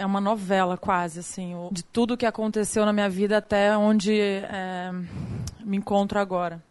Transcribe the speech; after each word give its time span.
é 0.00 0.06
uma 0.06 0.20
novela 0.20 0.78
quase, 0.78 1.20
assim, 1.20 1.54
de 1.70 1.82
tudo 1.84 2.16
que 2.16 2.24
aconteceu 2.24 2.86
na 2.86 2.92
minha 2.92 3.08
vida 3.08 3.36
até 3.36 3.76
onde 3.76 4.18
é, 4.18 4.90
me 5.60 5.76
encontro 5.76 6.18
agora. 6.18 6.62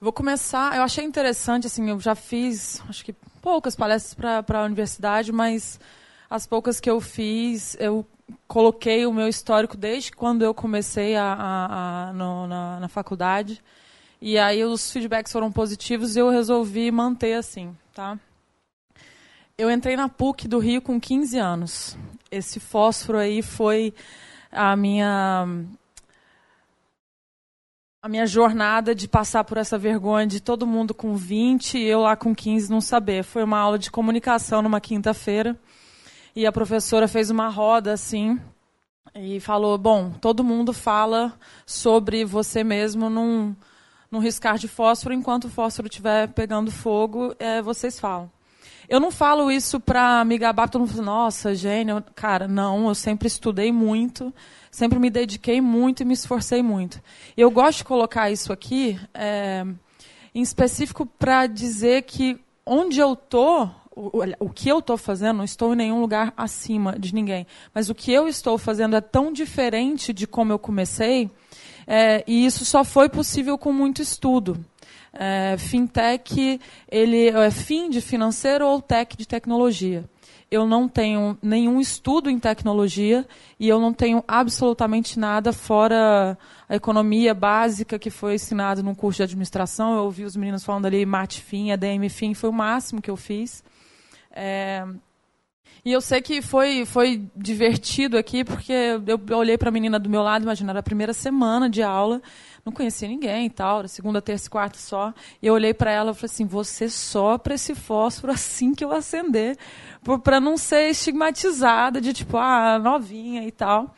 Vou 0.00 0.12
começar. 0.12 0.76
Eu 0.76 0.82
achei 0.82 1.04
interessante, 1.04 1.68
assim, 1.68 1.88
eu 1.88 2.00
já 2.00 2.16
fiz, 2.16 2.82
acho 2.88 3.04
que 3.04 3.12
poucas 3.40 3.76
palestras 3.76 4.14
para 4.14 4.60
a 4.60 4.64
universidade, 4.64 5.30
mas 5.30 5.78
as 6.28 6.44
poucas 6.44 6.80
que 6.80 6.90
eu 6.90 7.00
fiz, 7.00 7.76
eu 7.78 8.04
coloquei 8.48 9.06
o 9.06 9.12
meu 9.12 9.28
histórico 9.28 9.76
desde 9.76 10.10
quando 10.10 10.42
eu 10.42 10.52
comecei 10.52 11.14
a, 11.14 11.32
a, 11.32 12.08
a 12.08 12.12
no, 12.14 12.48
na, 12.48 12.80
na 12.80 12.88
faculdade. 12.88 13.62
E 14.20 14.36
aí 14.38 14.64
os 14.64 14.90
feedbacks 14.90 15.30
foram 15.30 15.52
positivos 15.52 16.16
e 16.16 16.18
eu 16.18 16.30
resolvi 16.30 16.90
manter 16.90 17.34
assim, 17.34 17.76
tá? 17.94 18.18
Eu 19.58 19.70
entrei 19.70 19.96
na 19.96 20.08
PUC 20.08 20.48
do 20.48 20.58
Rio 20.58 20.80
com 20.80 20.98
15 20.98 21.38
anos. 21.38 21.96
Esse 22.30 22.58
fósforo 22.58 23.18
aí 23.18 23.42
foi 23.42 23.92
a 24.50 24.74
minha 24.74 25.46
a 28.00 28.08
minha 28.08 28.26
jornada 28.26 28.94
de 28.94 29.06
passar 29.06 29.44
por 29.44 29.58
essa 29.58 29.78
vergonha 29.78 30.26
de 30.26 30.40
todo 30.40 30.66
mundo 30.66 30.92
com 30.92 31.14
20 31.14 31.78
e 31.78 31.84
eu 31.84 32.00
lá 32.00 32.16
com 32.16 32.34
15 32.34 32.70
não 32.70 32.80
saber. 32.80 33.22
Foi 33.22 33.44
uma 33.44 33.58
aula 33.58 33.78
de 33.78 33.90
comunicação 33.90 34.62
numa 34.62 34.80
quinta-feira 34.80 35.56
e 36.34 36.46
a 36.46 36.50
professora 36.50 37.06
fez 37.06 37.30
uma 37.30 37.48
roda 37.48 37.92
assim 37.92 38.40
e 39.14 39.38
falou: 39.38 39.76
Bom, 39.76 40.10
todo 40.12 40.42
mundo 40.42 40.72
fala 40.72 41.38
sobre 41.66 42.24
você 42.24 42.64
mesmo 42.64 43.10
num, 43.10 43.54
num 44.10 44.18
riscar 44.18 44.56
de 44.56 44.66
fósforo, 44.66 45.14
enquanto 45.14 45.44
o 45.44 45.50
fósforo 45.50 45.88
estiver 45.88 46.28
pegando 46.28 46.70
fogo, 46.70 47.34
é, 47.38 47.60
vocês 47.60 48.00
falam. 48.00 48.30
Eu 48.92 49.00
não 49.00 49.10
falo 49.10 49.50
isso 49.50 49.80
para 49.80 50.22
me 50.22 50.36
gabar, 50.36 50.68
todo 50.68 50.82
mundo 50.82 50.90
fala, 50.90 51.02
nossa, 51.02 51.54
gênio. 51.54 52.04
Cara, 52.14 52.46
não, 52.46 52.88
eu 52.88 52.94
sempre 52.94 53.26
estudei 53.26 53.72
muito, 53.72 54.34
sempre 54.70 54.98
me 54.98 55.08
dediquei 55.08 55.62
muito 55.62 56.02
e 56.02 56.04
me 56.04 56.12
esforcei 56.12 56.62
muito. 56.62 57.00
Eu 57.34 57.50
gosto 57.50 57.78
de 57.78 57.84
colocar 57.84 58.30
isso 58.30 58.52
aqui, 58.52 59.00
é, 59.14 59.64
em 60.34 60.42
específico, 60.42 61.06
para 61.06 61.46
dizer 61.46 62.02
que 62.02 62.38
onde 62.66 63.00
eu 63.00 63.14
estou, 63.14 63.74
o, 63.96 64.10
o 64.40 64.50
que 64.50 64.68
eu 64.68 64.80
estou 64.80 64.98
fazendo, 64.98 65.38
não 65.38 65.44
estou 65.44 65.72
em 65.72 65.76
nenhum 65.76 66.02
lugar 66.02 66.34
acima 66.36 66.94
de 66.98 67.14
ninguém. 67.14 67.46
Mas 67.74 67.88
o 67.88 67.94
que 67.94 68.12
eu 68.12 68.28
estou 68.28 68.58
fazendo 68.58 68.94
é 68.94 69.00
tão 69.00 69.32
diferente 69.32 70.12
de 70.12 70.26
como 70.26 70.52
eu 70.52 70.58
comecei, 70.58 71.30
é, 71.86 72.22
e 72.26 72.44
isso 72.44 72.62
só 72.66 72.84
foi 72.84 73.08
possível 73.08 73.56
com 73.56 73.72
muito 73.72 74.02
estudo. 74.02 74.62
É, 75.12 75.56
fintech, 75.58 76.60
ele 76.90 77.28
é 77.28 77.50
fim 77.50 77.90
de 77.90 78.00
financeiro 78.00 78.66
ou 78.66 78.80
tech 78.80 79.16
de 79.16 79.26
tecnologia. 79.26 80.04
Eu 80.50 80.66
não 80.66 80.86
tenho 80.86 81.36
nenhum 81.42 81.80
estudo 81.80 82.28
em 82.28 82.38
tecnologia 82.38 83.26
e 83.58 83.68
eu 83.68 83.80
não 83.80 83.92
tenho 83.92 84.22
absolutamente 84.28 85.18
nada 85.18 85.52
fora 85.52 86.36
a 86.68 86.76
economia 86.76 87.32
básica 87.32 87.98
que 87.98 88.10
foi 88.10 88.34
ensinado 88.34 88.82
no 88.82 88.94
curso 88.94 89.18
de 89.18 89.22
administração. 89.22 89.94
Eu 89.94 90.04
ouvi 90.04 90.24
os 90.24 90.36
meninos 90.36 90.64
falando 90.64 90.86
ali 90.86 91.06
MATFIM, 91.06 91.72
ADM 91.72 92.08
FIM, 92.10 92.34
foi 92.34 92.50
o 92.50 92.52
máximo 92.52 93.00
que 93.00 93.10
eu 93.10 93.16
fiz. 93.16 93.64
É, 94.30 94.86
e 95.84 95.90
eu 95.90 96.00
sei 96.00 96.22
que 96.22 96.40
foi, 96.40 96.84
foi 96.86 97.28
divertido 97.34 98.16
aqui, 98.16 98.44
porque 98.44 98.72
eu 99.04 99.36
olhei 99.36 99.58
para 99.58 99.68
a 99.68 99.72
menina 99.72 99.98
do 99.98 100.08
meu 100.08 100.22
lado, 100.22 100.42
imagina, 100.42 100.70
era 100.70 100.78
a 100.78 100.82
primeira 100.82 101.12
semana 101.12 101.68
de 101.68 101.82
aula, 101.82 102.22
não 102.64 102.72
conhecia 102.72 103.08
ninguém 103.08 103.50
tal, 103.50 103.80
era 103.80 103.88
segunda, 103.88 104.22
terça 104.22 104.46
e 104.46 104.50
quarta 104.50 104.78
só. 104.78 105.12
E 105.40 105.46
eu 105.46 105.54
olhei 105.54 105.74
para 105.74 105.90
ela 105.90 106.12
e 106.12 106.14
falei 106.14 106.26
assim: 106.26 106.46
você 106.46 106.88
sopra 106.88 107.54
esse 107.54 107.74
fósforo 107.74 108.32
assim 108.34 108.74
que 108.74 108.84
eu 108.84 108.92
acender, 108.92 109.56
para 110.22 110.40
não 110.40 110.56
ser 110.56 110.90
estigmatizada 110.90 112.00
de 112.00 112.12
tipo, 112.12 112.36
ah, 112.36 112.78
novinha 112.78 113.46
e 113.46 113.50
tal. 113.50 113.94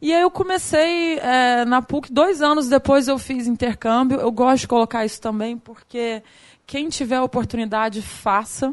E 0.00 0.14
aí 0.14 0.22
eu 0.22 0.30
comecei 0.30 1.18
é, 1.18 1.64
na 1.64 1.82
PUC, 1.82 2.12
dois 2.12 2.40
anos 2.40 2.68
depois 2.68 3.08
eu 3.08 3.18
fiz 3.18 3.48
intercâmbio. 3.48 4.20
Eu 4.20 4.30
gosto 4.30 4.60
de 4.60 4.68
colocar 4.68 5.04
isso 5.04 5.20
também, 5.20 5.58
porque 5.58 6.22
quem 6.66 6.88
tiver 6.88 7.20
oportunidade, 7.20 8.00
faça. 8.00 8.72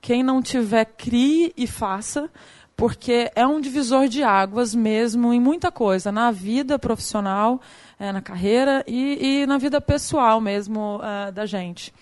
Quem 0.00 0.22
não 0.22 0.40
tiver, 0.42 0.84
crie 0.84 1.52
e 1.56 1.66
faça, 1.66 2.30
porque 2.76 3.30
é 3.34 3.46
um 3.46 3.60
divisor 3.60 4.06
de 4.06 4.22
águas 4.22 4.74
mesmo 4.74 5.32
em 5.32 5.40
muita 5.40 5.70
coisa, 5.70 6.12
na 6.12 6.30
vida 6.30 6.78
profissional, 6.78 7.60
é, 7.98 8.12
na 8.12 8.20
carreira 8.20 8.84
e, 8.86 9.42
e, 9.42 9.46
na 9.46 9.58
vida 9.58 9.80
pessoal 9.80 10.40
mesmo 10.40 11.00
é, 11.02 11.32
da 11.32 11.46
gente. 11.46 11.92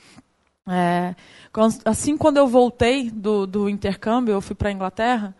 É, 0.69 1.15
assim, 1.85 2.17
quando 2.17 2.37
eu 2.37 2.47
voltei 2.47 3.11
do, 3.11 3.47
do 3.47 3.69
intercâmbio, 3.69 4.33
eu 4.33 4.41
fui 4.41 4.55
para 4.55 4.69
a 4.69 4.73
Inglaterra, 4.73 5.35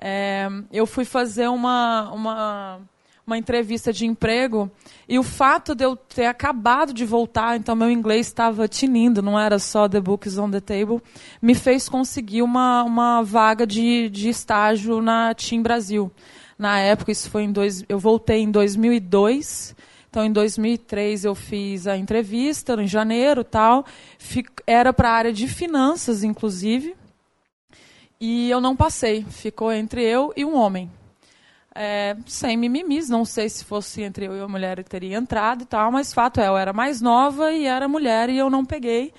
é, 0.00 0.48
eu 0.72 0.86
fui 0.86 1.04
fazer 1.04 1.48
uma, 1.48 2.10
uma, 2.12 2.80
uma 3.26 3.36
entrevista 3.36 3.92
de 3.92 4.06
emprego 4.06 4.70
e 5.08 5.18
o 5.18 5.22
fato 5.24 5.74
de 5.74 5.84
eu 5.84 5.96
ter 5.96 6.26
acabado 6.26 6.92
de 6.92 7.04
voltar, 7.04 7.56
então 7.56 7.74
meu 7.74 7.90
inglês 7.90 8.28
estava 8.28 8.68
tinindo, 8.68 9.20
não 9.20 9.38
era 9.38 9.58
só 9.58 9.88
The 9.88 10.00
Books 10.00 10.38
on 10.38 10.50
the 10.50 10.60
Table, 10.60 11.02
me 11.42 11.56
fez 11.56 11.88
conseguir 11.88 12.42
uma, 12.42 12.84
uma 12.84 13.22
vaga 13.22 13.66
de, 13.66 14.08
de 14.08 14.28
estágio 14.28 15.02
na 15.02 15.34
Team 15.34 15.62
Brasil. 15.62 16.10
Na 16.56 16.78
época, 16.78 17.12
isso 17.12 17.30
foi 17.30 17.42
em 17.42 17.52
dois, 17.52 17.84
eu 17.88 17.98
voltei 17.98 18.42
em 18.42 18.50
2002 18.50 19.76
então, 20.18 20.26
em 20.26 20.32
2003 20.32 21.24
eu 21.26 21.34
fiz 21.34 21.86
a 21.86 21.96
entrevista, 21.96 22.74
em 22.74 22.88
janeiro, 22.88 23.44
tal. 23.44 23.86
Era 24.66 24.92
para 24.92 25.10
a 25.10 25.12
área 25.12 25.32
de 25.32 25.46
finanças, 25.46 26.24
inclusive. 26.24 26.96
E 28.20 28.50
eu 28.50 28.60
não 28.60 28.74
passei. 28.74 29.24
Ficou 29.30 29.72
entre 29.72 30.02
eu 30.02 30.32
e 30.36 30.44
um 30.44 30.56
homem. 30.56 30.90
É, 31.72 32.16
sem 32.26 32.56
mimimis, 32.56 33.08
não 33.08 33.24
sei 33.24 33.48
se 33.48 33.64
fosse 33.64 34.02
entre 34.02 34.26
eu 34.26 34.36
e 34.36 34.40
a 34.40 34.48
mulher 34.48 34.78
eu 34.78 34.84
teria 34.84 35.16
entrado 35.16 35.62
e 35.62 35.66
tal, 35.66 35.92
mas 35.92 36.12
fato 36.12 36.40
é, 36.40 36.48
eu 36.48 36.56
era 36.56 36.72
mais 36.72 37.00
nova 37.00 37.52
e 37.52 37.66
era 37.66 37.86
mulher 37.86 38.28
e 38.28 38.36
eu 38.36 38.50
não 38.50 38.64
peguei. 38.64 39.14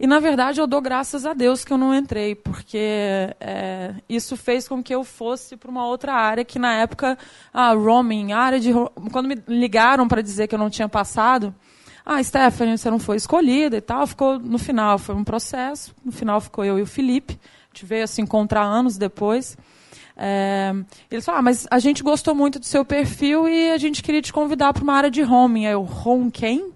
E, 0.00 0.06
na 0.06 0.20
verdade, 0.20 0.60
eu 0.60 0.66
dou 0.66 0.80
graças 0.80 1.26
a 1.26 1.34
Deus 1.34 1.64
que 1.64 1.72
eu 1.72 1.78
não 1.78 1.92
entrei, 1.92 2.36
porque 2.36 3.34
é, 3.40 3.94
isso 4.08 4.36
fez 4.36 4.68
com 4.68 4.80
que 4.80 4.94
eu 4.94 5.02
fosse 5.02 5.56
para 5.56 5.70
uma 5.70 5.84
outra 5.86 6.14
área 6.14 6.44
que, 6.44 6.58
na 6.58 6.74
época, 6.74 7.18
a 7.52 7.72
roaming, 7.72 8.32
a 8.32 8.38
área 8.38 8.60
de. 8.60 8.72
Quando 9.10 9.26
me 9.26 9.36
ligaram 9.48 10.06
para 10.06 10.22
dizer 10.22 10.46
que 10.46 10.54
eu 10.54 10.58
não 10.58 10.70
tinha 10.70 10.88
passado, 10.88 11.52
ah, 12.06 12.22
Stephanie, 12.22 12.78
você 12.78 12.88
não 12.90 13.00
foi 13.00 13.16
escolhida 13.16 13.76
e 13.76 13.80
tal, 13.80 14.06
ficou 14.06 14.38
no 14.38 14.56
final, 14.56 14.98
foi 14.98 15.16
um 15.16 15.24
processo, 15.24 15.92
no 16.04 16.12
final 16.12 16.40
ficou 16.40 16.64
eu 16.64 16.78
e 16.78 16.82
o 16.82 16.86
Felipe, 16.86 17.38
a 17.42 17.74
gente 17.74 17.84
veio 17.84 18.04
a 18.04 18.06
se 18.06 18.22
encontrar 18.22 18.62
anos 18.62 18.96
depois. 18.96 19.58
É, 20.16 20.72
eles 21.10 21.24
falaram, 21.24 21.40
ah, 21.40 21.42
mas 21.42 21.66
a 21.70 21.78
gente 21.78 22.02
gostou 22.02 22.34
muito 22.34 22.58
do 22.58 22.64
seu 22.64 22.84
perfil 22.84 23.48
e 23.48 23.70
a 23.70 23.78
gente 23.78 24.02
queria 24.02 24.22
te 24.22 24.32
convidar 24.32 24.72
para 24.72 24.82
uma 24.82 24.94
área 24.94 25.10
de 25.10 25.22
roaming. 25.22 25.66
Aí 25.66 25.72
eu, 25.72 25.88
home 26.04 26.30
quem? 26.30 26.72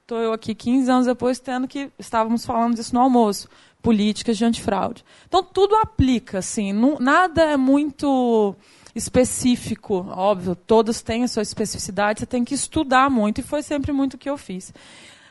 Estou 0.00 0.18
eu 0.18 0.32
aqui 0.32 0.54
15 0.54 0.90
anos 0.90 1.06
depois 1.06 1.38
tendo 1.38 1.66
que 1.68 1.90
estávamos 1.98 2.44
falando 2.44 2.74
disso 2.74 2.94
no 2.94 3.00
almoço, 3.00 3.48
políticas 3.82 4.36
de 4.36 4.44
antifraude. 4.44 5.04
Então 5.26 5.42
tudo 5.42 5.76
aplica, 5.76 6.38
assim, 6.38 6.72
não, 6.72 6.98
nada 6.98 7.42
é 7.42 7.56
muito 7.56 8.54
específico, 8.94 10.06
óbvio, 10.10 10.54
todos 10.54 11.02
têm 11.02 11.24
a 11.24 11.28
sua 11.28 11.42
especificidade, 11.42 12.20
você 12.20 12.26
tem 12.26 12.44
que 12.44 12.54
estudar 12.54 13.10
muito 13.10 13.40
e 13.40 13.44
foi 13.44 13.62
sempre 13.62 13.92
muito 13.92 14.14
o 14.14 14.18
que 14.18 14.30
eu 14.30 14.38
fiz. 14.38 14.72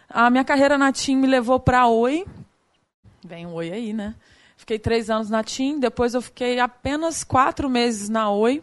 A 0.10 0.30
minha 0.30 0.44
carreira 0.44 0.78
na 0.78 0.92
TIM 0.92 1.16
me 1.16 1.28
levou 1.28 1.60
para 1.60 1.82
a 1.82 1.88
Oi. 1.88 2.26
Vem 3.26 3.48
um 3.48 3.54
Oi 3.54 3.72
aí, 3.72 3.94
né? 3.94 4.16
Fiquei 4.58 4.78
três 4.78 5.10
anos 5.10 5.30
na 5.30 5.44
TIM, 5.44 5.80
depois 5.80 6.14
eu 6.14 6.22
fiquei 6.22 6.60
apenas 6.60 7.24
quatro 7.24 7.70
meses 7.70 8.10
na 8.10 8.30
Oi. 8.30 8.62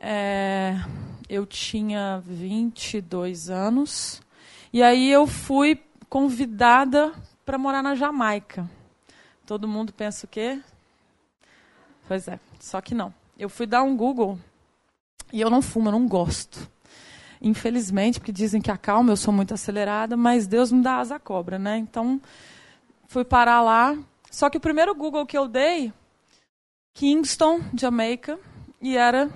É, 0.00 0.74
eu 1.28 1.46
tinha 1.46 2.22
22 2.26 3.50
anos. 3.50 4.22
E 4.72 4.82
aí 4.82 5.10
eu 5.10 5.26
fui 5.26 5.80
convidada 6.08 7.12
para 7.44 7.58
morar 7.58 7.82
na 7.82 7.94
Jamaica. 7.94 8.68
Todo 9.46 9.68
mundo 9.68 9.92
pensa 9.92 10.26
o 10.26 10.28
quê? 10.28 10.60
Pois 12.08 12.26
é, 12.28 12.38
só 12.58 12.80
que 12.80 12.94
não. 12.94 13.14
Eu 13.38 13.48
fui 13.48 13.66
dar 13.66 13.82
um 13.82 13.96
Google 13.96 14.38
e 15.32 15.40
eu 15.40 15.50
não 15.50 15.60
fumo, 15.60 15.88
eu 15.88 15.92
não 15.92 16.06
gosto. 16.06 16.70
Infelizmente, 17.40 18.20
porque 18.20 18.32
dizem 18.32 18.60
que 18.60 18.70
acalma, 18.70 19.10
eu 19.10 19.16
sou 19.16 19.34
muito 19.34 19.52
acelerada, 19.52 20.16
mas 20.16 20.46
Deus 20.46 20.70
me 20.70 20.82
dá 20.82 20.96
asa 20.96 21.18
cobra, 21.18 21.58
né? 21.58 21.76
Então, 21.76 22.20
fui 23.06 23.24
parar 23.24 23.60
lá. 23.60 23.98
Só 24.30 24.48
que 24.48 24.56
o 24.56 24.60
primeiro 24.60 24.94
Google 24.94 25.26
que 25.26 25.36
eu 25.36 25.46
dei, 25.46 25.92
Kingston, 26.94 27.60
Jamaica, 27.76 28.38
e 28.80 28.96
era 28.96 29.28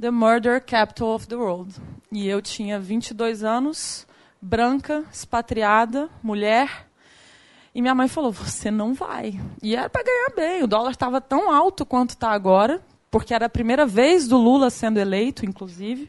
The 0.00 0.10
Murder 0.10 0.64
Capital 0.64 1.08
of 1.08 1.26
the 1.26 1.36
World. 1.36 1.74
E 2.12 2.26
eu 2.26 2.40
tinha 2.40 2.80
22 2.80 3.44
anos, 3.44 4.06
branca, 4.40 5.04
expatriada, 5.12 6.08
mulher. 6.22 6.88
E 7.74 7.82
minha 7.82 7.94
mãe 7.94 8.08
falou: 8.08 8.32
Você 8.32 8.70
não 8.70 8.94
vai. 8.94 9.38
E 9.62 9.76
era 9.76 9.90
para 9.90 10.02
ganhar 10.02 10.32
bem. 10.34 10.62
O 10.62 10.66
dólar 10.66 10.92
estava 10.92 11.20
tão 11.20 11.52
alto 11.52 11.84
quanto 11.84 12.10
está 12.10 12.30
agora, 12.30 12.82
porque 13.10 13.34
era 13.34 13.46
a 13.46 13.50
primeira 13.50 13.84
vez 13.84 14.28
do 14.28 14.38
Lula 14.38 14.70
sendo 14.70 14.98
eleito, 14.98 15.44
inclusive. 15.44 16.08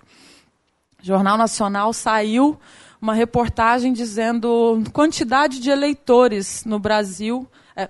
Jornal 1.01 1.38
Nacional 1.38 1.92
saiu 1.94 2.59
uma 3.01 3.13
reportagem 3.13 3.92
dizendo 3.92 4.83
quantidade 4.94 5.59
de 5.59 5.71
eleitores 5.71 6.63
no 6.63 6.77
Brasil, 6.77 7.48
é, 7.75 7.89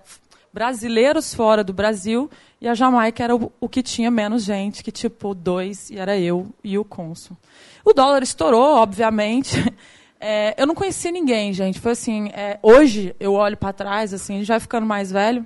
brasileiros 0.54 1.34
fora 1.34 1.64
do 1.64 1.74
Brasil, 1.74 2.30
e 2.62 2.68
a 2.68 2.74
Jamaica 2.74 3.24
era 3.24 3.36
o, 3.36 3.52
o, 3.60 3.68
que 3.68 3.84
tinha 3.84 4.10
menos 4.10 4.44
gente, 4.44 4.84
que 4.84 4.92
tipo 4.92 5.36
dois, 5.36 5.90
e 5.90 5.98
era 5.98 6.18
eu 6.18 6.48
e 6.64 6.78
o 6.78 6.86
cônsul. 6.86 7.36
O 7.84 7.92
dólar 7.94 8.24
estourou, 8.24 8.76
obviamente. 8.76 9.58
É, 10.24 10.54
eu 10.56 10.68
não 10.68 10.76
conhecia 10.76 11.10
ninguém, 11.10 11.52
gente. 11.52 11.80
Foi 11.80 11.94
assim, 11.94 12.28
é, 12.28 12.60
hoje 12.62 13.16
eu 13.20 13.34
olho 13.34 13.58
para 13.58 13.74
trás, 13.74 14.14
assim, 14.14 14.44
já 14.44 14.60
ficando 14.60 14.86
mais 14.86 15.12
velho. 15.12 15.44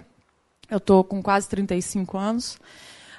Eu 0.70 0.80
estou 0.80 1.02
com 1.02 1.24
quase 1.24 1.48
35 1.48 2.18
anos 2.18 2.60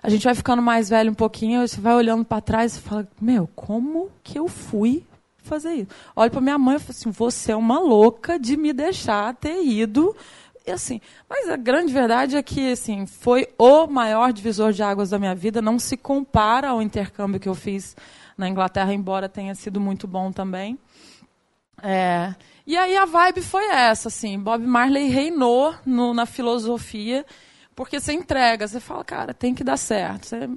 a 0.07 0.09
gente 0.09 0.23
vai 0.23 0.37
ficando 0.37 0.63
mais 0.63 0.89
velho 0.89 1.11
um 1.11 1.15
pouquinho, 1.15 1.67
você 1.67 1.81
vai 1.81 1.93
olhando 1.93 2.25
para 2.25 2.41
trás 2.41 2.77
e 2.77 2.81
fala: 2.81 3.09
Meu, 3.21 3.49
como 3.57 4.09
que 4.23 4.39
eu 4.39 4.47
fui 4.47 5.03
fazer 5.39 5.75
isso? 5.75 5.89
Olho 6.15 6.31
para 6.31 6.41
minha 6.41 6.57
mãe 6.57 6.77
e 6.77 6.79
falo 6.79 6.91
assim: 6.91 7.11
Você 7.11 7.51
é 7.51 7.57
uma 7.57 7.81
louca 7.81 8.39
de 8.39 8.57
me 8.57 8.73
deixar 8.73 9.35
ter 9.35 9.65
ido. 9.65 10.15
E 10.65 10.71
assim, 10.71 11.01
mas 11.29 11.49
a 11.49 11.57
grande 11.57 11.93
verdade 11.93 12.37
é 12.37 12.43
que 12.43 12.71
assim, 12.71 13.05
foi 13.05 13.49
o 13.59 13.89
maior 13.89 14.33
divisor 14.33 14.73
de 14.73 14.81
águas 14.81 15.11
da 15.11 15.19
minha 15.19 15.35
vida. 15.35 15.61
Não 15.61 15.77
se 15.77 15.97
compara 15.97 16.69
ao 16.69 16.81
intercâmbio 16.81 17.41
que 17.41 17.49
eu 17.49 17.55
fiz 17.57 17.97
na 18.39 18.49
Inglaterra, 18.49 18.95
embora 18.95 19.29
tenha 19.29 19.57
sido 19.57 19.81
muito 19.81 20.07
bom 20.07 20.31
também. 20.31 20.79
É, 21.83 22.33
e 22.65 22.77
aí 22.77 22.97
a 22.97 23.07
vibe 23.07 23.43
foi 23.43 23.65
essa, 23.71 24.07
assim, 24.07 24.39
Bob 24.39 24.65
Marley 24.65 25.09
reinou 25.09 25.75
no, 25.85 26.15
na 26.15 26.27
filosofia 26.27 27.27
porque 27.77 28.01
você 28.01 28.15
entrega, 28.15 28.67
você 28.67 28.81
fala, 28.81 29.05
cara, 29.05 29.35
tem 29.35 29.55
que 29.55 29.63
dar 29.63 29.77
certo. 29.77 30.27
Você, 30.27 30.49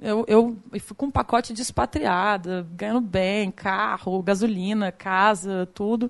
eu, 0.00 0.24
eu, 0.28 0.56
eu 0.72 0.80
fui 0.80 0.96
com 0.96 1.06
um 1.06 1.10
pacote 1.10 1.52
de 1.52 1.60
expatriada, 1.60 2.66
ganhando 2.70 3.00
bem, 3.00 3.50
carro, 3.50 4.22
gasolina, 4.22 4.92
casa, 4.92 5.68
tudo. 5.74 6.08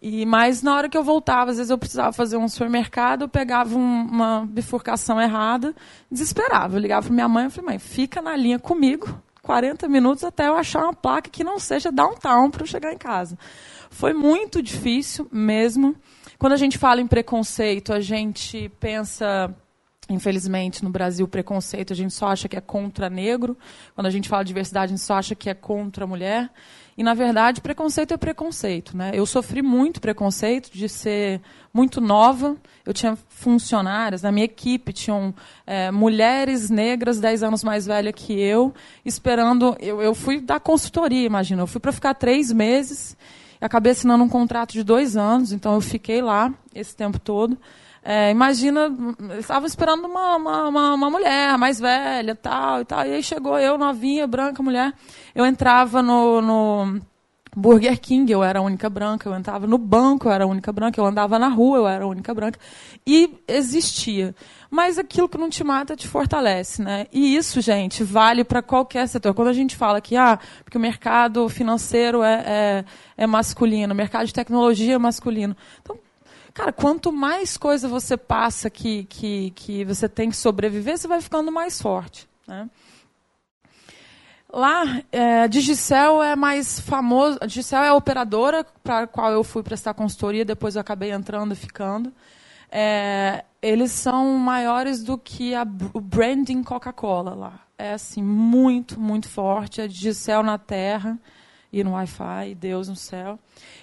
E 0.00 0.24
mas 0.24 0.62
na 0.62 0.76
hora 0.76 0.88
que 0.88 0.96
eu 0.96 1.02
voltava, 1.02 1.50
às 1.50 1.56
vezes 1.58 1.70
eu 1.70 1.76
precisava 1.76 2.12
fazer 2.12 2.36
um 2.36 2.48
supermercado, 2.48 3.22
eu 3.22 3.28
pegava 3.28 3.76
um, 3.76 4.02
uma 4.06 4.46
bifurcação 4.48 5.20
errada, 5.20 5.74
desesperava. 6.10 6.76
Eu 6.76 6.80
ligava 6.80 7.06
para 7.06 7.14
minha 7.14 7.28
mãe 7.28 7.46
e 7.48 7.50
falei: 7.50 7.70
"Mãe, 7.70 7.78
fica 7.78 8.22
na 8.22 8.34
linha 8.36 8.58
comigo, 8.60 9.20
40 9.42 9.88
minutos 9.88 10.22
até 10.22 10.46
eu 10.48 10.56
achar 10.56 10.84
uma 10.84 10.94
placa 10.94 11.28
que 11.28 11.44
não 11.44 11.58
seja 11.58 11.90
downtown 11.90 12.50
para 12.50 12.62
eu 12.62 12.66
chegar 12.66 12.92
em 12.92 12.98
casa". 12.98 13.36
Foi 13.90 14.14
muito 14.14 14.62
difícil 14.62 15.28
mesmo. 15.32 15.96
Quando 16.38 16.52
a 16.52 16.56
gente 16.56 16.78
fala 16.78 17.02
em 17.02 17.06
preconceito, 17.06 17.92
a 17.92 18.00
gente 18.00 18.70
pensa 18.80 19.54
Infelizmente, 20.08 20.82
no 20.82 20.90
Brasil, 20.90 21.26
preconceito 21.28 21.92
a 21.92 21.96
gente 21.96 22.12
só 22.12 22.28
acha 22.28 22.48
que 22.48 22.56
é 22.56 22.60
contra 22.60 23.08
negro. 23.08 23.56
Quando 23.94 24.06
a 24.06 24.10
gente 24.10 24.28
fala 24.28 24.42
de 24.42 24.48
diversidade, 24.48 24.92
a 24.92 24.96
gente 24.96 25.04
só 25.04 25.14
acha 25.14 25.34
que 25.34 25.48
é 25.48 25.54
contra 25.54 26.06
mulher. 26.06 26.50
E, 26.98 27.02
na 27.02 27.14
verdade, 27.14 27.60
preconceito 27.60 28.12
é 28.12 28.16
preconceito. 28.16 28.96
Né? 28.96 29.12
Eu 29.14 29.24
sofri 29.24 29.62
muito 29.62 30.00
preconceito 30.00 30.70
de 30.72 30.88
ser 30.88 31.40
muito 31.72 32.00
nova. 32.00 32.56
Eu 32.84 32.92
tinha 32.92 33.16
funcionárias, 33.28 34.22
na 34.22 34.32
minha 34.32 34.44
equipe 34.44 34.92
tinham 34.92 35.32
é, 35.66 35.90
mulheres 35.90 36.68
negras 36.70 37.20
10 37.20 37.42
anos 37.44 37.62
mais 37.62 37.86
velhas 37.86 38.12
que 38.14 38.32
eu, 38.32 38.74
esperando. 39.04 39.76
Eu, 39.78 40.02
eu 40.02 40.14
fui 40.14 40.40
dar 40.40 40.58
consultoria, 40.58 41.24
imagina. 41.24 41.62
Eu 41.62 41.66
fui 41.66 41.80
para 41.80 41.92
ficar 41.92 42.14
três 42.14 42.52
meses. 42.52 43.16
Acabei 43.60 43.92
assinando 43.92 44.24
um 44.24 44.28
contrato 44.28 44.72
de 44.72 44.82
dois 44.82 45.16
anos, 45.16 45.52
então 45.52 45.74
eu 45.74 45.80
fiquei 45.80 46.20
lá 46.20 46.52
esse 46.74 46.96
tempo 46.96 47.18
todo. 47.18 47.56
É, 48.02 48.30
imagina, 48.30 48.90
estava 49.38 49.66
esperando 49.66 50.06
uma, 50.06 50.36
uma, 50.36 50.94
uma, 50.94 51.10
mulher 51.10 51.58
mais 51.58 51.78
velha 51.78 52.34
tal, 52.34 52.80
e 52.80 52.84
tal. 52.84 53.06
E 53.06 53.12
aí 53.12 53.22
chegou 53.22 53.58
eu, 53.58 53.76
novinha, 53.76 54.26
branca, 54.26 54.62
mulher. 54.62 54.94
Eu 55.34 55.44
entrava 55.44 56.02
no, 56.02 56.40
no 56.40 57.00
Burger 57.54 58.00
King, 58.00 58.32
eu 58.32 58.42
era 58.42 58.60
a 58.60 58.62
única 58.62 58.88
branca. 58.88 59.28
Eu 59.28 59.34
entrava 59.34 59.66
no 59.66 59.76
banco, 59.76 60.28
eu 60.28 60.32
era 60.32 60.44
a 60.44 60.46
única 60.46 60.72
branca. 60.72 60.98
Eu 60.98 61.04
andava 61.04 61.38
na 61.38 61.48
rua, 61.48 61.78
eu 61.78 61.88
era 61.88 62.04
a 62.04 62.06
única 62.08 62.32
branca. 62.32 62.58
E 63.06 63.38
existia. 63.46 64.34
Mas 64.70 64.98
aquilo 64.98 65.28
que 65.28 65.36
não 65.36 65.50
te 65.50 65.62
mata 65.62 65.94
te 65.94 66.08
fortalece, 66.08 66.80
né? 66.80 67.06
E 67.12 67.36
isso, 67.36 67.60
gente, 67.60 68.02
vale 68.02 68.44
para 68.44 68.62
qualquer 68.62 69.06
setor. 69.08 69.34
Quando 69.34 69.48
a 69.48 69.52
gente 69.52 69.76
fala 69.76 70.00
que, 70.00 70.16
ah, 70.16 70.38
porque 70.64 70.78
o 70.78 70.80
mercado 70.80 71.46
financeiro 71.50 72.22
é, 72.22 72.44
é, 72.46 73.24
é 73.24 73.26
masculino, 73.26 73.92
o 73.92 73.96
mercado 73.96 74.26
de 74.26 74.32
tecnologia 74.32 74.94
é 74.94 74.98
masculino. 74.98 75.54
Então, 75.82 75.98
Cara, 76.52 76.72
quanto 76.72 77.12
mais 77.12 77.56
coisa 77.56 77.88
você 77.88 78.16
passa 78.16 78.68
que, 78.68 79.04
que, 79.04 79.50
que 79.52 79.84
você 79.84 80.08
tem 80.08 80.30
que 80.30 80.36
sobreviver, 80.36 80.98
você 80.98 81.06
vai 81.06 81.20
ficando 81.20 81.52
mais 81.52 81.80
forte. 81.80 82.28
Né? 82.46 82.68
Lá, 84.52 85.00
é, 85.12 85.46
Digicel 85.46 86.22
é 86.22 86.34
mais 86.34 86.80
famoso. 86.80 87.38
A 87.40 87.46
Digicel 87.46 87.84
é 87.84 87.88
a 87.88 87.94
operadora 87.94 88.66
para 88.82 89.02
a 89.02 89.06
qual 89.06 89.30
eu 89.30 89.44
fui 89.44 89.62
prestar 89.62 89.94
consultoria, 89.94 90.44
depois 90.44 90.74
eu 90.74 90.80
acabei 90.80 91.12
entrando 91.12 91.52
e 91.52 91.56
ficando. 91.56 92.12
É, 92.68 93.44
eles 93.62 93.92
são 93.92 94.36
maiores 94.36 95.04
do 95.04 95.16
que 95.16 95.54
a, 95.54 95.62
o 95.92 96.00
branding 96.00 96.64
Coca-Cola 96.64 97.34
lá. 97.34 97.60
É 97.78 97.92
assim, 97.92 98.22
muito, 98.22 98.98
muito 98.98 99.28
forte. 99.28 99.80
A 99.80 99.86
Digicel 99.86 100.42
na 100.42 100.58
terra 100.58 101.16
e 101.72 101.84
no 101.84 101.92
Wi-Fi, 101.92 102.56
Deus 102.56 102.88
no 102.88 102.96
céu. 102.96 103.38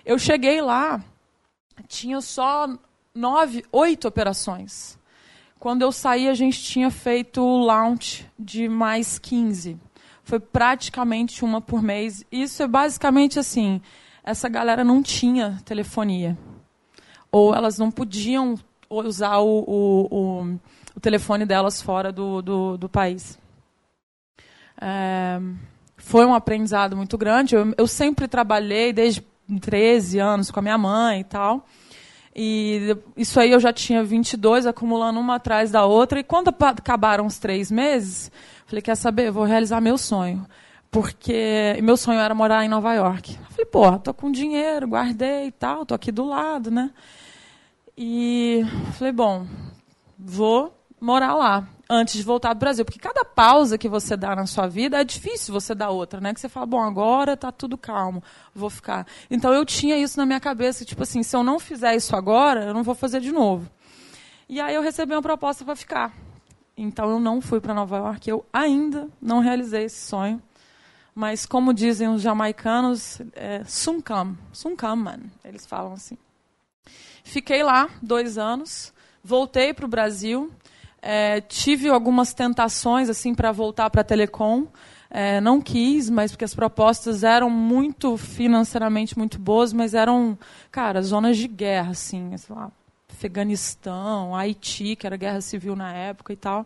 Eu 0.05 0.19
cheguei 0.19 0.61
lá 0.61 1.01
tinha 1.87 2.21
só 2.21 2.67
nove, 3.13 3.63
oito 3.71 4.07
operações. 4.07 4.97
Quando 5.59 5.81
eu 5.81 5.91
saí, 5.91 6.29
a 6.29 6.33
gente 6.33 6.61
tinha 6.63 6.91
feito 6.91 7.41
o 7.41 7.65
launch 7.65 8.25
de 8.37 8.69
mais 8.69 9.17
15. 9.17 9.77
Foi 10.23 10.39
praticamente 10.39 11.43
uma 11.43 11.59
por 11.59 11.81
mês. 11.81 12.23
Isso 12.31 12.61
é 12.61 12.67
basicamente 12.67 13.39
assim: 13.39 13.81
essa 14.23 14.47
galera 14.47 14.83
não 14.83 15.01
tinha 15.01 15.61
telefonia. 15.65 16.37
Ou 17.31 17.53
elas 17.53 17.77
não 17.77 17.89
podiam 17.89 18.55
usar 18.89 19.37
o, 19.39 19.63
o, 19.67 20.07
o, 20.11 20.59
o 20.95 20.99
telefone 20.99 21.45
delas 21.45 21.81
fora 21.81 22.11
do, 22.11 22.41
do, 22.41 22.77
do 22.77 22.89
país. 22.89 23.37
É, 24.79 25.39
foi 25.97 26.25
um 26.25 26.33
aprendizado 26.33 26.95
muito 26.95 27.17
grande. 27.17 27.55
Eu, 27.55 27.73
eu 27.77 27.87
sempre 27.87 28.27
trabalhei 28.27 28.93
desde 28.93 29.25
13 29.59 30.19
anos 30.19 30.51
com 30.51 30.59
a 30.59 30.63
minha 30.63 30.77
mãe 30.77 31.21
e 31.21 31.23
tal. 31.23 31.65
E 32.35 32.95
isso 33.15 33.39
aí 33.39 33.51
eu 33.51 33.59
já 33.59 33.73
tinha 33.73 34.03
22, 34.03 34.67
acumulando 34.67 35.19
uma 35.19 35.35
atrás 35.35 35.71
da 35.71 35.85
outra. 35.85 36.19
E 36.19 36.23
quando 36.23 36.49
acabaram 36.49 37.25
os 37.25 37.39
três 37.39 37.71
meses, 37.71 38.31
falei, 38.67 38.81
quer 38.81 38.95
saber, 38.95 39.31
vou 39.31 39.43
realizar 39.43 39.81
meu 39.81 39.97
sonho. 39.97 40.45
Porque 40.91 41.77
meu 41.81 41.97
sonho 41.97 42.19
era 42.19 42.35
morar 42.35 42.63
em 42.63 42.69
Nova 42.69 42.93
York. 42.93 43.35
Eu 43.35 43.51
falei, 43.51 43.65
porra, 43.65 43.99
tô 43.99 44.13
com 44.13 44.31
dinheiro, 44.31 44.87
guardei 44.87 45.47
e 45.47 45.51
tal, 45.51 45.85
tô 45.85 45.95
aqui 45.95 46.11
do 46.11 46.25
lado, 46.25 46.69
né? 46.69 46.91
E 47.97 48.61
falei, 48.93 49.11
bom, 49.11 49.47
vou 50.17 50.76
morar 50.99 51.35
lá 51.35 51.67
antes 51.89 52.15
de 52.15 52.23
voltar 52.23 52.53
do 52.53 52.59
Brasil. 52.59 52.83
Porque 52.83 52.99
cada 52.99 53.23
pausa 53.23 53.77
que 53.77 53.87
você 53.87 54.17
dá 54.17 54.35
na 54.35 54.45
sua 54.45 54.67
vida 54.67 54.99
é 54.99 55.03
difícil 55.03 55.53
você 55.53 55.73
dar 55.73 55.89
outra, 55.89 56.19
né? 56.19 56.33
Que 56.33 56.39
você 56.39 56.49
fala, 56.49 56.65
bom, 56.65 56.81
agora 56.81 57.33
está 57.33 57.51
tudo 57.51 57.77
calmo, 57.77 58.23
vou 58.53 58.69
ficar. 58.69 59.05
Então 59.29 59.53
eu 59.53 59.65
tinha 59.65 59.97
isso 59.97 60.17
na 60.17 60.25
minha 60.25 60.39
cabeça, 60.39 60.85
tipo 60.85 61.03
assim, 61.03 61.23
se 61.23 61.35
eu 61.35 61.43
não 61.43 61.59
fizer 61.59 61.95
isso 61.95 62.15
agora, 62.15 62.65
eu 62.65 62.73
não 62.73 62.83
vou 62.83 62.95
fazer 62.95 63.19
de 63.19 63.31
novo. 63.31 63.69
E 64.49 64.59
aí 64.59 64.75
eu 64.75 64.81
recebi 64.81 65.13
uma 65.13 65.21
proposta 65.21 65.63
para 65.63 65.75
ficar. 65.75 66.13
Então 66.75 67.09
eu 67.09 67.19
não 67.19 67.41
fui 67.41 67.59
para 67.59 67.73
Nova 67.73 67.97
York, 67.97 68.29
eu 68.29 68.45
ainda 68.53 69.07
não 69.21 69.39
realizei 69.39 69.85
esse 69.85 70.07
sonho. 70.07 70.41
Mas 71.13 71.47
como 71.47 71.73
dizem 71.73 72.07
os 72.07 72.21
jamaicanos, 72.21 73.19
é, 73.33 73.63
soon 73.65 73.99
come, 73.99 74.37
man. 74.95 75.19
Eles 75.43 75.65
falam 75.65 75.93
assim. 75.93 76.15
Fiquei 77.23 77.63
lá 77.63 77.89
dois 78.03 78.37
anos, 78.37 78.93
voltei 79.23 79.73
para 79.73 79.85
o 79.85 79.89
Brasil, 79.89 80.51
é, 81.09 81.39
tive 81.39 81.87
algumas 81.87 82.33
tentações 82.33 83.09
assim 83.09 83.33
para 83.33 83.49
voltar 83.53 83.89
para 83.89 84.01
a 84.01 84.03
Telecom. 84.03 84.67
É, 85.09 85.39
não 85.39 85.61
quis, 85.61 86.09
mas 86.09 86.31
porque 86.31 86.43
as 86.43 86.53
propostas 86.53 87.23
eram 87.23 87.49
muito 87.49 88.17
financeiramente 88.17 89.17
muito 89.17 89.39
boas, 89.39 89.71
mas 89.71 89.93
eram, 89.93 90.37
cara, 90.69 91.01
zonas 91.01 91.37
de 91.37 91.47
guerra, 91.47 91.91
assim, 91.91 92.35
sei 92.35 92.53
lá, 92.53 92.69
Afeganistão, 93.09 94.35
Haiti, 94.35 94.97
que 94.97 95.07
era 95.07 95.15
guerra 95.15 95.39
civil 95.39 95.77
na 95.77 95.93
época 95.93 96.33
e 96.33 96.35
tal. 96.35 96.65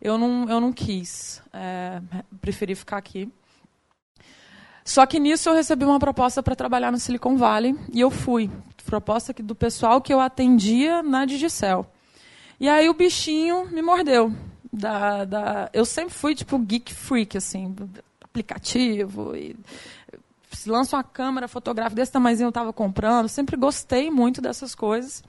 Eu 0.00 0.16
não, 0.16 0.48
eu 0.48 0.62
não 0.62 0.72
quis, 0.72 1.42
é, 1.52 2.00
preferi 2.40 2.74
ficar 2.74 2.96
aqui. 2.96 3.30
Só 4.82 5.04
que 5.04 5.20
nisso 5.20 5.50
eu 5.50 5.54
recebi 5.54 5.84
uma 5.84 6.00
proposta 6.00 6.42
para 6.42 6.56
trabalhar 6.56 6.90
no 6.90 6.98
Silicon 6.98 7.36
Valley 7.36 7.78
e 7.92 8.00
eu 8.00 8.10
fui. 8.10 8.50
Proposta 8.86 9.34
do 9.34 9.54
pessoal 9.54 10.00
que 10.00 10.12
eu 10.12 10.20
atendia 10.20 11.02
na 11.02 11.26
Digicel. 11.26 11.86
E 12.58 12.68
aí 12.68 12.88
o 12.88 12.94
bichinho 12.94 13.66
me 13.70 13.82
mordeu. 13.82 14.32
Da, 14.72 15.24
da... 15.24 15.70
Eu 15.72 15.84
sempre 15.84 16.14
fui 16.14 16.34
tipo 16.34 16.58
geek 16.58 16.92
freak, 16.92 17.36
assim, 17.36 17.74
aplicativo. 18.20 19.36
E... 19.36 19.56
Lança 20.66 20.96
uma 20.96 21.04
câmera 21.04 21.48
fotográfica 21.48 21.96
desse 21.96 22.12
tamanhozinho 22.12 22.46
eu 22.46 22.50
estava 22.50 22.72
comprando. 22.72 23.28
Sempre 23.28 23.56
gostei 23.56 24.10
muito 24.10 24.40
dessas 24.40 24.74
coisas. 24.74 25.22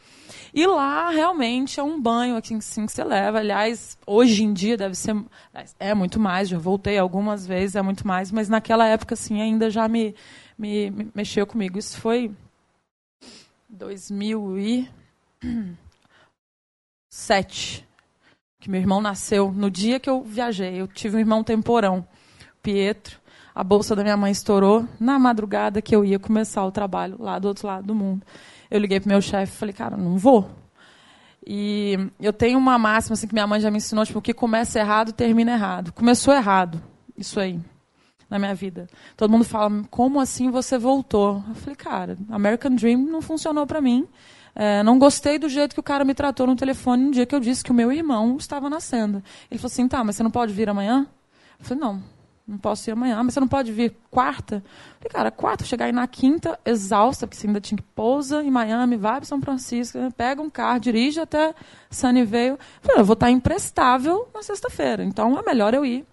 E 0.53 0.65
lá 0.65 1.10
realmente 1.10 1.79
é 1.79 1.84
um 1.84 2.00
banho 2.00 2.38
assim, 2.38 2.58
assim, 2.58 2.86
que 2.86 2.91
você 2.91 3.03
leva. 3.03 3.39
Aliás, 3.39 3.98
hoje 4.05 4.44
em 4.44 4.53
dia 4.53 4.77
deve 4.77 4.96
ser. 4.96 5.15
É 5.79 5.94
muito 5.94 6.20
mais, 6.20 6.48
já 6.48 6.58
voltei 6.58 6.98
algumas 6.98 7.46
vezes, 7.46 7.75
é 7.75 7.82
muito 7.82 8.08
mais, 8.08 8.32
mas 8.32 8.48
naquela 8.48 8.88
época 8.88 9.15
assim, 9.15 9.41
ainda 9.41 9.70
já 9.70 9.88
me, 9.88 10.15
me, 10.58 10.89
me 10.91 11.12
mexeu 11.13 11.46
comigo. 11.46 11.77
Isso 11.77 12.00
foi 12.00 12.32
2000 13.67 14.60
e. 14.60 14.89
2007, 17.15 17.88
que 18.60 18.69
meu 18.69 18.79
irmão 18.79 19.01
nasceu 19.01 19.50
no 19.50 19.72
dia 19.72 20.01
que 20.01 20.10
eu 20.10 20.22
viajei. 20.22 20.81
Eu 20.81 20.88
tive 20.88 21.15
um 21.15 21.19
irmão 21.19 21.43
temporão, 21.43 22.05
Pietro. 22.62 23.19
A 23.53 23.63
bolsa 23.63 23.95
da 23.95 24.03
minha 24.03 24.17
mãe 24.17 24.34
estourou 24.34 24.86
na 25.00 25.17
madrugada 25.17 25.81
que 25.81 25.95
eu 25.95 26.03
ia 26.03 26.19
começar 26.19 26.65
o 26.65 26.72
trabalho 26.72 27.15
lá 27.17 27.39
do 27.39 27.48
outro 27.48 27.67
lado 27.67 27.88
do 27.88 27.95
mundo. 27.95 28.22
Eu 28.69 28.79
liguei 28.79 29.00
pro 29.00 29.07
meu 29.07 29.22
chefe 29.22 29.53
e 29.53 29.57
falei, 29.57 29.74
cara, 29.74 29.95
não 29.95 30.17
vou. 30.17 30.50
E 31.48 31.98
eu 32.19 32.34
tenho 32.34 32.57
uma 32.57 32.77
máxima 32.77 33.13
assim 33.13 33.27
que 33.27 33.34
minha 33.34 33.48
mãe 33.48 33.62
já 33.62 33.72
me 33.72 33.77
ensinou, 33.77 34.05
tipo, 34.05 34.22
que 34.22 34.34
começa 34.34 34.77
errado 34.77 35.13
termina 35.13 35.53
errado. 35.53 35.93
Começou 35.93 36.34
errado, 36.34 36.84
isso 37.17 37.39
aí, 37.39 37.62
na 38.29 38.38
minha 38.38 38.53
vida. 38.53 38.88
Todo 39.15 39.31
mundo 39.31 39.45
fala, 39.45 39.72
como 39.89 40.19
assim 40.19 40.51
você 40.51 40.77
voltou? 40.77 41.41
Eu 41.48 41.55
falei, 41.55 41.75
cara, 41.75 42.17
American 42.29 42.75
Dream 42.75 42.98
não 42.98 43.22
funcionou 43.22 43.65
para 43.65 43.79
mim. 43.79 44.05
É, 44.55 44.81
não 44.83 44.97
gostei 44.97 45.38
do 45.38 45.50
jeito 45.50 45.74
que 45.74 45.79
o 45.81 45.83
cara 45.83 46.05
me 46.05 46.13
tratou 46.13 46.47
no 46.47 46.55
telefone 46.55 47.03
no 47.03 47.12
dia 47.12 47.25
que 47.25 47.35
eu 47.35 47.41
disse 47.41 47.62
que 47.62 47.71
o 47.71 47.74
meu 47.74 47.91
irmão 47.91 48.38
estava 48.38 48.69
nascendo. 48.69 49.21
Ele 49.51 49.59
falou 49.59 49.71
assim, 49.71 49.88
tá, 49.88 50.01
mas 50.01 50.15
você 50.15 50.24
não 50.24 50.31
pode 50.31 50.53
vir 50.53 50.69
amanhã? 50.69 51.05
Eu 51.59 51.65
falei, 51.65 51.83
não, 51.83 52.01
não 52.47 52.57
posso 52.57 52.89
ir 52.89 52.93
amanhã. 52.93 53.21
Mas 53.21 53.33
você 53.33 53.39
não 53.39 53.47
pode 53.47 53.71
vir 53.74 53.93
quarta? 54.09 54.55
Eu 54.55 54.62
falei, 55.00 55.12
cara, 55.12 55.31
quarta, 55.31 55.65
chegar 55.65 55.85
aí 55.85 55.91
na 55.91 56.07
quinta, 56.07 56.57
exausta, 56.65 57.27
porque 57.27 57.39
você 57.39 57.47
ainda 57.47 57.59
tinha 57.59 57.77
que 57.77 57.83
pousa 57.83 58.41
em 58.43 58.50
Miami, 58.50 58.95
vai 58.95 59.17
para 59.17 59.25
São 59.25 59.41
Francisco, 59.41 59.97
pega 60.15 60.41
um 60.41 60.50
carro, 60.50 60.79
dirige 60.79 61.19
até 61.19 61.53
Sunnyvale. 61.89 62.50
Eu 62.50 62.59
falei, 62.81 63.01
eu 63.01 63.05
vou 63.05 63.13
estar 63.15 63.29
imprestável 63.31 64.29
na 64.33 64.41
sexta-feira, 64.41 65.03
então 65.03 65.38
é 65.38 65.41
melhor 65.41 65.74
eu 65.74 65.85
ir. 65.85 66.05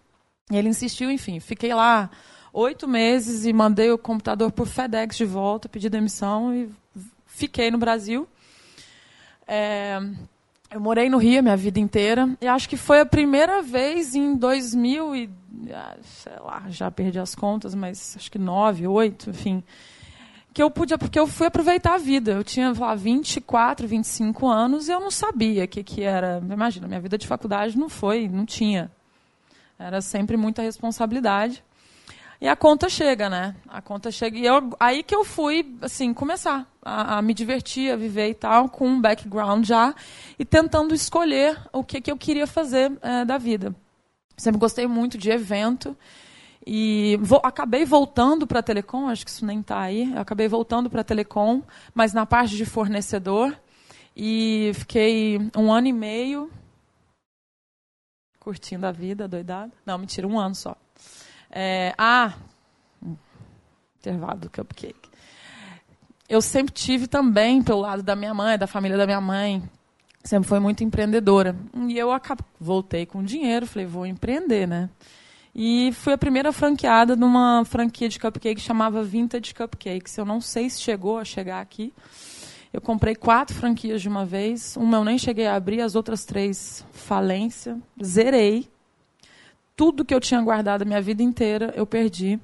E 0.51 0.57
ele 0.57 0.69
insistiu, 0.69 1.11
enfim, 1.11 1.39
fiquei 1.39 1.73
lá 1.73 2.11
oito 2.53 2.89
meses 2.89 3.47
e 3.47 3.53
mandei 3.53 3.91
o 3.91 3.99
computador 3.99 4.51
por 4.51 4.67
FedEx 4.67 5.17
de 5.17 5.25
volta, 5.25 5.69
pedi 5.69 5.89
demissão 5.89 6.55
e 6.55 6.69
fiquei 7.27 7.71
no 7.71 7.79
Brasil. 7.79 8.29
É, 9.47 10.01
eu 10.71 10.81
morei 10.81 11.09
no 11.11 11.19
Rio 11.19 11.43
minha 11.43 11.57
vida 11.57 11.79
inteira 11.79 12.37
e 12.41 12.47
acho 12.47 12.69
que 12.69 12.77
foi 12.77 13.01
a 13.01 13.07
primeira 13.07 13.63
vez 13.63 14.15
em 14.15 14.35
2000 14.35 15.17
e 15.17 15.31
ah, 15.73 15.97
sei 16.03 16.33
lá, 16.41 16.65
já 16.69 16.91
perdi 16.91 17.19
as 17.19 17.35
contas, 17.35 17.75
mas 17.75 18.17
acho 18.17 18.31
que 18.31 18.39
9, 18.39 18.87
8, 18.87 19.31
enfim, 19.31 19.63
que 20.53 20.63
eu 20.63 20.71
podia, 20.71 20.99
porque 20.99 21.19
eu 21.19 21.27
fui 21.27 21.47
aproveitar 21.47 21.95
a 21.95 21.99
vida. 21.99 22.33
Eu 22.33 22.45
tinha 22.45 22.73
lá 22.73 22.95
24, 22.95 23.87
25 23.87 24.49
anos 24.49 24.89
e 24.89 24.93
eu 24.93 25.01
não 25.01 25.11
sabia 25.11 25.65
o 25.65 25.69
que 25.69 25.83
que 25.83 26.03
era. 26.03 26.43
Imagina, 26.51 26.87
minha 26.87 27.01
vida 27.01 27.17
de 27.17 27.27
faculdade 27.27 27.79
não 27.79 27.89
foi, 27.89 28.29
não 28.29 28.45
tinha. 28.45 28.91
Era 29.79 30.01
sempre 30.01 30.37
muita 30.37 30.63
responsabilidade. 30.63 31.65
E 32.43 32.49
a 32.49 32.57
conta 32.57 32.89
chega, 32.89 33.31
né? 33.31 33.55
A 33.69 33.81
conta 33.81 34.11
chega. 34.11 34.37
E 34.37 34.45
eu, 34.45 34.75
aí 34.81 35.05
que 35.05 35.15
eu 35.15 35.25
fui, 35.25 35.79
assim, 35.81 36.13
começar 36.13 36.69
a, 36.85 37.19
a, 37.19 37.23
me 37.23 37.33
divertir, 37.33 37.93
a 37.93 37.97
viver 37.97 38.31
e 38.31 38.35
tal, 38.35 38.69
com 38.69 38.89
um 38.89 39.01
background 39.01 39.65
já, 39.65 39.95
e 40.37 40.45
tentando 40.45 40.93
escolher 40.93 41.57
o 41.73 41.85
que, 41.85 42.01
que 42.01 42.11
eu 42.11 42.17
queria 42.17 42.45
fazer 42.45 42.91
é, 43.01 43.25
da 43.25 43.39
vida. 43.39 43.73
Sempre 44.37 44.59
gostei 44.59 44.89
muito 44.89 45.17
de 45.17 45.31
evento. 45.31 45.97
E 46.67 47.17
vou, 47.23 47.41
acabei 47.45 47.85
voltando 47.85 48.45
para 48.45 48.59
a 48.59 48.63
Telecom, 48.63 49.07
acho 49.07 49.25
que 49.25 49.31
isso 49.31 49.47
nem 49.47 49.61
está 49.61 49.81
aí. 49.81 50.13
Eu 50.13 50.21
acabei 50.21 50.49
voltando 50.49 50.91
para 50.91 51.03
a 51.03 51.05
Telecom, 51.05 51.63
mas 51.95 52.13
na 52.13 52.27
parte 52.27 52.57
de 52.57 52.67
fornecedor. 52.67 53.57
E 54.17 54.73
fiquei 54.75 55.39
um 55.57 55.73
ano 55.73 55.87
e 55.87 55.93
meio 55.93 56.51
curtindo 58.41 58.85
a 58.85 58.91
vida, 58.91 59.29
doidado. 59.29 59.71
Não, 59.87 59.97
mentira, 59.97 60.27
um 60.27 60.41
ano 60.41 60.57
só. 60.57 60.77
É, 61.53 61.95
ah, 61.99 62.33
intervalo 63.99 64.41
do 64.41 64.51
cupcake. 64.51 65.11
Eu 66.29 66.41
sempre 66.41 66.73
tive 66.73 67.07
também, 67.07 67.63
pelo 67.63 67.81
lado 67.81 68.03
da 68.03 68.17
minha 68.17 68.33
mãe, 68.33 68.57
da 68.57 68.67
família 68.67 68.97
da 68.97 69.05
minha 69.05 69.21
mãe, 69.21 69.63
sempre 70.25 70.49
foi 70.49 70.59
muito 70.59 70.83
empreendedora. 70.83 71.55
E 71.89 71.99
eu 71.99 72.11
acabei, 72.11 72.45
voltei 72.59 73.05
com 73.05 73.23
dinheiro, 73.23 73.67
falei, 73.67 73.87
vou 73.87 74.07
empreender, 74.07 74.67
né? 74.67 74.89
E 75.55 75.93
fui 75.93 76.15
a 76.15 76.19
primeira 76.19 76.51
franqueada 76.51 77.15
numa 77.15 77.63
franquia 77.67 78.09
de 78.09 78.19
cupcake 78.19 78.55
que 78.55 78.61
chamava 78.63 79.05
Vintage 79.05 79.53
Cupcakes. 79.55 80.17
Eu 80.17 80.25
não 80.25 80.41
sei 80.41 80.71
se 80.71 80.81
chegou 80.81 81.19
a 81.19 81.25
chegar 81.25 81.61
aqui. 81.61 81.93
Eu 82.73 82.81
comprei 82.81 83.15
quatro 83.15 83.55
franquias 83.55 84.01
de 84.01 84.09
uma 84.09 84.25
vez. 84.25 84.77
Uma 84.79 84.97
eu 84.97 85.05
nem 85.05 85.19
cheguei 85.19 85.47
a 85.47 85.55
abrir, 85.55 85.83
as 85.83 85.95
outras 85.95 86.25
três, 86.25 86.87
falência. 86.91 87.79
Zerei 88.03 88.67
tudo 89.83 90.05
que 90.05 90.15
eu 90.15 90.21
tinha 90.21 90.41
guardado 90.41 90.83
a 90.83 90.85
minha 90.85 91.03
vida 91.03 91.25
inteira, 91.25 91.75
eu 91.75 91.85
perdi. 91.85 92.39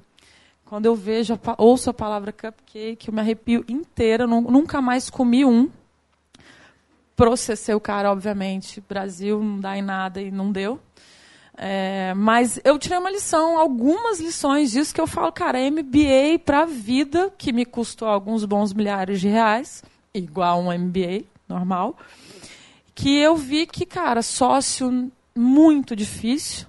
Quando 0.65 0.87
eu 0.87 0.93
vejo, 0.93 1.39
ouço 1.57 1.89
a 1.89 1.93
palavra 1.93 2.33
cupcake, 2.33 3.07
eu 3.07 3.13
me 3.13 3.21
arrepio 3.21 3.63
inteira. 3.65 4.27
Nunca 4.27 4.81
mais 4.81 5.09
comi 5.09 5.45
um. 5.45 5.69
Processei 7.15 7.73
o 7.73 7.79
cara, 7.79 8.11
obviamente. 8.11 8.83
Brasil 8.89 9.41
não 9.41 9.57
dá 9.57 9.77
em 9.77 9.81
nada 9.81 10.21
e 10.21 10.29
não 10.29 10.51
deu. 10.51 10.81
É, 11.57 12.13
mas 12.13 12.59
eu 12.65 12.77
tirei 12.77 12.97
uma 12.97 13.09
lição, 13.09 13.57
algumas 13.57 14.19
lições 14.19 14.71
disso 14.71 14.93
que 14.93 14.99
eu 14.99 15.07
falo, 15.07 15.31
cara, 15.31 15.59
MBA 15.59 16.39
para 16.43 16.63
a 16.63 16.65
vida, 16.65 17.33
que 17.37 17.53
me 17.53 17.63
custou 17.63 18.09
alguns 18.09 18.43
bons 18.43 18.73
milhares 18.73 19.21
de 19.21 19.29
reais, 19.29 19.81
igual 20.13 20.59
um 20.59 20.77
MBA 20.77 21.23
normal, 21.47 21.95
que 22.93 23.17
eu 23.17 23.37
vi 23.37 23.65
que, 23.65 23.85
cara, 23.85 24.21
sócio 24.21 25.09
muito 25.33 25.95
difícil, 25.95 26.67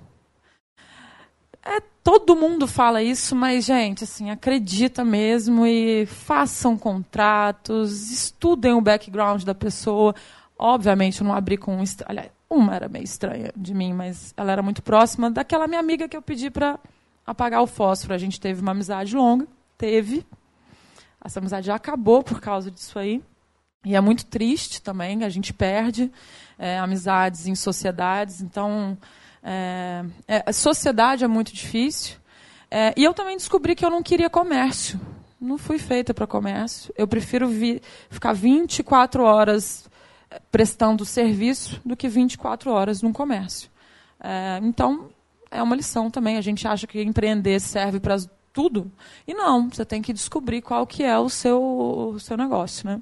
é, 1.64 1.80
todo 2.02 2.34
mundo 2.34 2.66
fala 2.66 3.02
isso, 3.02 3.36
mas, 3.36 3.64
gente, 3.64 4.04
assim, 4.04 4.30
acredita 4.30 5.04
mesmo 5.04 5.66
e 5.66 6.06
façam 6.06 6.76
contratos, 6.76 8.10
estudem 8.10 8.72
o 8.72 8.80
background 8.80 9.44
da 9.44 9.54
pessoa. 9.54 10.14
Obviamente, 10.58 11.20
eu 11.20 11.26
não 11.26 11.34
abri 11.34 11.56
com. 11.56 11.82
Aliás, 12.06 12.30
uma 12.48 12.74
era 12.74 12.88
meio 12.88 13.04
estranha 13.04 13.52
de 13.54 13.74
mim, 13.74 13.92
mas 13.92 14.32
ela 14.36 14.52
era 14.52 14.62
muito 14.62 14.82
próxima 14.82 15.30
daquela 15.30 15.66
minha 15.66 15.80
amiga 15.80 16.08
que 16.08 16.16
eu 16.16 16.22
pedi 16.22 16.50
para 16.50 16.78
apagar 17.26 17.62
o 17.62 17.66
fósforo. 17.66 18.14
A 18.14 18.18
gente 18.18 18.40
teve 18.40 18.62
uma 18.62 18.72
amizade 18.72 19.14
longa, 19.14 19.46
teve. 19.76 20.26
Essa 21.22 21.38
amizade 21.38 21.66
já 21.66 21.74
acabou 21.74 22.22
por 22.22 22.40
causa 22.40 22.70
disso 22.70 22.98
aí. 22.98 23.22
E 23.84 23.94
é 23.94 24.00
muito 24.00 24.26
triste 24.26 24.82
também, 24.82 25.24
a 25.24 25.28
gente 25.28 25.54
perde 25.54 26.10
é, 26.58 26.78
amizades 26.78 27.46
em 27.46 27.54
sociedades. 27.54 28.40
Então, 28.40 28.96
é, 29.42 30.04
é, 30.28 30.42
a 30.46 30.52
sociedade 30.52 31.24
é 31.24 31.28
muito 31.28 31.52
difícil. 31.52 32.16
É, 32.70 32.94
e 32.96 33.02
eu 33.02 33.12
também 33.12 33.36
descobri 33.36 33.74
que 33.74 33.84
eu 33.84 33.90
não 33.90 34.02
queria 34.02 34.30
comércio. 34.30 35.00
Não 35.40 35.56
fui 35.56 35.78
feita 35.78 36.12
para 36.12 36.26
comércio. 36.26 36.92
Eu 36.96 37.08
prefiro 37.08 37.48
vi, 37.48 37.82
ficar 38.10 38.32
24 38.32 39.22
horas 39.22 39.88
é, 40.30 40.40
prestando 40.52 41.04
serviço 41.04 41.80
do 41.84 41.96
que 41.96 42.08
24 42.08 42.70
horas 42.70 43.02
num 43.02 43.12
comércio. 43.12 43.70
É, 44.22 44.60
então, 44.62 45.10
é 45.50 45.62
uma 45.62 45.74
lição 45.74 46.10
também. 46.10 46.36
A 46.36 46.42
gente 46.42 46.68
acha 46.68 46.86
que 46.86 47.02
empreender 47.02 47.60
serve 47.60 47.98
para 47.98 48.16
tudo. 48.52 48.90
E 49.26 49.34
não, 49.34 49.68
você 49.70 49.84
tem 49.84 50.02
que 50.02 50.12
descobrir 50.12 50.60
qual 50.62 50.86
que 50.86 51.02
é 51.02 51.18
o 51.18 51.28
seu, 51.28 51.62
o 52.14 52.20
seu 52.20 52.36
negócio. 52.36 52.86
Né? 52.86 53.00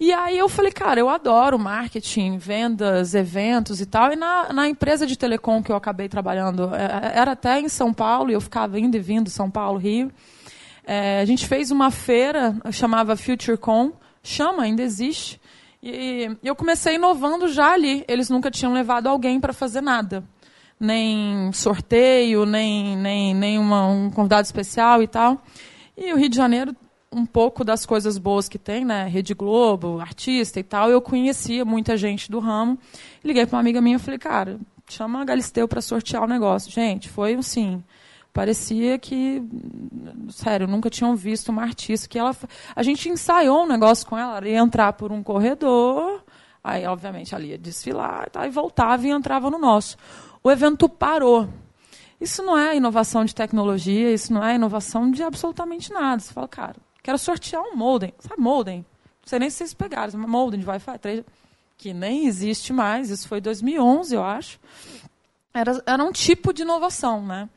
E 0.00 0.14
aí 0.14 0.38
eu 0.38 0.48
falei, 0.48 0.72
cara, 0.72 0.98
eu 0.98 1.10
adoro 1.10 1.58
marketing, 1.58 2.38
vendas, 2.38 3.14
eventos 3.14 3.82
e 3.82 3.86
tal. 3.86 4.10
E 4.10 4.16
na, 4.16 4.50
na 4.50 4.66
empresa 4.66 5.06
de 5.06 5.14
telecom 5.14 5.62
que 5.62 5.70
eu 5.70 5.76
acabei 5.76 6.08
trabalhando, 6.08 6.74
é, 6.74 6.84
é, 6.84 7.18
era 7.18 7.32
até 7.32 7.60
em 7.60 7.68
São 7.68 7.92
Paulo, 7.92 8.30
e 8.30 8.32
eu 8.32 8.40
ficava 8.40 8.80
indo 8.80 8.96
e 8.96 9.00
vindo, 9.00 9.28
São 9.28 9.50
Paulo, 9.50 9.78
Rio. 9.78 10.10
É, 10.86 11.20
a 11.20 11.24
gente 11.26 11.46
fez 11.46 11.70
uma 11.70 11.90
feira, 11.90 12.56
chamava 12.72 13.14
FutureCon, 13.14 13.92
chama, 14.22 14.62
ainda 14.62 14.82
existe. 14.82 15.38
E 15.82 16.34
eu 16.42 16.56
comecei 16.56 16.94
inovando 16.94 17.46
já 17.48 17.74
ali. 17.74 18.02
Eles 18.08 18.30
nunca 18.30 18.50
tinham 18.50 18.72
levado 18.72 19.06
alguém 19.06 19.38
para 19.38 19.52
fazer 19.52 19.82
nada. 19.82 20.24
Nem 20.80 21.52
sorteio, 21.52 22.46
nem, 22.46 22.96
nem, 22.96 23.34
nem 23.34 23.58
uma, 23.58 23.86
um 23.86 24.10
convidado 24.10 24.46
especial 24.46 25.02
e 25.02 25.06
tal. 25.06 25.42
E 25.94 26.10
o 26.10 26.16
Rio 26.16 26.30
de 26.30 26.36
Janeiro 26.36 26.74
um 27.12 27.26
pouco 27.26 27.64
das 27.64 27.84
coisas 27.84 28.18
boas 28.18 28.48
que 28.48 28.58
tem, 28.58 28.84
né? 28.84 29.06
Rede 29.06 29.34
Globo, 29.34 30.00
artista 30.00 30.60
e 30.60 30.62
tal. 30.62 30.90
Eu 30.90 31.02
conhecia 31.02 31.64
muita 31.64 31.96
gente 31.96 32.30
do 32.30 32.38
ramo. 32.38 32.78
Liguei 33.24 33.46
para 33.46 33.56
uma 33.56 33.60
amiga 33.60 33.80
minha 33.80 33.96
e 33.96 33.98
falei, 33.98 34.18
cara, 34.18 34.60
chama 34.88 35.20
a 35.20 35.24
Galisteu 35.24 35.66
para 35.66 35.80
sortear 35.80 36.22
o 36.22 36.28
negócio. 36.28 36.70
Gente, 36.70 37.08
foi 37.08 37.34
assim. 37.34 37.82
Parecia 38.32 38.96
que, 38.96 39.42
sério, 40.28 40.68
nunca 40.68 40.88
tinham 40.88 41.16
visto 41.16 41.48
uma 41.48 41.62
artista 41.62 42.08
que 42.08 42.16
ela. 42.16 42.34
A 42.76 42.82
gente 42.82 43.08
ensaiou 43.08 43.64
um 43.64 43.66
negócio 43.66 44.06
com 44.06 44.16
ela, 44.16 44.36
ela 44.36 44.48
ia 44.48 44.58
entrar 44.58 44.92
por 44.92 45.10
um 45.10 45.20
corredor, 45.20 46.22
aí, 46.62 46.86
obviamente, 46.86 47.34
ela 47.34 47.42
ia 47.42 47.58
desfilar 47.58 48.28
e, 48.32 48.46
e 48.46 48.50
voltava 48.50 49.04
e 49.04 49.10
entrava 49.10 49.50
no 49.50 49.58
nosso. 49.58 49.96
O 50.44 50.50
evento 50.50 50.88
parou. 50.88 51.48
Isso 52.20 52.40
não 52.42 52.56
é 52.56 52.76
inovação 52.76 53.24
de 53.24 53.34
tecnologia, 53.34 54.12
isso 54.12 54.32
não 54.32 54.44
é 54.44 54.54
inovação 54.54 55.10
de 55.10 55.24
absolutamente 55.24 55.92
nada. 55.92 56.20
Você 56.20 56.32
fala, 56.32 56.46
cara, 56.46 56.76
Quero 57.02 57.18
sortear 57.18 57.62
um 57.62 57.76
modem. 57.76 58.12
Sabe 58.18 58.40
modem? 58.40 58.78
Não 58.78 59.28
sei 59.28 59.38
nem 59.38 59.50
se 59.50 59.58
vocês 59.58 59.74
pegaram. 59.74 60.18
Modem 60.18 60.60
de 60.60 60.66
Wi-Fi 60.66 60.98
3, 60.98 61.24
que 61.76 61.92
nem 61.92 62.26
existe 62.26 62.72
mais. 62.72 63.10
Isso 63.10 63.28
foi 63.28 63.40
2011, 63.40 64.14
eu 64.14 64.22
acho. 64.22 64.58
Era, 65.52 65.82
era 65.86 66.04
um 66.04 66.12
tipo 66.12 66.52
de 66.52 66.62
inovação, 66.62 67.24
né? 67.24 67.48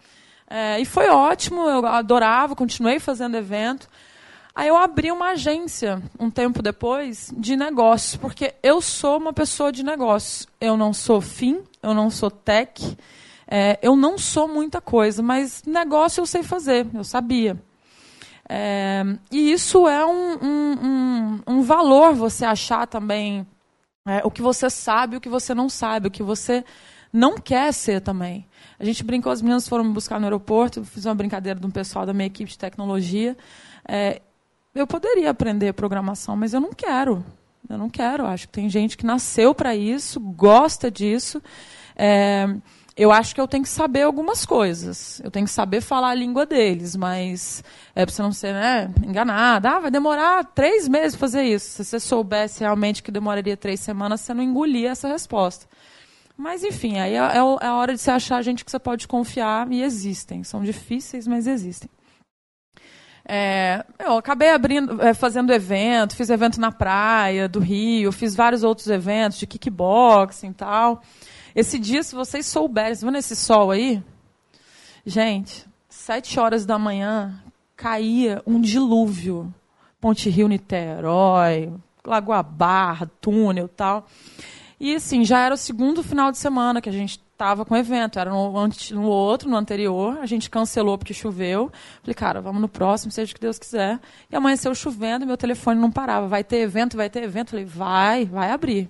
É, 0.49 0.79
e 0.79 0.85
foi 0.85 1.07
ótimo, 1.07 1.61
eu 1.61 1.85
adorava, 1.85 2.55
continuei 2.55 2.99
fazendo 2.99 3.35
evento. 3.35 3.89
Aí 4.55 4.67
eu 4.67 4.77
abri 4.77 5.11
uma 5.11 5.31
agência, 5.31 6.01
um 6.19 6.29
tempo 6.29 6.61
depois, 6.61 7.33
de 7.35 7.55
negócios, 7.55 8.17
porque 8.17 8.53
eu 8.61 8.81
sou 8.81 9.17
uma 9.17 9.33
pessoa 9.33 9.71
de 9.71 9.83
negócios. 9.83 10.47
Eu 10.61 10.77
não 10.77 10.93
sou 10.93 11.19
fim, 11.21 11.63
eu 11.81 11.93
não 11.93 12.11
sou 12.11 12.29
tech, 12.29 12.95
é, 13.47 13.79
eu 13.81 13.95
não 13.95 14.17
sou 14.17 14.47
muita 14.47 14.79
coisa, 14.79 15.23
mas 15.23 15.63
negócio 15.65 16.21
eu 16.21 16.25
sei 16.27 16.43
fazer, 16.43 16.85
eu 16.93 17.03
sabia. 17.03 17.59
É, 18.47 19.03
e 19.31 19.51
isso 19.51 19.87
é 19.87 20.05
um, 20.05 20.33
um, 20.41 20.73
um, 20.83 21.41
um, 21.47 21.61
valor 21.61 22.13
você 22.13 22.43
achar 22.43 22.85
também 22.85 23.47
é, 24.05 24.21
o 24.23 24.29
que 24.29 24.41
você 24.41 24.69
sabe, 24.69 25.15
o 25.15 25.21
que 25.21 25.29
você 25.29 25.53
não 25.55 25.69
sabe, 25.69 26.07
o 26.07 26.11
que 26.11 26.21
você 26.21 26.63
não 27.11 27.37
quer 27.37 27.73
ser 27.73 28.01
também. 28.01 28.45
A 28.79 28.83
gente 28.83 29.03
brincou, 29.03 29.31
as 29.31 29.41
meninas 29.41 29.67
foram 29.67 29.83
me 29.85 29.93
buscar 29.93 30.19
no 30.19 30.25
aeroporto, 30.25 30.83
fiz 30.83 31.05
uma 31.05 31.15
brincadeira 31.15 31.59
de 31.59 31.65
um 31.65 31.71
pessoal 31.71 32.05
da 32.05 32.13
minha 32.13 32.27
equipe 32.27 32.51
de 32.51 32.57
tecnologia. 32.57 33.37
É, 33.87 34.21
eu 34.75 34.85
poderia 34.87 35.29
aprender 35.29 35.73
programação, 35.73 36.35
mas 36.35 36.53
eu 36.53 36.59
não 36.59 36.73
quero. 36.73 37.23
Eu 37.69 37.77
não 37.77 37.89
quero. 37.89 38.25
Acho 38.25 38.47
que 38.47 38.53
tem 38.53 38.69
gente 38.69 38.97
que 38.97 39.05
nasceu 39.05 39.55
para 39.55 39.75
isso, 39.75 40.19
gosta 40.19 40.91
disso. 40.91 41.41
É, 41.95 42.47
eu 42.95 43.11
acho 43.11 43.33
que 43.33 43.41
eu 43.41 43.47
tenho 43.47 43.63
que 43.63 43.69
saber 43.69 44.03
algumas 44.03 44.45
coisas. 44.45 45.19
Eu 45.23 45.31
tenho 45.31 45.45
que 45.45 45.51
saber 45.51 45.81
falar 45.81 46.09
a 46.09 46.15
língua 46.15 46.45
deles, 46.45 46.95
mas 46.95 47.63
é 47.95 48.05
para 48.05 48.13
você 48.13 48.21
não 48.21 48.31
ser 48.31 48.53
né, 48.53 48.93
enganada. 49.03 49.71
Ah, 49.71 49.79
vai 49.79 49.91
demorar 49.91 50.43
três 50.45 50.87
meses 50.87 51.15
para 51.15 51.27
fazer 51.27 51.43
isso. 51.43 51.71
Se 51.71 51.85
você 51.85 51.99
soubesse 51.99 52.59
realmente 52.59 53.01
que 53.01 53.11
demoraria 53.11 53.57
três 53.57 53.79
semanas, 53.79 54.21
você 54.21 54.33
não 54.33 54.43
engolia 54.43 54.91
essa 54.91 55.07
resposta. 55.07 55.65
Mas, 56.37 56.63
enfim, 56.63 56.99
aí 56.99 57.13
é, 57.13 57.17
é, 57.17 57.37
é 57.37 57.67
a 57.67 57.75
hora 57.75 57.93
de 57.93 57.99
você 57.99 58.11
achar 58.11 58.41
gente 58.43 58.63
que 58.63 58.69
você 58.69 58.79
pode 58.79 59.07
confiar 59.07 59.71
e 59.71 59.81
existem. 59.81 60.43
São 60.43 60.63
difíceis, 60.63 61.27
mas 61.27 61.47
existem. 61.47 61.89
É, 63.25 63.85
eu 63.99 64.17
acabei 64.17 64.49
abrindo, 64.49 65.01
é, 65.01 65.13
fazendo 65.13 65.53
evento, 65.53 66.15
fiz 66.15 66.29
evento 66.29 66.59
na 66.59 66.71
praia 66.71 67.47
do 67.47 67.59
Rio, 67.59 68.11
fiz 68.11 68.35
vários 68.35 68.63
outros 68.63 68.87
eventos 68.87 69.39
de 69.39 69.47
kickboxing 69.47 70.49
e 70.49 70.53
tal. 70.53 71.01
Esse 71.55 71.77
dia, 71.77 72.01
se 72.01 72.15
vocês 72.15 72.45
souberem, 72.45 72.95
vendo 72.95 73.17
esse 73.17 73.35
sol 73.35 73.71
aí? 73.71 74.01
Gente, 75.05 75.67
sete 75.87 76.39
horas 76.39 76.65
da 76.65 76.79
manhã, 76.79 77.41
caía 77.75 78.41
um 78.45 78.59
dilúvio. 78.59 79.53
Ponte 80.01 80.29
Rio 80.29 80.47
Niterói, 80.47 81.71
Lagoa 82.05 82.41
Barra, 82.41 83.09
túnel 83.21 83.67
tal. 83.67 84.07
E 84.79 84.95
assim, 84.95 85.23
já 85.23 85.39
era 85.39 85.53
o 85.53 85.57
segundo 85.57 86.03
final 86.03 86.31
de 86.31 86.37
semana 86.37 86.81
que 86.81 86.89
a 86.89 86.91
gente 86.91 87.21
estava 87.31 87.63
com 87.63 87.73
o 87.73 87.77
evento. 87.77 88.19
Era 88.19 88.31
no, 88.31 88.51
no, 88.91 89.03
outro, 89.03 89.49
no 89.49 89.55
anterior. 89.55 90.17
A 90.19 90.25
gente 90.25 90.49
cancelou 90.49 90.97
porque 90.97 91.13
choveu. 91.13 91.71
Falei, 92.01 92.13
cara, 92.13 92.41
vamos 92.41 92.61
no 92.61 92.67
próximo, 92.67 93.11
seja 93.11 93.31
o 93.31 93.35
que 93.35 93.41
Deus 93.41 93.59
quiser. 93.59 93.99
E 94.31 94.35
amanheceu 94.35 94.73
chovendo 94.73 95.23
e 95.23 95.27
meu 95.27 95.37
telefone 95.37 95.79
não 95.79 95.91
parava. 95.91 96.27
Vai 96.27 96.43
ter 96.43 96.57
evento, 96.57 96.97
vai 96.97 97.09
ter 97.09 97.23
evento. 97.23 97.51
Falei, 97.51 97.65
vai, 97.65 98.25
vai 98.25 98.51
abrir. 98.51 98.89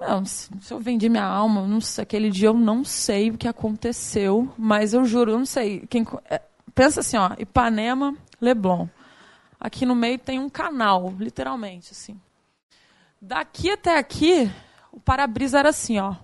Não, 0.00 0.24
se 0.24 0.50
eu 0.70 0.78
vendi 0.78 1.08
minha 1.08 1.24
alma, 1.24 1.66
não 1.66 1.80
sei, 1.80 2.02
aquele 2.02 2.30
dia 2.30 2.48
eu 2.48 2.54
não 2.54 2.84
sei 2.84 3.30
o 3.30 3.36
que 3.36 3.48
aconteceu, 3.48 4.48
mas 4.56 4.94
eu 4.94 5.04
juro, 5.04 5.32
eu 5.32 5.38
não 5.38 5.46
sei. 5.46 5.80
Quem, 5.88 6.06
é, 6.30 6.40
pensa 6.74 7.00
assim, 7.00 7.16
ó, 7.16 7.32
Ipanema, 7.36 8.16
Leblon. 8.40 8.86
Aqui 9.58 9.84
no 9.84 9.96
meio 9.96 10.18
tem 10.18 10.38
um 10.38 10.48
canal, 10.48 11.12
literalmente, 11.18 11.90
assim. 11.90 12.18
Daqui 13.20 13.72
até 13.72 13.98
aqui, 13.98 14.48
o 14.92 15.00
para-brisa 15.00 15.58
era 15.58 15.70
assim, 15.70 15.98
ó. 15.98 16.14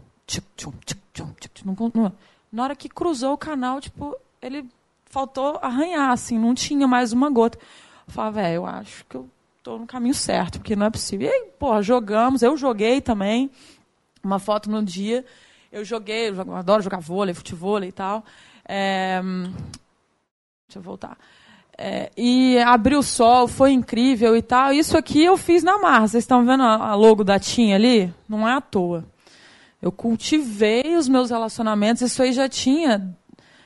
Na 2.53 2.63
hora 2.63 2.77
que 2.77 2.89
cruzou 2.89 3.33
o 3.33 3.39
canal, 3.39 3.81
tipo, 3.81 4.17
ele 4.41 4.69
faltou 5.07 5.59
arranhar, 5.61 6.11
assim, 6.11 6.39
não 6.39 6.55
tinha 6.55 6.87
mais 6.87 7.13
uma 7.13 7.29
gota. 7.29 7.59
Eu 8.07 8.13
falava, 8.13 8.41
velho, 8.41 8.55
eu 8.55 8.67
acho 8.67 9.05
que 9.07 9.17
eu 9.17 9.29
estou 9.65 9.79
no 9.79 9.87
caminho 9.87 10.15
certo, 10.15 10.59
porque 10.59 10.77
não 10.77 10.85
é 10.85 10.91
possível. 10.91 11.27
E 11.27 11.31
aí, 11.31 11.47
pô, 11.59 11.81
jogamos, 11.81 12.43
eu 12.43 12.55
joguei 12.55 13.01
também, 13.01 13.51
uma 14.23 14.39
foto 14.39 14.71
no 14.71 14.83
dia. 14.83 15.25
Eu 15.73 15.83
joguei, 15.83 16.29
eu 16.29 16.55
adoro 16.55 16.83
jogar 16.83 17.01
vôlei, 17.01 17.33
futebol 17.33 17.83
e 17.83 17.91
tal. 17.91 18.23
É, 18.69 19.23
deixa 19.23 20.77
eu 20.77 20.83
voltar. 20.83 21.17
É, 21.79 22.13
e 22.15 22.59
abriu 22.59 22.99
o 22.99 23.03
sol, 23.03 23.49
foi 23.49 23.73
incrível 23.73 24.37
e 24.37 24.43
tal. 24.43 24.71
Isso 24.71 24.99
aqui 24.99 25.25
eu 25.25 25.39
fiz 25.39 25.63
na 25.63 25.79
marra. 25.79 26.09
Vocês 26.09 26.25
estão 26.25 26.45
vendo 26.45 26.63
a 26.63 26.95
logo 26.95 27.25
da 27.25 27.39
TIM 27.39 27.73
ali? 27.73 28.13
Não 28.29 28.47
é 28.47 28.53
à 28.53 28.61
toa. 28.61 29.03
Eu 29.81 29.91
cultivei 29.91 30.95
os 30.95 31.09
meus 31.09 31.31
relacionamentos. 31.31 32.03
Isso 32.03 32.23
aí 32.23 32.35
já 32.35 32.51
tinha. 32.51 33.17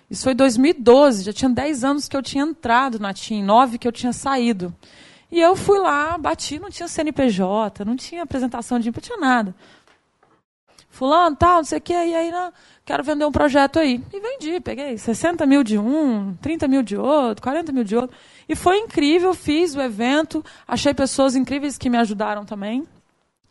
Isso 0.08 0.22
foi 0.22 0.32
2012, 0.32 1.24
já 1.24 1.32
tinha 1.32 1.50
10 1.50 1.84
anos 1.84 2.08
que 2.08 2.16
eu 2.16 2.22
tinha 2.22 2.44
entrado 2.44 3.00
na 3.00 3.12
TIM, 3.12 3.42
9 3.42 3.78
que 3.78 3.86
eu 3.86 3.92
tinha 3.92 4.12
saído. 4.12 4.72
E 5.30 5.40
eu 5.40 5.54
fui 5.54 5.78
lá, 5.78 6.16
bati, 6.16 6.58
não 6.58 6.70
tinha 6.70 6.88
CNPJ, 6.88 7.84
não 7.84 7.96
tinha 7.96 8.22
apresentação 8.22 8.78
de 8.78 8.90
não 8.90 9.00
tinha 9.00 9.18
nada. 9.18 9.54
Fulano, 10.88 11.36
tal, 11.36 11.58
não 11.58 11.64
sei 11.64 11.78
o 11.78 11.80
que, 11.80 11.92
e 11.92 12.14
aí 12.14 12.30
não, 12.30 12.52
quero 12.84 13.04
vender 13.04 13.24
um 13.24 13.30
projeto 13.30 13.78
aí. 13.78 14.02
E 14.12 14.20
vendi, 14.20 14.58
peguei 14.60 14.96
60 14.96 15.44
mil 15.46 15.62
de 15.62 15.78
um, 15.78 16.34
30 16.36 16.66
mil 16.66 16.82
de 16.82 16.96
outro, 16.96 17.42
40 17.42 17.70
mil 17.72 17.84
de 17.84 17.94
outro. 17.94 18.16
E 18.48 18.56
foi 18.56 18.78
incrível, 18.78 19.34
fiz 19.34 19.76
o 19.76 19.80
evento, 19.80 20.44
achei 20.66 20.94
pessoas 20.94 21.36
incríveis 21.36 21.76
que 21.76 21.90
me 21.90 21.98
ajudaram 21.98 22.44
também. 22.44 22.86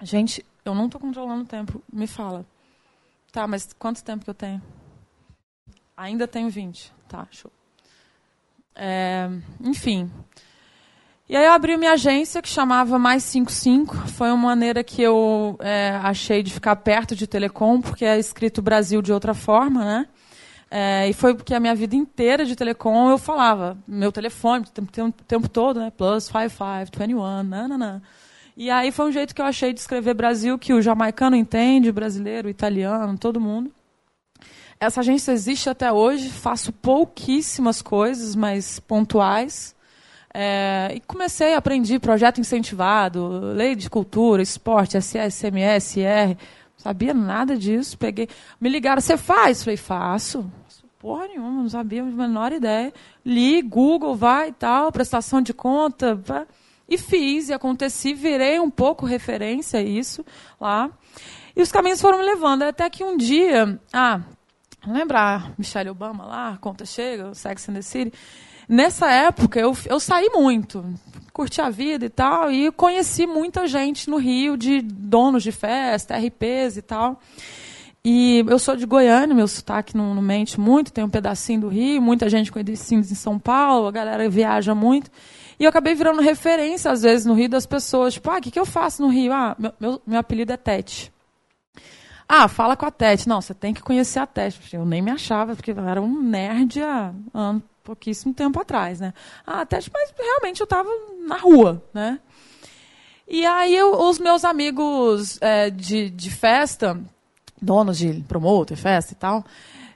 Gente, 0.02 0.44
eu 0.66 0.76
não 0.76 0.88
estou 0.88 1.00
controlando 1.00 1.44
o 1.44 1.48
tempo, 1.48 1.82
me 1.94 2.08
fala. 2.08 2.46
Tá, 3.32 3.48
mas 3.48 3.72
quanto 3.78 4.04
tempo 4.04 4.24
que 4.24 4.30
eu 4.30 4.34
tenho? 4.34 4.62
Ainda 5.96 6.28
tenho 6.28 6.50
20. 6.50 6.92
Tá, 7.08 7.28
show. 7.32 7.52
É, 8.76 9.30
enfim, 9.62 10.12
e 11.30 11.36
aí 11.36 11.46
eu 11.46 11.52
abri 11.52 11.76
minha 11.76 11.92
agência 11.92 12.42
que 12.42 12.48
chamava 12.48 12.98
Mais 12.98 13.24
55. 13.24 13.96
Foi 14.10 14.30
uma 14.30 14.48
maneira 14.48 14.84
que 14.84 15.02
eu 15.02 15.58
é, 15.60 15.90
achei 16.02 16.42
de 16.42 16.54
ficar 16.54 16.76
perto 16.78 17.16
de 17.16 17.28
telecom, 17.28 17.82
porque 17.82 18.06
é 18.06 18.18
escrito 18.18 18.62
Brasil 18.62 19.02
de 19.02 19.12
outra 19.12 19.34
forma, 19.34 19.84
né? 19.84 20.08
É, 20.70 21.10
e 21.10 21.14
foi 21.14 21.34
porque 21.34 21.54
a 21.54 21.60
minha 21.60 21.76
vida 21.76 21.96
inteira 21.96 22.46
de 22.46 22.56
telecom 22.56 23.10
eu 23.10 23.18
falava, 23.18 23.78
meu 23.88 24.12
telefone, 24.12 24.66
o 24.66 24.70
tempo, 24.70 25.14
tempo, 25.28 25.50
todo, 25.50 25.80
né? 25.80 25.92
Plus 25.92 26.26
5521, 26.26 27.44
nananã. 27.44 28.02
E 28.56 28.70
aí 28.70 28.92
foi 28.92 29.08
um 29.08 29.12
jeito 29.12 29.36
que 29.36 29.42
eu 29.42 29.46
achei 29.46 29.72
de 29.72 29.80
escrever 29.80 30.14
Brasil 30.14 30.58
que 30.58 30.74
o 30.74 30.82
jamaicano 30.82 31.36
entende, 31.36 31.90
o 31.90 31.94
brasileiro, 31.94 32.48
o 32.48 32.52
italiano, 32.52 33.18
todo 33.18 33.40
mundo. 33.40 33.72
Essa 34.80 35.02
agência 35.02 35.32
existe 35.32 35.70
até 35.70 35.92
hoje, 35.92 36.30
faço 36.30 36.72
pouquíssimas 36.72 37.82
coisas, 37.82 38.36
mas 38.36 38.80
pontuais. 38.80 39.77
É, 40.40 40.92
e 40.94 41.00
comecei, 41.00 41.56
aprendi 41.56 41.98
projeto 41.98 42.40
incentivado, 42.40 43.40
lei 43.56 43.76
de 43.76 43.90
cultura, 43.90 44.40
esporte, 44.40 44.96
SSMS, 44.96 46.00
IR. 46.00 46.38
Sabia 46.78 47.12
nada 47.12 47.58
disso. 47.58 47.98
Peguei, 47.98 48.30
me 48.62 48.70
ligaram, 48.70 49.02
você 49.02 49.18
faz? 49.18 49.64
Falei, 49.64 49.78
faço. 49.78 50.48
Porra 51.00 51.28
nenhuma, 51.28 51.64
não 51.64 51.70
sabia 51.70 52.04
a 52.04 52.06
menor 52.06 52.52
ideia. 52.52 52.94
Li, 53.26 53.64
Google, 53.64 54.16
vai 54.16 54.50
e 54.50 54.52
tal, 54.52 54.92
prestação 54.92 55.42
de 55.42 55.56
conta. 55.56 56.22
E 56.88 57.00
fiz, 57.00 57.50
e 57.50 57.54
aconteci, 57.54 58.14
virei 58.14 58.60
um 58.60 58.70
pouco 58.70 59.08
referência 59.08 59.80
a 59.80 59.84
isso 59.84 60.24
lá. 60.62 60.92
E 61.56 61.64
os 61.64 61.72
caminhos 61.72 62.00
foram 62.00 62.20
me 62.20 62.24
levando. 62.24 62.62
Até 62.62 62.88
que 62.92 63.04
um 63.04 63.18
dia, 63.18 63.80
ah, 63.92 64.22
lembrar 64.86 65.54
Michelle 65.58 65.90
Obama 65.90 66.26
lá, 66.26 66.58
conta 66.60 66.86
chega, 66.86 67.34
Sex 67.34 67.70
and 67.70 67.74
the 67.74 67.82
City. 67.82 68.14
Nessa 68.68 69.10
época, 69.10 69.60
eu, 69.60 69.76
eu 69.86 70.00
saí 70.00 70.30
muito, 70.30 70.84
curti 71.32 71.62
a 71.62 71.70
vida 71.70 72.06
e 72.06 72.10
tal, 72.10 72.52
e 72.52 72.70
conheci 72.72 73.26
muita 73.26 73.66
gente 73.66 74.10
no 74.10 74.18
Rio, 74.18 74.58
de 74.58 74.82
donos 74.82 75.42
de 75.42 75.54
festa, 75.54 76.18
RPs 76.18 76.76
e 76.76 76.82
tal. 76.82 77.22
E 78.04 78.44
eu 78.48 78.60
sou 78.60 78.76
de 78.76 78.86
Goiânia, 78.86 79.36
meu 79.36 79.48
sotaque 79.48 79.96
não, 79.96 80.14
não 80.14 80.22
mente 80.22 80.60
muito, 80.60 80.92
tem 80.92 81.04
um 81.04 81.10
pedacinho 81.10 81.62
do 81.62 81.68
Rio, 81.70 82.02
muita 82.02 82.30
gente 82.30 82.52
conhece 82.52 82.96
em 82.96 83.04
São 83.04 83.40
Paulo, 83.40 83.88
a 83.88 83.92
galera 83.92 84.30
viaja 84.30 84.76
muito. 84.76 85.10
E 85.60 85.64
eu 85.64 85.70
acabei 85.70 85.96
virando 85.96 86.22
referência, 86.22 86.92
às 86.92 87.02
vezes, 87.02 87.26
no 87.26 87.34
Rio 87.34 87.50
das 87.50 87.66
pessoas. 87.66 88.14
Tipo, 88.14 88.30
ah, 88.30 88.38
o 88.38 88.42
que, 88.42 88.52
que 88.52 88.60
eu 88.60 88.66
faço 88.66 89.02
no 89.02 89.08
Rio? 89.08 89.34
Ah, 89.34 89.56
meu, 89.58 89.74
meu, 89.80 90.02
meu 90.06 90.20
apelido 90.20 90.54
é 90.54 90.58
Tete. 90.58 91.12
Ah, 92.28 92.48
fala 92.48 92.76
com 92.76 92.86
a 92.86 92.92
Tete. 92.92 93.28
Não, 93.28 93.42
você 93.42 93.54
tem 93.54 93.74
que 93.74 93.82
conhecer 93.82 94.20
a 94.20 94.28
Tete. 94.28 94.76
Eu 94.76 94.86
nem 94.86 95.02
me 95.02 95.12
achava, 95.12 95.56
porque 95.56 95.72
eu 95.72 95.88
era 95.88 96.02
um 96.02 96.22
nerd 96.22 96.82
há 96.82 97.14
ano, 97.34 97.64
pouquíssimo 97.84 98.34
tempo 98.34 98.60
atrás, 98.60 99.00
né? 99.00 99.14
Ah, 99.46 99.62
até, 99.62 99.78
mas 99.94 100.14
realmente 100.18 100.60
eu 100.60 100.66
estava 100.66 100.90
na 101.26 101.38
rua, 101.38 101.82
né? 101.94 102.20
E 103.28 103.46
aí 103.46 103.76
eu, 103.76 103.94
os 103.94 104.20
meus 104.20 104.46
amigos 104.46 105.38
é, 105.42 105.70
de, 105.70 106.10
de 106.10 106.32
festa, 106.32 107.00
donos 107.62 107.98
de 107.98 108.24
promotor, 108.28 108.78
festa 108.78 109.14
e 109.14 109.16
tal, 109.16 109.44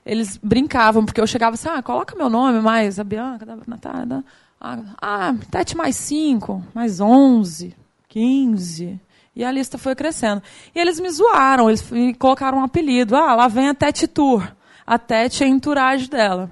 eles 0.04 0.36
brincavam, 0.36 1.04
porque 1.04 1.20
eu 1.20 1.26
chegava 1.26 1.54
assim, 1.54 1.68
ah, 1.68 1.82
coloca 1.82 2.16
meu 2.16 2.28
nome 2.28 2.60
mais, 2.60 2.98
a 2.98 3.04
Bianca, 3.04 3.46
da 3.46 3.56
Natália, 3.66 4.24
ah, 4.60 5.34
Tete 5.50 5.76
mais 5.76 5.96
cinco, 5.96 6.62
mais 6.74 7.00
onze, 7.00 7.74
quinze. 8.08 9.00
E 9.34 9.44
a 9.44 9.50
lista 9.50 9.78
foi 9.78 9.94
crescendo. 9.94 10.42
E 10.74 10.78
eles 10.78 11.00
me 11.00 11.08
zoaram, 11.10 11.68
eles 11.68 11.88
me 11.90 12.14
colocaram 12.14 12.58
um 12.58 12.64
apelido. 12.64 13.16
Ah, 13.16 13.34
lá 13.34 13.48
vem 13.48 13.68
a 13.68 13.74
Tete 13.74 14.06
Tour. 14.06 14.46
A 14.86 14.98
Tete 14.98 15.42
é 15.42 15.46
a 15.46 15.48
entourage 15.48 16.08
dela. 16.08 16.50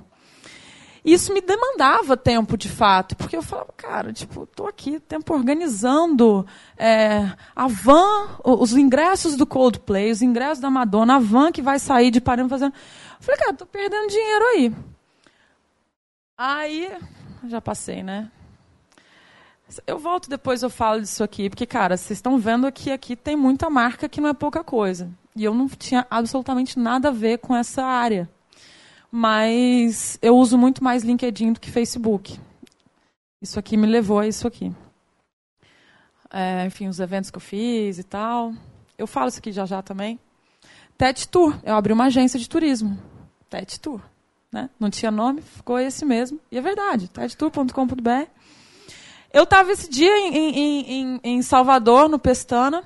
Isso 1.04 1.32
me 1.32 1.40
demandava 1.40 2.16
tempo, 2.16 2.58
de 2.58 2.68
fato, 2.68 3.16
porque 3.16 3.34
eu 3.34 3.42
falava, 3.42 3.72
cara, 3.74 4.12
tipo, 4.12 4.42
estou 4.44 4.68
aqui, 4.68 5.00
tempo 5.00 5.32
organizando 5.32 6.46
é, 6.76 7.32
a 7.56 7.66
van, 7.66 8.28
os 8.44 8.76
ingressos 8.76 9.34
do 9.34 9.46
Coldplay, 9.46 10.10
os 10.10 10.20
ingressos 10.20 10.60
da 10.60 10.68
Madonna, 10.68 11.16
a 11.16 11.18
van 11.18 11.50
que 11.50 11.62
vai 11.62 11.78
sair 11.78 12.10
de 12.10 12.20
Paris 12.20 12.46
fazendo. 12.48 12.74
Eu 12.74 13.24
falei, 13.24 13.40
cara, 13.40 13.52
estou 13.52 13.66
perdendo 13.66 14.08
dinheiro 14.08 14.44
aí. 14.44 14.74
Aí, 16.36 16.92
já 17.48 17.60
passei, 17.62 18.02
né? 18.02 18.30
Eu 19.86 19.98
volto 19.98 20.28
depois, 20.28 20.62
eu 20.62 20.70
falo 20.70 21.00
disso 21.00 21.22
aqui, 21.22 21.48
porque, 21.48 21.66
cara, 21.66 21.96
vocês 21.96 22.18
estão 22.18 22.38
vendo 22.38 22.70
que 22.72 22.90
aqui 22.90 23.14
tem 23.14 23.36
muita 23.36 23.70
marca 23.70 24.08
que 24.08 24.20
não 24.20 24.28
é 24.28 24.34
pouca 24.34 24.64
coisa. 24.64 25.10
E 25.36 25.44
eu 25.44 25.54
não 25.54 25.68
tinha 25.68 26.06
absolutamente 26.10 26.78
nada 26.78 27.08
a 27.08 27.12
ver 27.12 27.38
com 27.38 27.54
essa 27.54 27.84
área 27.84 28.28
mas 29.10 30.18
eu 30.22 30.36
uso 30.36 30.56
muito 30.56 30.84
mais 30.84 31.02
LinkedIn 31.02 31.52
do 31.52 31.60
que 31.60 31.70
Facebook. 31.70 32.38
Isso 33.42 33.58
aqui 33.58 33.76
me 33.76 33.86
levou 33.86 34.20
a 34.20 34.26
isso 34.26 34.46
aqui. 34.46 34.72
É, 36.30 36.64
enfim, 36.66 36.86
os 36.86 37.00
eventos 37.00 37.30
que 37.30 37.36
eu 37.36 37.40
fiz 37.40 37.98
e 37.98 38.04
tal. 38.04 38.54
Eu 38.96 39.06
falo 39.06 39.28
isso 39.28 39.38
aqui 39.38 39.50
já 39.50 39.66
já 39.66 39.82
também. 39.82 40.20
TED 40.96 41.26
Tour. 41.28 41.58
Eu 41.64 41.74
abri 41.74 41.92
uma 41.92 42.04
agência 42.04 42.38
de 42.38 42.48
turismo. 42.48 42.98
TED 43.48 43.80
Tour. 43.80 44.00
Né? 44.52 44.68
Não 44.78 44.90
tinha 44.90 45.10
nome, 45.10 45.42
ficou 45.42 45.78
esse 45.78 46.04
mesmo. 46.04 46.38
E 46.50 46.58
é 46.58 46.60
verdade, 46.60 47.08
tedtour.com.br. 47.08 48.28
Eu 49.32 49.44
estava 49.44 49.70
esse 49.70 49.88
dia 49.88 50.18
em, 50.18 50.36
em, 50.36 50.92
em, 50.92 51.20
em 51.22 51.42
Salvador, 51.42 52.08
no 52.08 52.18
Pestana, 52.18 52.84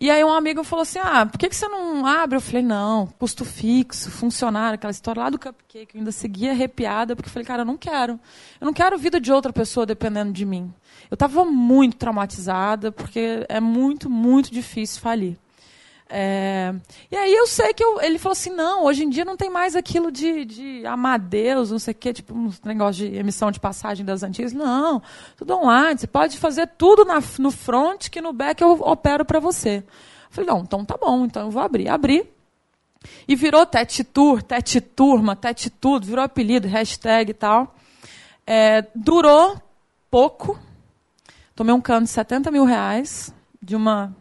e 0.00 0.12
aí 0.12 0.22
um 0.22 0.32
amigo 0.32 0.62
falou 0.62 0.84
assim, 0.84 1.00
ah, 1.00 1.26
por 1.26 1.36
que, 1.38 1.48
que 1.48 1.56
você 1.56 1.66
não 1.66 2.06
abre? 2.06 2.36
Eu 2.36 2.40
falei, 2.40 2.62
não, 2.62 3.08
custo 3.18 3.44
fixo, 3.44 4.12
funcionário, 4.12 4.76
aquela 4.76 4.92
história 4.92 5.24
lá 5.24 5.28
do 5.28 5.40
cupcake. 5.40 5.96
Eu 5.96 5.98
ainda 5.98 6.12
seguia 6.12 6.52
arrepiada, 6.52 7.16
porque 7.16 7.28
eu 7.28 7.32
falei, 7.32 7.44
cara, 7.44 7.62
eu 7.62 7.66
não 7.66 7.76
quero. 7.76 8.12
Eu 8.60 8.66
não 8.66 8.72
quero 8.72 8.96
vida 8.96 9.20
de 9.20 9.32
outra 9.32 9.52
pessoa 9.52 9.84
dependendo 9.84 10.32
de 10.32 10.44
mim. 10.44 10.72
Eu 11.10 11.16
estava 11.16 11.44
muito 11.44 11.96
traumatizada, 11.96 12.92
porque 12.92 13.44
é 13.48 13.58
muito, 13.58 14.08
muito 14.08 14.52
difícil 14.52 15.00
falir. 15.00 15.36
É... 16.10 16.74
E 17.10 17.16
aí 17.16 17.34
eu 17.34 17.46
sei 17.46 17.74
que 17.74 17.84
eu... 17.84 18.00
ele 18.00 18.18
falou 18.18 18.32
assim, 18.32 18.50
não, 18.50 18.84
hoje 18.84 19.04
em 19.04 19.10
dia 19.10 19.24
não 19.24 19.36
tem 19.36 19.50
mais 19.50 19.76
aquilo 19.76 20.10
de, 20.10 20.44
de 20.44 20.86
amar 20.86 21.18
Deus, 21.18 21.70
não 21.70 21.78
sei 21.78 21.92
o 21.92 21.94
quê, 21.94 22.12
tipo 22.12 22.34
um 22.34 22.50
negócio 22.64 23.06
de 23.06 23.16
emissão 23.16 23.50
de 23.50 23.60
passagem 23.60 24.04
das 24.04 24.22
antigas. 24.22 24.52
Não, 24.52 25.02
tudo 25.36 25.54
online, 25.54 25.98
você 25.98 26.06
pode 26.06 26.38
fazer 26.38 26.66
tudo 26.78 27.04
na, 27.04 27.22
no 27.38 27.50
front, 27.50 28.08
que 28.08 28.20
no 28.20 28.32
back 28.32 28.62
eu 28.62 28.72
opero 28.80 29.24
para 29.24 29.38
você. 29.38 29.84
Eu 29.86 30.30
falei, 30.30 30.50
não, 30.50 30.60
então 30.60 30.84
tá 30.84 30.96
bom, 30.96 31.24
então 31.24 31.42
eu 31.42 31.50
vou 31.50 31.62
abrir. 31.62 31.88
Abri. 31.88 32.28
E 33.26 33.36
virou 33.36 33.64
Tete 33.64 34.02
Tour, 34.02 34.42
Tete 34.42 34.80
Turma, 34.80 35.36
Tete 35.36 35.70
Tudo, 35.70 36.06
virou 36.06 36.24
apelido, 36.24 36.66
hashtag 36.66 37.30
e 37.30 37.34
tal. 37.34 37.74
É, 38.46 38.84
durou 38.94 39.60
pouco. 40.10 40.58
Tomei 41.54 41.74
um 41.74 41.80
cano 41.80 42.04
de 42.04 42.10
70 42.10 42.50
mil 42.50 42.64
reais 42.64 43.32
de 43.62 43.76
uma 43.76 44.14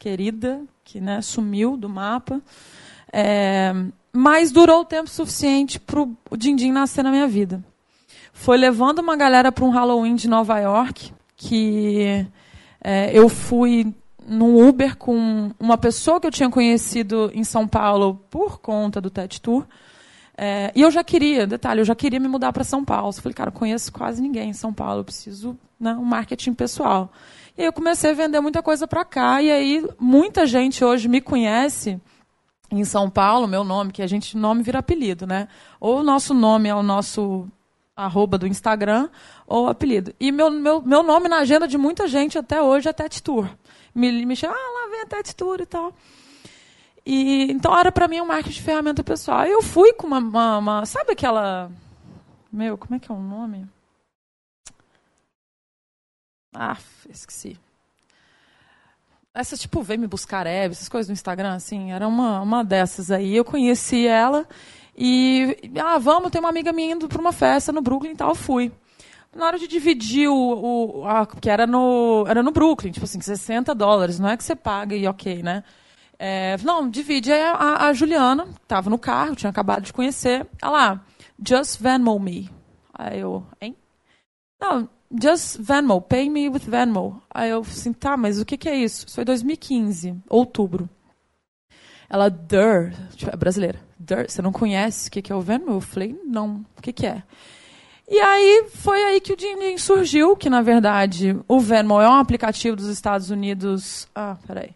querida 0.00 0.62
que 0.84 1.00
né, 1.00 1.20
sumiu 1.22 1.76
do 1.76 1.88
mapa. 1.88 2.40
É, 3.12 3.72
mas 4.12 4.52
durou 4.52 4.80
o 4.80 4.84
tempo 4.84 5.08
suficiente 5.08 5.80
para 5.80 6.00
o 6.00 6.36
Dindim 6.36 6.70
nascer 6.70 7.02
na 7.02 7.10
minha 7.10 7.26
vida. 7.26 7.64
Foi 8.32 8.56
levando 8.56 8.98
uma 8.98 9.16
galera 9.16 9.50
para 9.50 9.64
um 9.64 9.70
Halloween 9.70 10.14
de 10.16 10.28
Nova 10.28 10.58
York, 10.58 11.12
que 11.36 12.26
é, 12.80 13.10
eu 13.12 13.28
fui 13.28 13.94
no 14.26 14.66
Uber 14.68 14.96
com 14.96 15.50
uma 15.58 15.76
pessoa 15.78 16.20
que 16.20 16.26
eu 16.26 16.30
tinha 16.30 16.50
conhecido 16.50 17.30
em 17.34 17.44
São 17.44 17.68
Paulo 17.68 18.20
por 18.30 18.60
conta 18.60 19.00
do 19.00 19.10
TED 19.10 19.40
Tour. 19.40 19.66
É, 20.36 20.72
e 20.74 20.82
eu 20.82 20.90
já 20.90 21.04
queria, 21.04 21.46
detalhe, 21.46 21.80
eu 21.80 21.84
já 21.84 21.94
queria 21.94 22.18
me 22.18 22.26
mudar 22.26 22.52
para 22.52 22.64
São 22.64 22.84
Paulo. 22.84 23.10
Eu 23.10 23.22
falei, 23.22 23.34
cara, 23.34 23.48
eu 23.48 23.52
conheço 23.52 23.92
quase 23.92 24.20
ninguém 24.20 24.50
em 24.50 24.54
São 24.54 24.72
Paulo, 24.72 25.00
eu 25.00 25.04
preciso 25.04 25.56
né, 25.78 25.92
um 25.94 26.04
marketing 26.04 26.54
pessoal. 26.54 27.12
E 27.56 27.62
eu 27.62 27.72
comecei 27.72 28.10
a 28.10 28.14
vender 28.14 28.40
muita 28.40 28.62
coisa 28.62 28.86
para 28.86 29.04
cá. 29.04 29.40
E 29.40 29.50
aí 29.50 29.88
muita 29.98 30.46
gente 30.46 30.84
hoje 30.84 31.08
me 31.08 31.20
conhece 31.20 32.00
em 32.70 32.84
São 32.84 33.08
Paulo, 33.08 33.46
meu 33.46 33.62
nome, 33.62 33.92
que 33.92 34.02
a 34.02 34.06
gente 34.06 34.36
nome 34.36 34.62
vira 34.62 34.80
apelido, 34.80 35.26
né? 35.26 35.48
Ou 35.78 36.00
o 36.00 36.02
nosso 36.02 36.34
nome 36.34 36.68
é 36.68 36.74
o 36.74 36.82
nosso 36.82 37.48
arroba 37.96 38.36
do 38.36 38.46
Instagram, 38.46 39.08
ou 39.46 39.68
apelido. 39.68 40.12
E 40.18 40.32
meu, 40.32 40.50
meu, 40.50 40.82
meu 40.82 41.02
nome 41.02 41.28
na 41.28 41.38
agenda 41.38 41.68
de 41.68 41.78
muita 41.78 42.08
gente 42.08 42.36
até 42.36 42.60
hoje 42.60 42.88
é 42.88 42.92
Tete 42.92 43.22
Tour. 43.22 43.48
Me, 43.94 44.26
me 44.26 44.34
chama, 44.34 44.54
ah, 44.56 44.82
lá 44.82 44.90
vem 44.90 45.00
a 45.02 45.06
Tete 45.06 45.36
Tour 45.36 45.60
e 45.60 45.66
tal. 45.66 45.92
E, 47.06 47.52
então 47.52 47.78
era 47.78 47.92
para 47.92 48.08
mim 48.08 48.20
um 48.20 48.26
marketing 48.26 48.56
de 48.56 48.62
ferramenta 48.62 49.04
pessoal. 49.04 49.44
Eu 49.44 49.62
fui 49.62 49.92
com 49.92 50.06
uma, 50.06 50.18
uma, 50.18 50.58
uma, 50.58 50.86
Sabe 50.86 51.12
aquela. 51.12 51.70
Meu, 52.50 52.76
como 52.78 52.96
é 52.96 52.98
que 52.98 53.10
é 53.10 53.14
o 53.14 53.20
nome? 53.20 53.66
Ah, 56.54 56.76
esqueci. 57.08 57.58
Essas, 59.34 59.58
tipo, 59.58 59.82
vem 59.82 59.98
me 59.98 60.06
buscar 60.06 60.46
Eve, 60.46 60.72
essas 60.72 60.88
coisas 60.88 61.08
do 61.08 61.12
Instagram, 61.12 61.54
assim, 61.54 61.90
era 61.90 62.06
uma, 62.06 62.40
uma 62.40 62.64
dessas 62.64 63.10
aí. 63.10 63.34
Eu 63.34 63.44
conheci 63.44 64.06
ela 64.06 64.46
e, 64.96 65.58
ah, 65.82 65.98
vamos, 65.98 66.30
tem 66.30 66.40
uma 66.40 66.48
amiga 66.48 66.72
minha 66.72 66.94
indo 66.94 67.08
para 67.08 67.20
uma 67.20 67.32
festa 67.32 67.72
no 67.72 67.82
Brooklyn 67.82 68.12
e 68.12 68.16
tal, 68.16 68.34
fui. 68.34 68.70
Na 69.34 69.46
hora 69.46 69.58
de 69.58 69.66
dividir 69.66 70.28
o. 70.28 71.00
o 71.00 71.08
a, 71.08 71.26
que 71.26 71.50
era 71.50 71.66
no, 71.66 72.24
era 72.28 72.42
no 72.42 72.52
Brooklyn, 72.52 72.92
tipo 72.92 73.04
assim, 73.04 73.20
60 73.20 73.74
dólares, 73.74 74.20
não 74.20 74.28
é 74.28 74.36
que 74.36 74.44
você 74.44 74.54
paga 74.54 74.94
e 74.94 75.08
ok, 75.08 75.42
né? 75.42 75.64
É, 76.16 76.56
não, 76.58 76.88
divide. 76.88 77.32
Aí 77.32 77.42
a, 77.42 77.88
a 77.88 77.92
Juliana, 77.92 78.46
estava 78.62 78.88
no 78.88 78.98
carro, 78.98 79.34
tinha 79.34 79.50
acabado 79.50 79.82
de 79.82 79.92
conhecer, 79.92 80.46
ela 80.62 80.72
lá, 80.72 81.00
just 81.44 81.80
Venmo 81.80 82.18
me. 82.20 82.48
Aí 82.94 83.18
eu, 83.18 83.44
hein? 83.60 83.76
Não, 84.60 84.88
just 85.10 85.58
Venmo, 85.60 86.00
pay 86.00 86.28
me 86.28 86.48
with 86.48 86.60
Venmo. 86.60 87.22
Aí 87.30 87.50
eu 87.50 87.60
assim, 87.60 87.92
tá, 87.92 88.16
mas 88.16 88.40
o 88.40 88.44
que, 88.44 88.56
que 88.56 88.68
é 88.68 88.76
isso? 88.76 89.06
Isso 89.06 89.14
foi 89.14 89.24
2015, 89.24 90.16
outubro. 90.28 90.88
Ela, 92.08 92.28
Der, 92.28 92.94
tipo, 93.16 93.32
é 93.32 93.36
brasileira. 93.36 93.80
Der, 93.98 94.30
você 94.30 94.42
não 94.42 94.52
conhece 94.52 95.08
o 95.08 95.10
que, 95.10 95.22
que 95.22 95.32
é 95.32 95.34
o 95.34 95.40
Venmo? 95.40 95.72
Eu 95.72 95.80
falei, 95.80 96.18
não, 96.24 96.64
o 96.76 96.82
que, 96.82 96.92
que 96.92 97.06
é? 97.06 97.22
E 98.08 98.20
aí 98.20 98.66
foi 98.68 99.02
aí 99.02 99.20
que 99.20 99.32
o 99.32 99.36
Din 99.36 99.78
surgiu, 99.78 100.36
que 100.36 100.50
na 100.50 100.60
verdade 100.60 101.36
o 101.48 101.58
Venmo 101.58 102.00
é 102.00 102.08
um 102.08 102.14
aplicativo 102.14 102.76
dos 102.76 102.86
Estados 102.86 103.30
Unidos. 103.30 104.06
Ah, 104.14 104.36
peraí. 104.46 104.70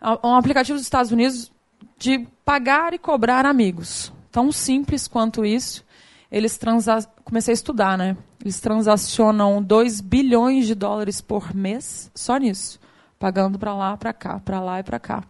É 0.00 0.26
um 0.26 0.34
aplicativo 0.34 0.76
dos 0.76 0.84
Estados 0.84 1.12
Unidos 1.12 1.52
de 1.96 2.26
pagar 2.44 2.92
e 2.92 2.98
cobrar 2.98 3.46
amigos. 3.46 4.12
Tão 4.32 4.50
simples 4.50 5.06
quanto 5.06 5.44
isso. 5.44 5.84
Eles 6.32 6.56
transa... 6.56 7.06
comecei 7.24 7.52
a 7.52 7.54
estudar, 7.54 7.98
né? 7.98 8.16
Eles 8.40 8.58
transacionam 8.58 9.62
2 9.62 10.00
bilhões 10.00 10.66
de 10.66 10.74
dólares 10.74 11.20
por 11.20 11.54
mês 11.54 12.10
só 12.14 12.38
nisso, 12.38 12.80
pagando 13.18 13.58
para 13.58 13.74
lá, 13.74 13.96
para 13.98 14.14
cá, 14.14 14.40
para 14.40 14.58
lá 14.58 14.80
e 14.80 14.82
para 14.82 14.98
cá. 14.98 15.22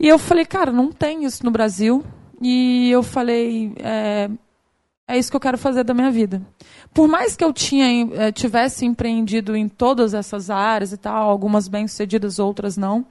E 0.00 0.08
eu 0.08 0.18
falei, 0.18 0.46
cara, 0.46 0.72
não 0.72 0.90
tem 0.90 1.24
isso 1.24 1.44
no 1.44 1.50
Brasil. 1.50 2.02
E 2.40 2.90
eu 2.90 3.02
falei, 3.02 3.74
é, 3.78 4.30
é 5.06 5.18
isso 5.18 5.30
que 5.30 5.36
eu 5.36 5.40
quero 5.40 5.58
fazer 5.58 5.84
da 5.84 5.92
minha 5.92 6.10
vida. 6.10 6.42
Por 6.92 7.06
mais 7.06 7.36
que 7.36 7.44
eu 7.44 7.52
tinha, 7.52 8.08
é, 8.14 8.32
tivesse 8.32 8.86
empreendido 8.86 9.54
em 9.54 9.68
todas 9.68 10.14
essas 10.14 10.48
áreas 10.48 10.92
e 10.92 10.96
tal, 10.96 11.28
algumas 11.28 11.68
bem-sucedidas, 11.68 12.38
outras 12.38 12.76
não, 12.76 13.06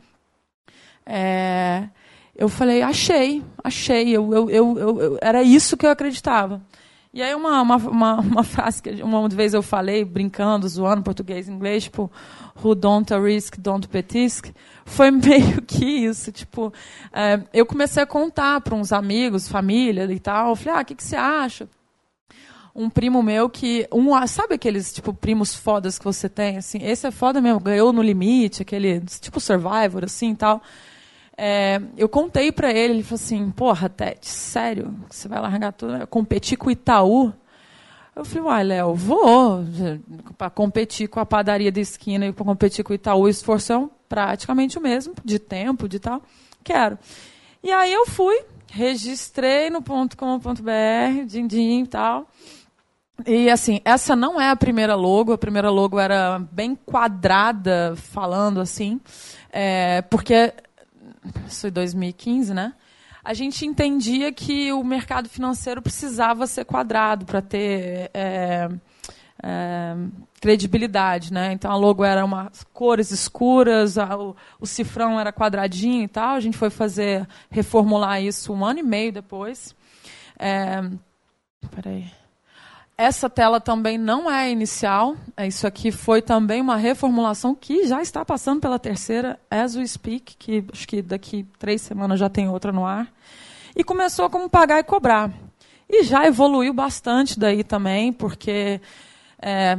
é, 1.05 1.87
eu 2.35 2.49
falei, 2.49 2.81
achei, 2.81 3.43
achei, 3.63 4.09
eu, 4.09 4.33
eu, 4.33 4.49
eu, 4.49 4.79
eu, 4.79 5.17
era 5.21 5.43
isso 5.43 5.77
que 5.77 5.85
eu 5.85 5.91
acreditava. 5.91 6.61
E 7.13 7.21
aí 7.21 7.35
uma, 7.35 7.61
uma, 7.61 7.75
uma, 7.75 8.13
uma, 8.21 8.43
frase 8.43 8.81
que 8.81 8.89
uma 9.03 9.29
vez 9.29 9.53
eu 9.53 9.61
falei, 9.61 10.03
brincando, 10.03 10.67
zoando 10.67 11.03
português 11.03 11.47
e 11.47 11.51
inglês, 11.51 11.83
tipo, 11.83 12.11
who 12.63 12.73
don't 12.73 13.13
risk, 13.13 13.55
don't 13.59 13.87
petisk, 13.87 14.51
foi 14.83 15.11
meio 15.13 15.61
que 15.61 15.85
isso. 15.85 16.31
Tipo, 16.31 16.73
é, 17.13 17.39
eu 17.53 17.67
comecei 17.67 18.01
a 18.01 18.07
contar 18.07 18.61
para 18.61 18.73
uns 18.73 18.91
amigos, 18.91 19.47
família 19.47 20.11
e 20.11 20.19
tal, 20.19 20.49
eu 20.49 20.55
falei, 20.55 20.79
ah, 20.79 20.81
o 20.81 20.85
que, 20.85 20.95
que 20.95 21.03
você 21.03 21.15
acha? 21.15 21.69
Um 22.75 22.89
primo 22.89 23.21
meu 23.21 23.47
que, 23.47 23.87
um, 23.91 24.09
sabe 24.25 24.55
aqueles, 24.55 24.91
tipo, 24.91 25.13
primos 25.13 25.53
fodas 25.53 25.99
que 25.99 26.05
você 26.05 26.27
tem, 26.27 26.57
assim, 26.57 26.79
esse 26.81 27.05
é 27.05 27.11
foda 27.11 27.39
mesmo, 27.39 27.59
ganhou 27.59 27.93
no 27.93 28.01
limite, 28.01 28.63
aquele, 28.63 28.99
tipo, 29.01 29.39
Survivor, 29.39 30.03
assim, 30.03 30.33
tal. 30.33 30.63
É, 31.37 31.81
eu 31.97 32.07
contei 32.07 32.51
para 32.51 32.71
ele, 32.71 32.93
ele 32.93 33.03
falou 33.03 33.15
assim, 33.15 33.51
porra, 33.51 33.89
Tete, 33.89 34.27
sério, 34.27 34.93
você 35.09 35.27
vai 35.27 35.41
largar 35.41 35.73
tudo, 35.73 36.05
competir 36.07 36.57
com 36.57 36.67
o 36.67 36.71
Itaú? 36.71 37.33
Eu 38.15 38.23
falei, 38.23 38.43
uai, 38.43 38.63
Léo, 38.63 38.93
vou 38.93 39.65
para 40.37 40.49
competir 40.51 41.07
com 41.07 41.19
a 41.19 41.25
padaria 41.25 41.71
da 41.71 41.81
esquina 41.81 42.27
e 42.27 42.31
para 42.31 42.45
competir 42.45 42.83
com 42.83 42.93
o 42.93 42.95
Itaú, 42.95 43.21
o 43.21 43.29
esforço 43.29 43.73
é 43.73 43.89
praticamente 44.07 44.77
o 44.77 44.81
mesmo, 44.81 45.15
de 45.25 45.39
tempo, 45.39 45.89
de 45.89 45.99
tal, 45.99 46.21
quero. 46.63 46.99
E 47.63 47.71
aí 47.71 47.91
eu 47.91 48.05
fui, 48.05 48.43
registrei 48.71 49.71
no 49.71 49.81
.com.br, 49.81 51.25
din, 51.25 51.47
din 51.47 51.81
e 51.81 51.87
tal, 51.87 52.27
e 53.25 53.49
assim, 53.49 53.79
essa 53.85 54.15
não 54.15 54.41
é 54.41 54.49
a 54.49 54.55
primeira 54.55 54.95
logo, 54.95 55.31
a 55.31 55.37
primeira 55.37 55.69
logo 55.69 55.99
era 55.99 56.39
bem 56.51 56.75
quadrada, 56.75 57.95
falando 57.95 58.59
assim, 58.59 58.99
é, 59.51 60.01
porque 60.03 60.53
isso 61.47 61.61
foi 61.61 61.71
2015, 61.71 62.53
né? 62.53 62.73
A 63.23 63.33
gente 63.33 63.65
entendia 63.65 64.33
que 64.33 64.73
o 64.73 64.83
mercado 64.83 65.29
financeiro 65.29 65.81
precisava 65.81 66.45
ser 66.45 66.65
quadrado 66.65 67.25
para 67.25 67.41
ter 67.41 68.11
é, 68.13 68.69
é, 69.41 69.95
credibilidade, 70.41 71.31
né? 71.31 71.53
Então 71.53 71.71
a 71.71 71.75
logo 71.75 72.03
era 72.03 72.25
umas 72.25 72.65
cores 72.73 73.11
escuras, 73.11 73.97
a, 73.97 74.17
o, 74.17 74.35
o, 74.59 74.65
cifrão 74.65 75.17
era 75.17 75.31
quadradinho 75.31 76.03
e 76.03 76.07
tal. 76.07 76.35
A 76.35 76.39
gente 76.41 76.57
foi 76.57 76.69
fazer 76.69 77.25
reformular 77.49 78.21
isso 78.21 78.51
um 78.51 78.65
ano 78.65 78.79
e 78.79 78.83
meio 78.83 79.13
depois. 79.13 79.73
É, 80.37 80.81
peraí. 81.73 82.22
Essa 82.97 83.27
tela 83.27 83.59
também 83.59 83.97
não 83.97 84.29
é 84.29 84.51
inicial. 84.51 85.15
É, 85.35 85.47
isso 85.47 85.65
aqui 85.65 85.91
foi 85.91 86.21
também 86.21 86.61
uma 86.61 86.77
reformulação 86.77 87.55
que 87.55 87.87
já 87.87 88.01
está 88.01 88.23
passando 88.23 88.61
pela 88.61 88.77
terceira, 88.77 89.39
as 89.49 89.75
we 89.75 89.85
speak, 89.87 90.35
que 90.37 90.63
acho 90.71 90.87
que 90.87 91.01
daqui 91.01 91.45
três 91.57 91.81
semanas 91.81 92.19
já 92.19 92.29
tem 92.29 92.47
outra 92.47 92.71
no 92.71 92.85
ar. 92.85 93.11
E 93.75 93.83
começou 93.83 94.29
como 94.29 94.47
pagar 94.47 94.79
e 94.79 94.83
cobrar. 94.83 95.31
E 95.89 96.03
já 96.03 96.25
evoluiu 96.27 96.71
bastante 96.71 97.39
daí 97.39 97.63
também, 97.63 98.13
porque 98.13 98.79
é, 99.41 99.77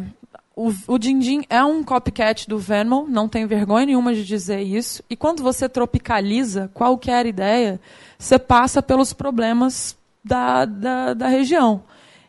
o, 0.57 0.73
o 0.89 0.99
Dindim 0.99 1.45
é 1.49 1.65
um 1.65 1.85
copycat 1.85 2.49
do 2.49 2.59
Venmo, 2.59 3.07
não 3.09 3.29
tem 3.29 3.47
vergonha 3.47 3.87
nenhuma 3.87 4.13
de 4.13 4.25
dizer 4.25 4.61
isso. 4.61 5.05
E 5.09 5.17
quando 5.17 5.41
você 5.41 5.69
tropicaliza 5.69 6.69
qualquer 6.75 7.27
ideia, 7.27 7.81
você 8.19 8.41
passa 8.41 8.83
pelos 8.83 9.13
problemas 9.13 9.97
da, 10.25 10.65
da, 10.65 11.15
da 11.15 11.29
região. 11.29 11.83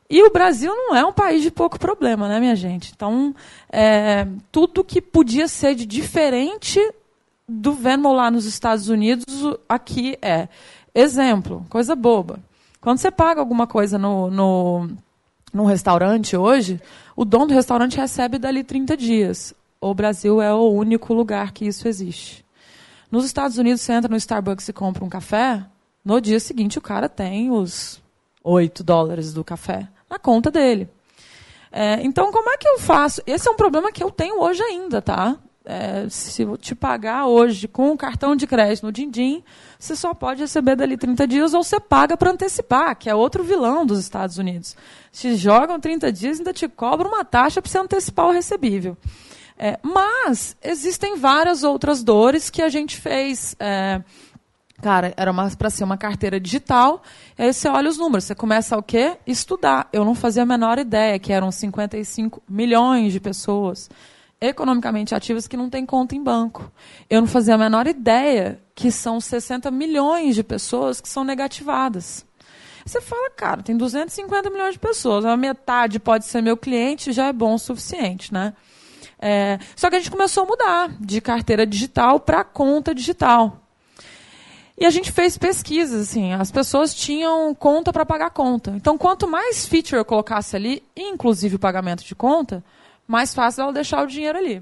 E 0.09 0.21
o 0.23 0.31
Brasil 0.31 0.71
não 0.71 0.95
é 0.95 1.03
um 1.03 1.11
país 1.11 1.41
de 1.41 1.49
pouco 1.49 1.79
problema, 1.79 2.27
né, 2.27 2.39
minha 2.39 2.55
gente? 2.55 2.91
Então, 2.95 3.33
é, 3.71 4.27
tudo 4.51 4.83
que 4.83 5.01
podia 5.01 5.47
ser 5.47 5.73
de 5.73 5.85
diferente 5.85 6.79
do 7.47 7.73
Venmo 7.73 8.13
lá 8.13 8.29
nos 8.29 8.45
Estados 8.45 8.87
Unidos, 8.87 9.25
aqui 9.67 10.17
é. 10.21 10.47
Exemplo, 10.93 11.65
coisa 11.69 11.95
boba. 11.95 12.39
Quando 12.79 12.99
você 12.99 13.09
paga 13.09 13.39
alguma 13.39 13.65
coisa 13.65 13.97
no, 13.97 14.29
no, 14.29 14.89
no 15.51 15.65
restaurante 15.65 16.37
hoje, 16.37 16.79
o 17.15 17.25
dono 17.25 17.47
do 17.47 17.53
restaurante 17.53 17.97
recebe 17.97 18.37
dali 18.37 18.63
30 18.63 18.95
dias. 18.95 19.55
O 19.81 19.93
Brasil 19.93 20.39
é 20.39 20.53
o 20.53 20.69
único 20.69 21.13
lugar 21.13 21.51
que 21.51 21.65
isso 21.65 21.87
existe. 21.87 22.45
Nos 23.11 23.25
Estados 23.25 23.57
Unidos, 23.57 23.81
você 23.81 23.93
entra 23.93 24.09
no 24.09 24.17
Starbucks 24.17 24.67
e 24.69 24.73
compra 24.73 25.03
um 25.03 25.09
café, 25.09 25.65
no 26.03 26.21
dia 26.21 26.39
seguinte 26.39 26.77
o 26.77 26.81
cara 26.81 27.09
tem 27.09 27.49
os 27.49 28.01
8 28.43 28.83
dólares 28.83 29.33
do 29.33 29.43
café 29.43 29.87
na 30.09 30.19
conta 30.19 30.51
dele. 30.51 30.89
É, 31.71 31.99
então, 32.03 32.31
como 32.31 32.49
é 32.49 32.57
que 32.57 32.67
eu 32.67 32.79
faço? 32.79 33.21
Esse 33.27 33.47
é 33.47 33.51
um 33.51 33.55
problema 33.55 33.91
que 33.91 34.03
eu 34.03 34.09
tenho 34.09 34.41
hoje 34.41 34.61
ainda, 34.63 35.01
tá? 35.01 35.37
É, 35.65 36.05
se 36.09 36.43
eu 36.43 36.55
te 36.57 36.75
pagar 36.75 37.25
hoje 37.25 37.67
com 37.67 37.91
o 37.91 37.97
cartão 37.97 38.35
de 38.35 38.45
crédito 38.45 38.85
no 38.85 38.91
Dindim, 38.91 39.43
você 39.79 39.95
só 39.95 40.13
pode 40.13 40.41
receber 40.41 40.75
dali 40.75 40.95
30 40.95 41.27
dias 41.27 41.53
ou 41.55 41.63
você 41.63 41.79
paga 41.79 42.15
para 42.15 42.31
antecipar, 42.31 42.95
que 42.95 43.09
é 43.09 43.15
outro 43.15 43.43
vilão 43.43 43.83
dos 43.83 43.99
Estados 43.99 44.37
Unidos. 44.37 44.75
Se 45.11 45.35
jogam 45.35 45.79
30 45.79 46.11
dias, 46.11 46.37
ainda 46.37 46.53
te 46.53 46.67
cobram 46.67 47.09
uma 47.09 47.25
taxa 47.25 47.61
para 47.61 47.71
você 47.71 47.79
antecipar 47.79 48.27
o 48.27 48.31
recebível. 48.31 48.95
É, 49.57 49.79
mas 49.81 50.55
existem 50.61 51.17
várias 51.17 51.63
outras 51.63 52.03
dores 52.03 52.49
que 52.49 52.61
a 52.61 52.69
gente 52.69 52.97
fez. 52.97 53.55
É, 53.59 54.01
Cara, 54.85 55.15
era 55.17 55.33
para 55.57 55.71
ser 55.71 55.83
uma 55.83 55.97
carteira 55.97 56.39
digital. 56.39 57.01
Aí 57.35 57.51
você 57.51 57.67
olha 57.67 57.89
os 57.89 57.97
números, 57.97 58.25
você 58.25 58.35
começa 58.35 58.77
o 58.77 58.83
quê? 58.83 59.17
Estudar. 59.25 59.89
Eu 59.91 60.05
não 60.05 60.13
fazia 60.13 60.43
a 60.43 60.45
menor 60.45 60.77
ideia 60.77 61.17
que 61.17 61.33
eram 61.33 61.51
55 61.51 62.43
milhões 62.47 63.11
de 63.11 63.19
pessoas 63.19 63.89
economicamente 64.39 65.15
ativas 65.15 65.47
que 65.47 65.57
não 65.57 65.71
têm 65.71 65.87
conta 65.87 66.13
em 66.13 66.21
banco. 66.21 66.71
Eu 67.09 67.19
não 67.19 67.27
fazia 67.27 67.55
a 67.55 67.57
menor 67.57 67.87
ideia 67.87 68.61
que 68.75 68.91
são 68.91 69.19
60 69.19 69.71
milhões 69.71 70.35
de 70.35 70.43
pessoas 70.43 71.01
que 71.01 71.09
são 71.09 71.23
negativadas. 71.23 72.23
Você 72.85 73.01
fala, 73.01 73.31
cara, 73.31 73.63
tem 73.63 73.75
250 73.75 74.51
milhões 74.51 74.73
de 74.73 74.79
pessoas, 74.79 75.25
a 75.25 75.35
metade 75.35 75.99
pode 75.99 76.25
ser 76.25 76.43
meu 76.43 76.55
cliente, 76.55 77.11
já 77.11 77.25
é 77.25 77.33
bom 77.33 77.55
o 77.55 77.57
suficiente, 77.57 78.31
né? 78.31 78.53
É, 79.17 79.57
só 79.75 79.89
que 79.89 79.95
a 79.95 79.99
gente 79.99 80.11
começou 80.11 80.43
a 80.43 80.45
mudar 80.45 80.95
de 80.99 81.19
carteira 81.21 81.65
digital 81.65 82.19
para 82.19 82.43
conta 82.43 82.93
digital. 82.93 83.64
E 84.77 84.85
a 84.85 84.89
gente 84.89 85.11
fez 85.11 85.37
pesquisas, 85.37 86.09
assim, 86.09 86.33
as 86.33 86.51
pessoas 86.51 86.93
tinham 86.93 87.55
conta 87.55 87.93
para 87.93 88.05
pagar 88.05 88.29
conta. 88.31 88.71
Então, 88.71 88.97
quanto 88.97 89.27
mais 89.27 89.65
feature 89.65 89.95
eu 89.95 90.03
colocasse 90.03 90.55
ali, 90.55 90.83
inclusive 90.95 91.55
o 91.55 91.59
pagamento 91.59 92.03
de 92.03 92.13
conta, 92.13 92.63
mais 93.07 93.33
fácil 93.33 93.63
ela 93.63 93.73
deixar 93.73 94.03
o 94.03 94.07
dinheiro 94.07 94.37
ali. 94.37 94.61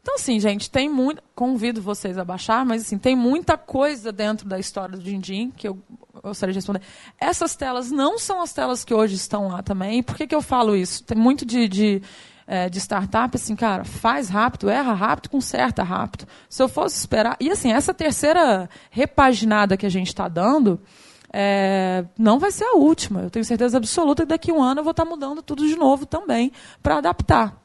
Então, 0.00 0.16
assim, 0.16 0.38
gente, 0.38 0.70
tem 0.70 0.88
muito. 0.88 1.22
Convido 1.34 1.80
vocês 1.80 2.18
a 2.18 2.24
baixar, 2.24 2.64
mas 2.64 2.82
assim, 2.82 2.98
tem 2.98 3.16
muita 3.16 3.56
coisa 3.56 4.12
dentro 4.12 4.46
da 4.46 4.58
história 4.58 4.96
do 4.96 5.02
Dindim 5.02 5.50
que 5.50 5.66
eu 5.66 5.78
gostaria 6.22 6.52
de 6.52 6.58
responder. 6.58 6.82
Essas 7.18 7.56
telas 7.56 7.90
não 7.90 8.18
são 8.18 8.42
as 8.42 8.52
telas 8.52 8.84
que 8.84 8.94
hoje 8.94 9.14
estão 9.14 9.48
lá 9.48 9.62
também. 9.62 10.02
Por 10.02 10.14
que, 10.14 10.26
que 10.26 10.34
eu 10.34 10.42
falo 10.42 10.76
isso? 10.76 11.02
Tem 11.04 11.16
muito 11.16 11.46
de, 11.46 11.66
de 11.68 12.02
é, 12.46 12.68
de 12.68 12.78
startup, 12.78 13.34
assim, 13.34 13.56
cara, 13.56 13.84
faz 13.84 14.28
rápido, 14.28 14.68
erra 14.68 14.92
rápido, 14.92 15.30
conserta 15.30 15.82
rápido. 15.82 16.26
Se 16.48 16.62
eu 16.62 16.68
fosse 16.68 16.98
esperar. 16.98 17.36
E 17.40 17.50
assim, 17.50 17.72
essa 17.72 17.94
terceira 17.94 18.68
repaginada 18.90 19.76
que 19.76 19.86
a 19.86 19.90
gente 19.90 20.08
está 20.08 20.28
dando. 20.28 20.80
É, 21.36 22.04
não 22.16 22.38
vai 22.38 22.52
ser 22.52 22.64
a 22.64 22.76
última. 22.76 23.22
Eu 23.22 23.30
tenho 23.30 23.44
certeza 23.44 23.76
absoluta 23.76 24.22
que 24.22 24.28
daqui 24.28 24.52
a 24.52 24.54
um 24.54 24.62
ano 24.62 24.80
eu 24.80 24.84
vou 24.84 24.92
estar 24.92 25.04
tá 25.04 25.10
mudando 25.10 25.42
tudo 25.42 25.66
de 25.66 25.74
novo 25.74 26.06
também 26.06 26.52
para 26.80 26.98
adaptar. 26.98 27.60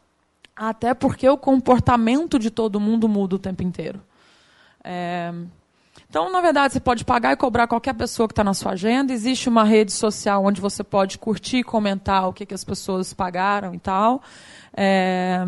Até 0.56 0.96
porque 0.96 1.30
o 1.30 1.38
comportamento 1.38 2.40
de 2.40 2.50
todo 2.50 2.80
mundo 2.80 3.08
muda 3.08 3.36
o 3.36 3.40
tempo 3.40 3.62
inteiro. 3.62 4.02
É, 4.84 5.32
então, 6.10 6.32
na 6.32 6.42
verdade, 6.42 6.74
você 6.74 6.80
pode 6.80 7.06
pagar 7.06 7.34
e 7.34 7.36
cobrar 7.36 7.68
qualquer 7.68 7.94
pessoa 7.94 8.28
que 8.28 8.32
está 8.32 8.44
na 8.44 8.56
sua 8.56 8.72
agenda. 8.72 9.14
Existe 9.14 9.48
uma 9.48 9.64
rede 9.64 9.92
social 9.92 10.44
onde 10.44 10.60
você 10.60 10.84
pode 10.84 11.20
curtir 11.20 11.64
comentar 11.64 12.28
o 12.28 12.34
que, 12.34 12.48
que 12.48 12.54
as 12.54 12.64
pessoas 12.64 13.14
pagaram 13.14 13.76
e 13.76 13.80
tal. 13.80 14.24
É, 14.76 15.46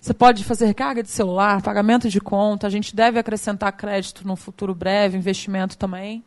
Você 0.00 0.12
pode 0.12 0.42
fazer 0.42 0.66
recarga 0.66 1.00
de 1.04 1.08
celular, 1.08 1.62
pagamento 1.62 2.08
de 2.08 2.20
conta, 2.20 2.66
a 2.66 2.70
gente 2.70 2.96
deve 2.96 3.20
acrescentar 3.20 3.72
crédito 3.72 4.26
no 4.26 4.34
futuro 4.34 4.74
breve, 4.74 5.16
investimento 5.16 5.78
também. 5.78 6.24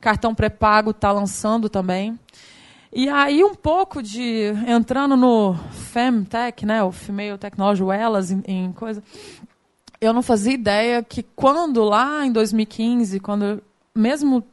Cartão 0.00 0.34
pré-pago 0.34 0.90
está 0.90 1.12
lançando 1.12 1.68
também. 1.68 2.18
E 2.92 3.08
aí 3.08 3.44
um 3.44 3.54
pouco 3.54 4.02
de 4.02 4.52
entrando 4.66 5.16
no 5.16 5.54
Femtech, 5.92 6.66
né, 6.66 6.82
o 6.82 6.90
Female 6.90 7.38
Technology, 7.38 7.84
elas 7.92 8.32
em, 8.32 8.42
em 8.44 8.72
coisa. 8.72 9.00
Eu 10.06 10.12
não 10.12 10.22
fazia 10.22 10.52
ideia 10.52 11.02
que 11.02 11.22
quando 11.22 11.82
lá 11.82 12.24
em 12.24 12.32
2015, 12.32 13.20
quando 13.20 13.62
mesmo 13.94 14.44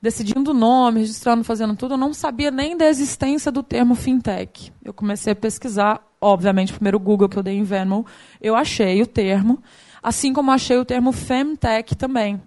decidindo 0.00 0.52
o 0.52 0.54
nome, 0.54 1.00
registrando, 1.00 1.42
fazendo 1.42 1.74
tudo, 1.74 1.94
eu 1.94 1.98
não 1.98 2.14
sabia 2.14 2.50
nem 2.50 2.76
da 2.76 2.86
existência 2.86 3.50
do 3.50 3.62
termo 3.62 3.94
fintech. 3.94 4.72
Eu 4.84 4.94
comecei 4.94 5.32
a 5.32 5.36
pesquisar, 5.36 6.00
obviamente, 6.20 6.72
primeiro 6.72 6.98
o 6.98 7.00
Google 7.00 7.28
que 7.28 7.36
eu 7.36 7.42
dei 7.42 7.56
em 7.56 7.64
Venmo, 7.64 8.06
eu 8.40 8.54
achei 8.54 9.02
o 9.02 9.06
termo, 9.06 9.60
assim 10.02 10.32
como 10.32 10.50
achei 10.50 10.76
o 10.76 10.84
termo 10.84 11.10
femtech 11.10 11.96
também. 11.96 12.40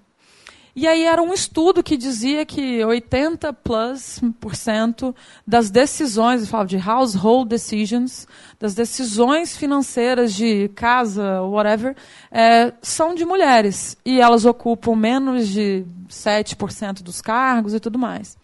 E 0.79 0.87
aí 0.87 1.03
era 1.03 1.21
um 1.21 1.33
estudo 1.33 1.83
que 1.83 1.97
dizia 1.97 2.45
que 2.45 2.81
80 2.85 3.51
plus 3.51 4.21
por 4.39 4.55
cento 4.55 5.13
das 5.45 5.69
decisões, 5.69 6.47
falo 6.47 6.65
de 6.65 6.77
household 6.77 7.49
decisions, 7.49 8.25
das 8.57 8.75
decisões 8.75 9.57
financeiras 9.57 10.33
de 10.33 10.69
casa, 10.69 11.41
whatever, 11.41 11.97
é, 12.31 12.71
são 12.81 13.13
de 13.13 13.25
mulheres. 13.25 13.97
E 14.05 14.21
elas 14.21 14.45
ocupam 14.45 14.95
menos 14.95 15.49
de 15.49 15.83
7% 16.07 17.03
dos 17.03 17.19
cargos 17.19 17.73
e 17.73 17.79
tudo 17.81 17.99
mais. 17.99 18.37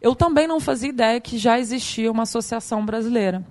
Eu 0.00 0.14
também 0.14 0.48
não 0.48 0.60
fazia 0.60 0.88
ideia 0.88 1.20
que 1.20 1.36
já 1.36 1.60
existia 1.60 2.10
uma 2.10 2.22
associação 2.22 2.82
brasileira. 2.82 3.44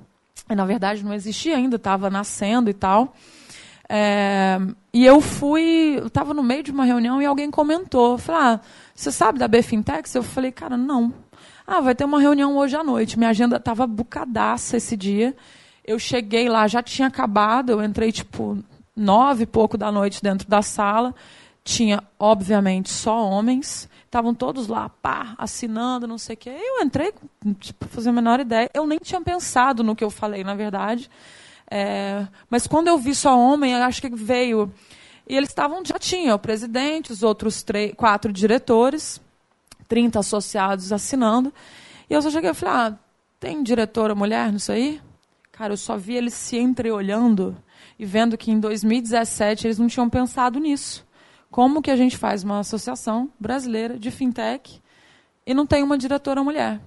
E, 0.50 0.56
na 0.56 0.66
verdade, 0.66 1.06
não 1.06 1.14
existia 1.14 1.56
ainda, 1.56 1.76
estava 1.76 2.10
nascendo 2.10 2.68
e 2.68 2.74
tal. 2.74 3.14
É, 3.96 4.58
e 4.92 5.06
eu 5.06 5.22
fui, 5.22 6.00
eu 6.00 6.08
estava 6.08 6.34
no 6.34 6.42
meio 6.42 6.64
de 6.64 6.72
uma 6.72 6.84
reunião 6.84 7.22
e 7.22 7.26
alguém 7.28 7.52
comentou, 7.52 8.18
falou, 8.18 8.42
ah, 8.42 8.60
você 8.96 9.12
sabe 9.12 9.38
da 9.38 9.48
Befintex? 9.48 10.16
Eu 10.16 10.24
falei, 10.24 10.52
cara, 10.52 10.76
não. 10.76 11.14
Ah, 11.68 11.80
vai 11.80 11.94
ter 11.94 12.04
uma 12.04 12.20
reunião 12.20 12.58
hoje 12.58 12.76
à 12.76 12.84
noite. 12.84 13.20
Minha 13.20 13.30
agenda 13.30 13.58
estava 13.58 13.86
bucadaça 13.86 14.78
esse 14.78 14.98
dia. 14.98 15.36
Eu 15.86 16.00
cheguei 16.00 16.50
lá, 16.50 16.68
já 16.68 16.82
tinha 16.82 17.08
acabado, 17.08 17.70
eu 17.70 17.84
entrei 17.84 18.12
tipo 18.12 18.58
nove 18.96 19.44
e 19.44 19.46
pouco 19.46 19.78
da 19.78 19.92
noite 19.92 20.24
dentro 20.24 20.50
da 20.50 20.64
sala. 20.64 21.14
Tinha, 21.64 22.02
obviamente, 22.18 22.90
só 22.90 23.30
homens. 23.30 23.88
Estavam 24.06 24.34
todos 24.34 24.68
lá, 24.68 24.90
pá, 24.90 25.36
assinando, 25.38 26.08
não 26.08 26.18
sei 26.18 26.34
o 26.34 26.38
quê. 26.38 26.50
Eu 26.50 26.84
entrei, 26.84 27.14
tipo, 27.60 27.86
fazer 27.90 28.10
a 28.10 28.14
menor 28.14 28.40
ideia. 28.40 28.72
Eu 28.74 28.88
nem 28.88 28.98
tinha 28.98 29.22
pensado 29.22 29.84
no 29.84 29.96
que 29.96 30.04
eu 30.04 30.10
falei, 30.10 30.44
na 30.44 30.56
verdade. 30.56 31.12
É, 31.76 32.28
mas 32.52 32.68
quando 32.68 32.88
eu 32.88 33.00
vi 33.00 33.16
só 33.16 33.36
homem, 33.36 33.74
acho 33.74 34.00
que 34.00 34.08
veio. 34.08 34.72
E 35.28 35.36
eles 35.36 35.50
estavam, 35.50 35.84
já 35.84 35.98
tinha 35.98 36.36
o 36.36 36.38
presidente, 36.38 37.12
os 37.12 37.24
outros 37.24 37.64
três, 37.64 37.96
quatro 37.96 38.32
diretores, 38.32 39.20
30 39.88 40.20
associados 40.20 40.94
assinando. 40.94 41.52
E 42.08 42.14
eu 42.14 42.22
só 42.22 42.30
cheguei 42.30 42.52
e 42.52 42.54
falei: 42.54 42.76
ah, 42.76 43.00
tem 43.40 43.64
diretora 43.64 44.14
mulher 44.14 44.54
nisso 44.54 44.72
aí? 44.72 45.02
Cara, 45.52 45.74
eu 45.74 45.78
só 45.78 45.98
vi 45.98 46.16
eles 46.16 46.36
se 46.36 46.60
entreolhando 46.60 47.58
e 47.98 48.06
vendo 48.06 48.38
que 48.38 48.52
em 48.52 48.60
2017 48.60 49.66
eles 49.66 49.80
não 49.80 49.88
tinham 49.88 50.08
pensado 50.08 50.60
nisso. 50.60 51.04
Como 51.50 51.82
que 51.82 51.90
a 51.90 51.96
gente 51.96 52.18
faz 52.18 52.44
uma 52.44 52.60
associação 52.60 53.32
brasileira 53.40 53.98
de 53.98 54.12
fintech 54.12 54.80
e 55.44 55.56
não 55.56 55.66
tem 55.66 55.82
uma 55.82 55.98
diretora 55.98 56.44
mulher? 56.44 56.80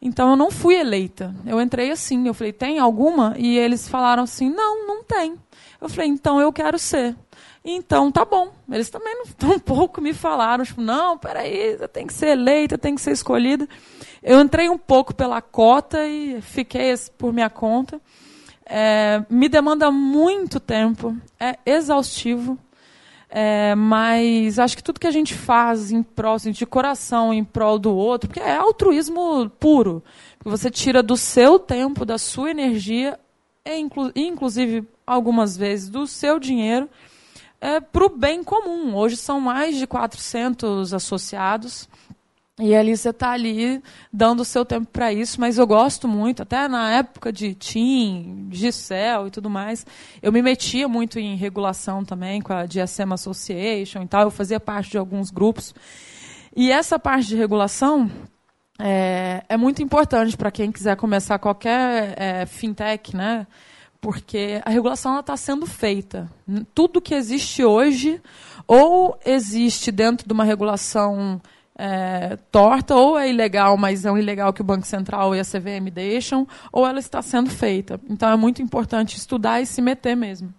Então 0.00 0.30
eu 0.30 0.36
não 0.36 0.50
fui 0.50 0.76
eleita. 0.76 1.34
Eu 1.44 1.60
entrei 1.60 1.90
assim, 1.90 2.26
eu 2.26 2.34
falei, 2.34 2.52
tem 2.52 2.78
alguma? 2.78 3.34
E 3.36 3.58
eles 3.58 3.88
falaram 3.88 4.22
assim, 4.22 4.48
não, 4.48 4.86
não 4.86 5.02
tem. 5.02 5.34
Eu 5.80 5.88
falei, 5.88 6.08
então 6.08 6.40
eu 6.40 6.52
quero 6.52 6.78
ser. 6.78 7.16
Então 7.64 8.10
tá 8.10 8.24
bom. 8.24 8.52
Eles 8.70 8.88
também 8.90 9.14
não 9.16 9.26
tão 9.36 9.58
pouco 9.58 10.00
me 10.00 10.14
falaram, 10.14 10.64
tipo, 10.64 10.80
não, 10.80 11.18
peraí, 11.18 11.76
tem 11.92 12.06
que 12.06 12.12
ser 12.12 12.28
eleita, 12.28 12.78
tem 12.78 12.94
que 12.94 13.00
ser 13.00 13.12
escolhida. 13.12 13.68
Eu 14.22 14.40
entrei 14.40 14.68
um 14.68 14.78
pouco 14.78 15.14
pela 15.14 15.42
cota 15.42 16.06
e 16.06 16.40
fiquei 16.40 16.94
por 17.16 17.32
minha 17.32 17.50
conta. 17.50 18.00
É, 18.64 19.24
me 19.30 19.48
demanda 19.48 19.90
muito 19.90 20.60
tempo, 20.60 21.16
é 21.40 21.58
exaustivo. 21.64 22.58
É, 23.30 23.74
mas 23.74 24.58
acho 24.58 24.76
que 24.76 24.82
tudo 24.82 25.00
que 25.00 25.06
a 25.06 25.10
gente 25.10 25.34
faz 25.34 25.92
em 25.92 26.02
prol, 26.02 26.34
assim, 26.34 26.50
de 26.50 26.64
coração 26.64 27.32
em 27.32 27.44
prol 27.44 27.78
do 27.78 27.94
outro, 27.94 28.28
porque 28.28 28.40
é 28.40 28.56
altruísmo 28.56 29.50
puro. 29.50 30.02
Você 30.44 30.70
tira 30.70 31.02
do 31.02 31.16
seu 31.16 31.58
tempo, 31.58 32.06
da 32.06 32.16
sua 32.16 32.50
energia, 32.50 33.18
e 33.64 33.76
inclu 33.76 34.10
inclusive 34.16 34.86
algumas 35.06 35.56
vezes 35.56 35.90
do 35.90 36.06
seu 36.06 36.38
dinheiro, 36.38 36.88
é, 37.60 37.80
para 37.80 38.04
o 38.04 38.08
bem 38.08 38.42
comum. 38.42 38.94
Hoje 38.96 39.16
são 39.16 39.40
mais 39.40 39.76
de 39.76 39.86
400 39.86 40.94
associados. 40.94 41.88
E 42.60 42.74
ali 42.74 42.96
você 42.96 43.10
está 43.10 43.30
ali 43.30 43.80
dando 44.12 44.40
o 44.40 44.44
seu 44.44 44.64
tempo 44.64 44.88
para 44.92 45.12
isso, 45.12 45.40
mas 45.40 45.58
eu 45.58 45.66
gosto 45.66 46.08
muito, 46.08 46.42
até 46.42 46.66
na 46.66 46.90
época 46.90 47.32
de 47.32 47.54
TIM, 47.54 48.48
Gisel 48.50 49.28
e 49.28 49.30
tudo 49.30 49.48
mais, 49.48 49.86
eu 50.20 50.32
me 50.32 50.42
metia 50.42 50.88
muito 50.88 51.20
em 51.20 51.36
regulação 51.36 52.04
também, 52.04 52.42
com 52.42 52.52
a 52.52 52.66
DSM 52.66 53.12
Association 53.12 54.02
e 54.02 54.08
tal, 54.08 54.22
eu 54.22 54.30
fazia 54.30 54.58
parte 54.58 54.90
de 54.90 54.98
alguns 54.98 55.30
grupos. 55.30 55.72
E 56.56 56.72
essa 56.72 56.98
parte 56.98 57.28
de 57.28 57.36
regulação 57.36 58.10
é, 58.76 59.44
é 59.48 59.56
muito 59.56 59.80
importante 59.80 60.36
para 60.36 60.50
quem 60.50 60.72
quiser 60.72 60.96
começar 60.96 61.38
qualquer 61.38 62.14
é, 62.16 62.44
fintech, 62.44 63.14
né? 63.14 63.46
porque 64.00 64.60
a 64.64 64.70
regulação 64.70 65.18
está 65.18 65.36
sendo 65.36 65.66
feita. 65.66 66.30
Tudo 66.74 67.00
que 67.00 67.14
existe 67.14 67.64
hoje, 67.64 68.20
ou 68.66 69.18
existe 69.24 69.90
dentro 69.90 70.26
de 70.26 70.32
uma 70.32 70.44
regulação 70.44 71.40
é, 71.78 72.36
torta, 72.50 72.96
ou 72.96 73.16
é 73.16 73.30
ilegal, 73.30 73.76
mas 73.76 74.04
é 74.04 74.10
um 74.10 74.18
ilegal 74.18 74.52
que 74.52 74.60
o 74.60 74.64
Banco 74.64 74.84
Central 74.84 75.34
e 75.34 75.38
a 75.38 75.44
CVM 75.44 75.88
deixam, 75.92 76.46
ou 76.72 76.84
ela 76.84 76.98
está 76.98 77.22
sendo 77.22 77.48
feita. 77.48 78.00
Então 78.10 78.28
é 78.28 78.36
muito 78.36 78.60
importante 78.60 79.16
estudar 79.16 79.60
e 79.62 79.66
se 79.66 79.80
meter 79.80 80.16
mesmo. 80.16 80.52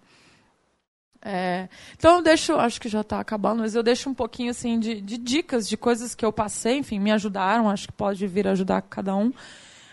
É, 1.21 1.67
então 1.97 2.15
eu 2.15 2.23
deixo, 2.23 2.53
acho 2.55 2.79
que 2.79 2.87
já 2.87 3.01
está 3.01 3.19
acabando, 3.19 3.59
mas 3.59 3.75
eu 3.75 3.83
deixo 3.83 4.09
um 4.09 4.13
pouquinho 4.13 4.51
assim 4.51 4.79
de, 4.79 5.01
de, 5.01 5.17
dicas 5.17 5.67
de 5.67 5.75
coisas 5.75 6.15
que 6.15 6.25
eu 6.25 6.31
passei, 6.31 6.77
enfim, 6.77 6.97
me 6.97 7.11
ajudaram, 7.11 7.69
acho 7.69 7.87
que 7.87 7.93
pode 7.93 8.25
vir 8.25 8.47
ajudar 8.47 8.81
cada 8.83 9.13
um. 9.13 9.33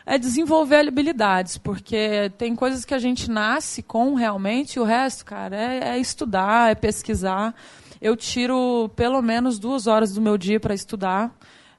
É 0.08 0.18
desenvolver 0.18 0.86
habilidades, 0.86 1.58
porque 1.58 2.30
tem 2.38 2.54
coisas 2.54 2.84
que 2.84 2.94
a 2.94 2.98
gente 3.00 3.28
nasce 3.28 3.82
com 3.82 4.14
realmente, 4.14 4.74
e 4.74 4.80
o 4.80 4.84
resto, 4.84 5.24
cara, 5.24 5.56
é, 5.56 5.96
é 5.96 5.98
estudar, 5.98 6.70
é 6.70 6.76
pesquisar. 6.76 7.52
Eu 8.00 8.16
tiro 8.16 8.90
pelo 8.94 9.22
menos 9.22 9.59
duas 9.59 9.87
horas 9.87 10.12
do 10.12 10.20
meu 10.20 10.37
dia 10.37 10.61
para 10.61 10.74
estudar. 10.74 11.35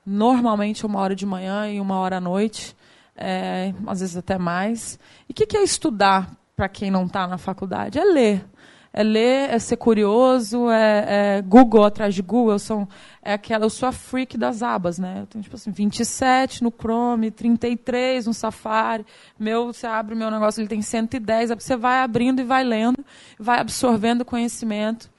Normalmente 0.05 0.85
uma 0.85 0.99
hora 0.99 1.15
de 1.15 1.25
manhã 1.25 1.69
e 1.69 1.79
uma 1.79 1.99
hora 1.99 2.17
à 2.17 2.21
noite, 2.21 2.75
é, 3.15 3.73
às 3.85 3.99
vezes 3.99 4.15
até 4.15 4.37
mais. 4.37 4.97
E 5.27 5.31
o 5.31 5.35
que, 5.35 5.45
que 5.45 5.57
é 5.57 5.63
estudar 5.63 6.31
para 6.55 6.69
quem 6.69 6.89
não 6.89 7.05
está 7.05 7.27
na 7.27 7.37
faculdade? 7.37 7.99
É 7.99 8.03
ler. 8.03 8.45
É 8.93 9.03
ler, 9.03 9.51
é 9.51 9.59
ser 9.59 9.77
curioso, 9.77 10.71
é, 10.71 11.37
é 11.37 11.41
Google 11.43 11.83
atrás 11.83 12.15
de 12.15 12.21
Google. 12.23 12.53
Eu 12.53 12.59
sou, 12.59 12.87
é 13.21 13.33
aquela, 13.33 13.65
eu 13.65 13.69
sou 13.69 13.87
a 13.87 13.91
freak 13.91 14.37
das 14.37 14.63
abas, 14.63 14.97
né? 14.97 15.19
Eu 15.19 15.27
tenho 15.27 15.43
tipo 15.43 15.55
assim, 15.55 15.69
27 15.69 16.63
no 16.63 16.71
Chrome, 16.71 17.29
33 17.29 18.25
no 18.25 18.33
Safari. 18.33 19.05
Meu, 19.37 19.71
você 19.71 19.85
abre 19.85 20.15
o 20.15 20.17
meu 20.17 20.31
negócio, 20.31 20.61
ele 20.61 20.67
tem 20.67 20.81
110. 20.81 21.51
Você 21.51 21.75
vai 21.75 21.99
abrindo 21.99 22.39
e 22.39 22.43
vai 22.43 22.63
lendo, 22.63 23.05
vai 23.37 23.59
absorvendo 23.59 24.25
conhecimento. 24.25 25.11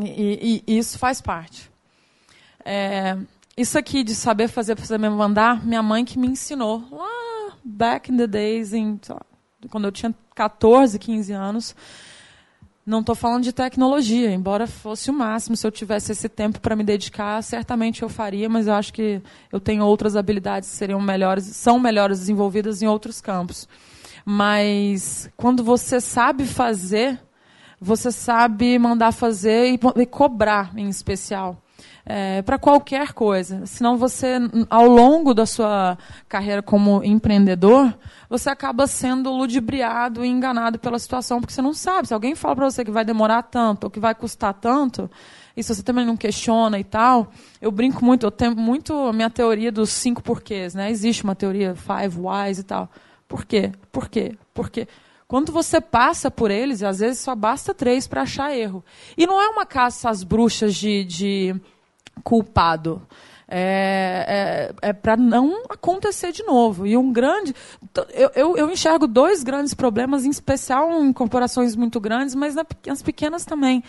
E, 0.00 0.62
e, 0.66 0.78
isso 0.78 0.98
faz 0.98 1.20
parte. 1.20 1.70
É, 2.64 3.16
isso 3.56 3.78
aqui 3.78 4.02
de 4.02 4.14
saber 4.14 4.48
fazer 4.48 4.76
para 4.76 4.98
me 4.98 5.10
mandar, 5.10 5.64
minha 5.64 5.82
mãe 5.82 6.04
que 6.04 6.18
me 6.18 6.28
ensinou 6.28 6.84
lá 6.90 7.22
back 7.64 8.10
in 8.10 8.16
the 8.16 8.26
days, 8.26 8.72
em, 8.72 8.98
lá, 9.08 9.22
quando 9.70 9.84
eu 9.84 9.92
tinha 9.92 10.14
14, 10.34 10.98
15 10.98 11.32
anos. 11.32 11.76
Não 12.84 12.98
estou 12.98 13.14
falando 13.14 13.44
de 13.44 13.52
tecnologia, 13.52 14.32
embora 14.32 14.66
fosse 14.66 15.08
o 15.08 15.14
máximo. 15.14 15.56
Se 15.56 15.64
eu 15.64 15.70
tivesse 15.70 16.10
esse 16.10 16.28
tempo 16.28 16.60
para 16.60 16.74
me 16.74 16.82
dedicar, 16.82 17.40
certamente 17.42 18.02
eu 18.02 18.08
faria, 18.08 18.48
mas 18.48 18.66
eu 18.66 18.74
acho 18.74 18.92
que 18.92 19.22
eu 19.52 19.60
tenho 19.60 19.84
outras 19.84 20.16
habilidades 20.16 20.68
que 20.68 20.76
seriam 20.76 21.00
melhores, 21.00 21.44
são 21.44 21.78
melhores 21.78 22.18
desenvolvidas 22.18 22.82
em 22.82 22.88
outros 22.88 23.20
campos. 23.20 23.68
Mas 24.24 25.30
quando 25.36 25.62
você 25.62 26.00
sabe 26.00 26.44
fazer, 26.44 27.20
você 27.82 28.12
sabe 28.12 28.78
mandar 28.78 29.10
fazer 29.12 29.72
e, 29.72 29.80
e 30.00 30.06
cobrar, 30.06 30.70
em 30.76 30.88
especial. 30.88 31.60
É, 32.06 32.40
para 32.42 32.58
qualquer 32.58 33.12
coisa. 33.12 33.66
Senão 33.66 33.96
você, 33.96 34.38
ao 34.70 34.86
longo 34.86 35.34
da 35.34 35.46
sua 35.46 35.98
carreira 36.28 36.62
como 36.62 37.02
empreendedor, 37.02 37.92
você 38.28 38.50
acaba 38.50 38.86
sendo 38.86 39.32
ludibriado 39.32 40.24
e 40.24 40.28
enganado 40.28 40.78
pela 40.78 40.98
situação, 40.98 41.40
porque 41.40 41.52
você 41.52 41.62
não 41.62 41.74
sabe. 41.74 42.08
Se 42.08 42.14
alguém 42.14 42.36
fala 42.36 42.54
para 42.54 42.70
você 42.70 42.84
que 42.84 42.90
vai 42.90 43.04
demorar 43.04 43.42
tanto 43.42 43.84
ou 43.84 43.90
que 43.90 44.00
vai 44.00 44.14
custar 44.14 44.54
tanto, 44.54 45.10
e 45.56 45.62
se 45.62 45.74
você 45.74 45.82
também 45.82 46.06
não 46.06 46.16
questiona 46.16 46.78
e 46.78 46.84
tal, 46.84 47.32
eu 47.60 47.70
brinco 47.70 48.04
muito, 48.04 48.24
eu 48.24 48.30
tenho 48.30 48.56
muito 48.56 48.94
a 48.94 49.12
minha 49.12 49.30
teoria 49.30 49.72
dos 49.72 49.90
cinco 49.90 50.22
porquês, 50.22 50.74
né? 50.74 50.90
Existe 50.90 51.24
uma 51.24 51.34
teoria 51.34 51.74
five 51.74 52.20
whys 52.20 52.58
e 52.58 52.62
tal. 52.62 52.88
Por 53.28 53.44
quê? 53.44 53.72
Por 53.90 54.08
quê? 54.08 54.36
Por 54.54 54.70
quê? 54.70 54.86
Quando 55.32 55.50
você 55.50 55.80
passa 55.80 56.30
por 56.30 56.50
eles, 56.50 56.82
às 56.82 56.98
vezes 56.98 57.20
só 57.20 57.34
basta 57.34 57.72
três 57.72 58.06
para 58.06 58.20
achar 58.20 58.54
erro. 58.54 58.84
E 59.16 59.26
não 59.26 59.40
é 59.40 59.48
uma 59.48 59.64
caça 59.64 60.10
às 60.10 60.22
bruxas 60.22 60.74
de, 60.74 61.04
de 61.04 61.56
culpado. 62.22 63.00
É, 63.48 64.74
é, 64.82 64.90
é 64.90 64.92
para 64.92 65.16
não 65.16 65.62
acontecer 65.70 66.32
de 66.32 66.42
novo. 66.42 66.86
E 66.86 66.98
um 66.98 67.10
grande. 67.10 67.54
Eu, 68.12 68.30
eu, 68.34 68.56
eu, 68.58 68.70
enxergo 68.70 69.06
dois 69.06 69.42
grandes 69.42 69.72
problemas, 69.72 70.26
em 70.26 70.28
especial 70.28 71.02
em 71.02 71.14
corporações 71.14 71.74
muito 71.74 71.98
grandes, 71.98 72.34
mas 72.34 72.54
nas 72.86 73.00
pequenas 73.00 73.46
também. 73.46 73.82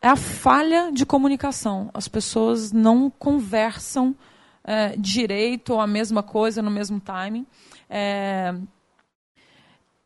É 0.00 0.06
a 0.06 0.14
falha 0.14 0.92
de 0.92 1.04
comunicação. 1.04 1.90
As 1.92 2.06
pessoas 2.06 2.70
não 2.70 3.10
conversam 3.10 4.14
é, 4.62 4.94
direito 4.96 5.72
ou 5.72 5.80
a 5.80 5.86
mesma 5.88 6.22
coisa 6.22 6.62
no 6.62 6.70
mesmo 6.70 7.00
timing. 7.00 7.44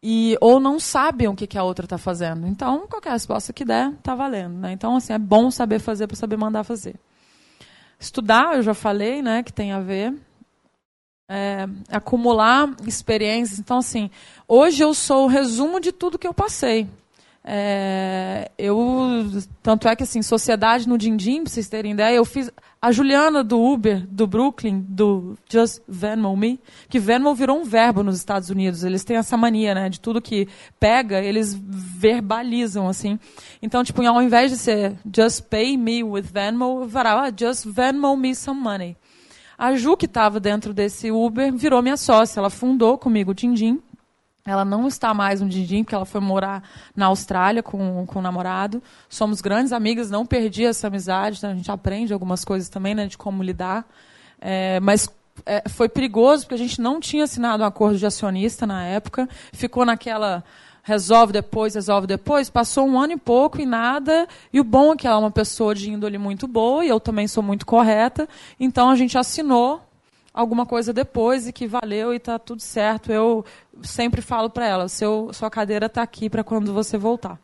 E 0.02 0.36
ou 0.40 0.58
não 0.58 0.80
sabem 0.80 1.28
o 1.28 1.34
que, 1.34 1.46
que 1.46 1.58
a 1.58 1.62
outra 1.62 1.84
está 1.84 1.98
fazendo. 1.98 2.46
Então, 2.46 2.86
qualquer 2.88 3.10
resposta 3.10 3.52
que 3.52 3.64
der, 3.64 3.90
está 3.90 4.14
valendo. 4.14 4.54
Né? 4.54 4.72
Então, 4.72 4.96
assim, 4.96 5.12
é 5.12 5.18
bom 5.18 5.50
saber 5.50 5.78
fazer 5.78 6.06
para 6.06 6.16
saber 6.16 6.36
mandar 6.36 6.64
fazer. 6.64 6.94
Estudar, 7.98 8.56
eu 8.56 8.62
já 8.62 8.72
falei, 8.72 9.20
né, 9.20 9.42
que 9.42 9.52
tem 9.52 9.72
a 9.72 9.80
ver. 9.80 10.14
É, 11.28 11.66
acumular 11.90 12.74
experiências. 12.86 13.58
Então, 13.58 13.78
assim, 13.78 14.10
hoje 14.48 14.82
eu 14.82 14.94
sou 14.94 15.24
o 15.24 15.28
resumo 15.28 15.78
de 15.78 15.92
tudo 15.92 16.18
que 16.18 16.26
eu 16.26 16.34
passei. 16.34 16.88
É, 17.44 18.50
eu, 18.58 18.76
tanto 19.62 19.88
é 19.88 19.96
que 19.96 20.02
assim, 20.02 20.22
sociedade 20.22 20.88
no 20.88 20.98
Dindim, 20.98 21.42
para 21.42 21.52
vocês 21.52 21.68
terem 21.68 21.92
ideia, 21.92 22.16
eu 22.16 22.24
fiz 22.24 22.50
a 22.82 22.92
Juliana 22.92 23.44
do 23.44 23.60
Uber, 23.60 24.06
do 24.06 24.26
Brooklyn, 24.26 24.80
do 24.88 25.36
Just 25.50 25.82
Venmo 25.86 26.34
Me, 26.34 26.58
que 26.88 26.98
Venmo 26.98 27.34
virou 27.34 27.60
um 27.60 27.64
verbo 27.64 28.02
nos 28.02 28.16
Estados 28.16 28.48
Unidos. 28.48 28.84
Eles 28.84 29.04
têm 29.04 29.18
essa 29.18 29.36
mania, 29.36 29.74
né, 29.74 29.90
de 29.90 30.00
tudo 30.00 30.22
que 30.22 30.48
pega, 30.78 31.20
eles 31.22 31.54
verbalizam 31.54 32.88
assim. 32.88 33.18
Então, 33.60 33.84
tipo, 33.84 34.02
ao 34.06 34.22
invés 34.22 34.50
de 34.50 34.56
ser 34.56 34.96
Just 35.14 35.42
Pay 35.42 35.76
Me 35.76 36.02
with 36.02 36.22
Venmo, 36.32 36.86
vará, 36.86 37.30
Just 37.38 37.66
Venmo 37.66 38.16
Me 38.16 38.34
some 38.34 38.58
money. 38.58 38.96
A 39.58 39.74
Ju, 39.74 39.94
que 39.94 40.06
estava 40.06 40.40
dentro 40.40 40.72
desse 40.72 41.10
Uber, 41.10 41.52
virou 41.52 41.82
minha 41.82 41.98
sócia. 41.98 42.40
Ela 42.40 42.48
fundou 42.48 42.96
comigo 42.96 43.32
o 43.32 43.34
Dindim 43.34 43.78
ela 44.44 44.64
não 44.64 44.88
está 44.88 45.12
mais 45.12 45.40
no 45.40 45.48
Dindim, 45.48 45.84
porque 45.84 45.94
ela 45.94 46.06
foi 46.06 46.20
morar 46.20 46.62
na 46.96 47.06
Austrália 47.06 47.62
com, 47.62 48.06
com 48.06 48.18
o 48.18 48.22
namorado. 48.22 48.82
Somos 49.08 49.40
grandes 49.40 49.72
amigas, 49.72 50.10
não 50.10 50.24
perdi 50.24 50.64
essa 50.64 50.86
amizade. 50.86 51.38
Então 51.38 51.50
a 51.50 51.54
gente 51.54 51.70
aprende 51.70 52.12
algumas 52.12 52.44
coisas 52.44 52.68
também, 52.68 52.94
né, 52.94 53.06
de 53.06 53.18
como 53.18 53.42
lidar. 53.42 53.86
É, 54.40 54.80
mas 54.80 55.08
é, 55.44 55.68
foi 55.68 55.88
perigoso, 55.88 56.44
porque 56.44 56.54
a 56.54 56.58
gente 56.58 56.80
não 56.80 57.00
tinha 57.00 57.24
assinado 57.24 57.62
um 57.62 57.66
acordo 57.66 57.98
de 57.98 58.06
acionista 58.06 58.66
na 58.66 58.82
época. 58.84 59.28
Ficou 59.52 59.84
naquela 59.84 60.42
resolve 60.82 61.32
depois, 61.32 61.74
resolve 61.74 62.06
depois. 62.06 62.48
Passou 62.48 62.86
um 62.86 62.98
ano 62.98 63.12
e 63.12 63.16
pouco 63.18 63.60
e 63.60 63.66
nada. 63.66 64.26
E 64.52 64.58
o 64.58 64.64
bom 64.64 64.94
é 64.94 64.96
que 64.96 65.06
ela 65.06 65.16
é 65.16 65.20
uma 65.20 65.30
pessoa 65.30 65.74
de 65.74 65.90
índole 65.90 66.18
muito 66.18 66.48
boa, 66.48 66.84
e 66.84 66.88
eu 66.88 66.98
também 66.98 67.28
sou 67.28 67.42
muito 67.42 67.66
correta. 67.66 68.28
Então 68.58 68.88
a 68.90 68.96
gente 68.96 69.16
assinou 69.18 69.82
alguma 70.32 70.64
coisa 70.64 70.92
depois 70.92 71.46
e 71.46 71.52
que 71.52 71.66
valeu 71.66 72.12
e 72.12 72.16
está 72.16 72.38
tudo 72.38 72.62
certo. 72.62 73.12
Eu 73.12 73.44
sempre 73.82 74.22
falo 74.22 74.50
para 74.50 74.66
ela, 74.66 74.88
seu, 74.88 75.30
sua 75.32 75.50
cadeira 75.50 75.86
está 75.86 76.02
aqui 76.02 76.30
para 76.30 76.44
quando 76.44 76.72
você 76.72 76.96
voltar. 76.96 77.38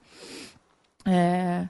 É, 1.04 1.66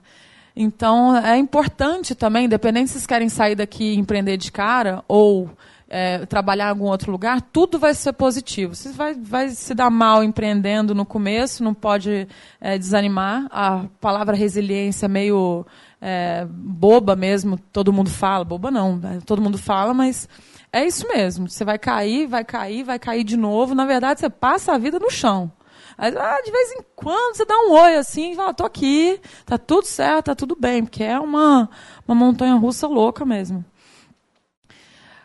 então, 0.55 1.15
é 1.15 1.37
importante 1.37 2.15
também, 2.15 2.45
independente 2.45 2.87
se 2.87 2.93
vocês 2.93 3.05
querem 3.05 3.29
sair 3.29 3.55
daqui 3.55 3.93
e 3.93 3.97
empreender 3.97 4.37
de 4.37 4.51
cara 4.51 5.03
ou 5.07 5.49
é, 5.89 6.25
trabalhar 6.25 6.65
em 6.65 6.69
algum 6.69 6.85
outro 6.85 7.11
lugar, 7.11 7.41
tudo 7.41 7.79
vai 7.79 7.93
ser 7.93 8.13
positivo. 8.13 8.75
Você 8.75 8.91
vai, 8.91 9.13
vai 9.13 9.49
se 9.49 9.73
dar 9.73 9.89
mal 9.89 10.23
empreendendo 10.23 10.93
no 10.93 11.05
começo, 11.05 11.63
não 11.63 11.73
pode 11.73 12.27
é, 12.59 12.77
desanimar. 12.77 13.47
A 13.51 13.85
palavra 14.01 14.35
resiliência 14.35 15.05
é 15.05 15.09
meio 15.09 15.65
é, 16.01 16.45
boba 16.49 17.15
mesmo, 17.15 17.57
todo 17.71 17.93
mundo 17.93 18.09
fala. 18.09 18.43
Boba 18.43 18.71
não, 18.71 18.97
né? 18.97 19.19
todo 19.25 19.41
mundo 19.41 19.57
fala, 19.57 19.93
mas 19.93 20.27
é 20.71 20.85
isso 20.85 21.07
mesmo. 21.07 21.49
Você 21.49 21.63
vai 21.63 21.77
cair, 21.77 22.27
vai 22.27 22.43
cair, 22.43 22.83
vai 22.83 22.99
cair 22.99 23.23
de 23.23 23.37
novo. 23.37 23.73
Na 23.73 23.85
verdade, 23.85 24.19
você 24.19 24.29
passa 24.29 24.73
a 24.73 24.77
vida 24.77 24.99
no 24.99 25.09
chão. 25.09 25.51
Ah, 25.97 26.41
de 26.43 26.51
vez 26.51 26.73
em 26.73 26.85
quando 26.95 27.35
você 27.35 27.43
dá 27.43 27.57
um 27.57 27.71
oi 27.71 27.95
assim, 27.95 28.31
e 28.31 28.35
fala, 28.35 28.53
tô 28.53 28.63
aqui, 28.63 29.19
tá 29.45 29.57
tudo 29.57 29.87
certo, 29.87 30.25
tá 30.25 30.35
tudo 30.35 30.55
bem, 30.55 30.83
porque 30.83 31.03
é 31.03 31.19
uma, 31.19 31.67
uma 32.07 32.13
montanha 32.13 32.53
russa 32.53 32.85
louca 32.87 33.25
mesmo. 33.25 33.65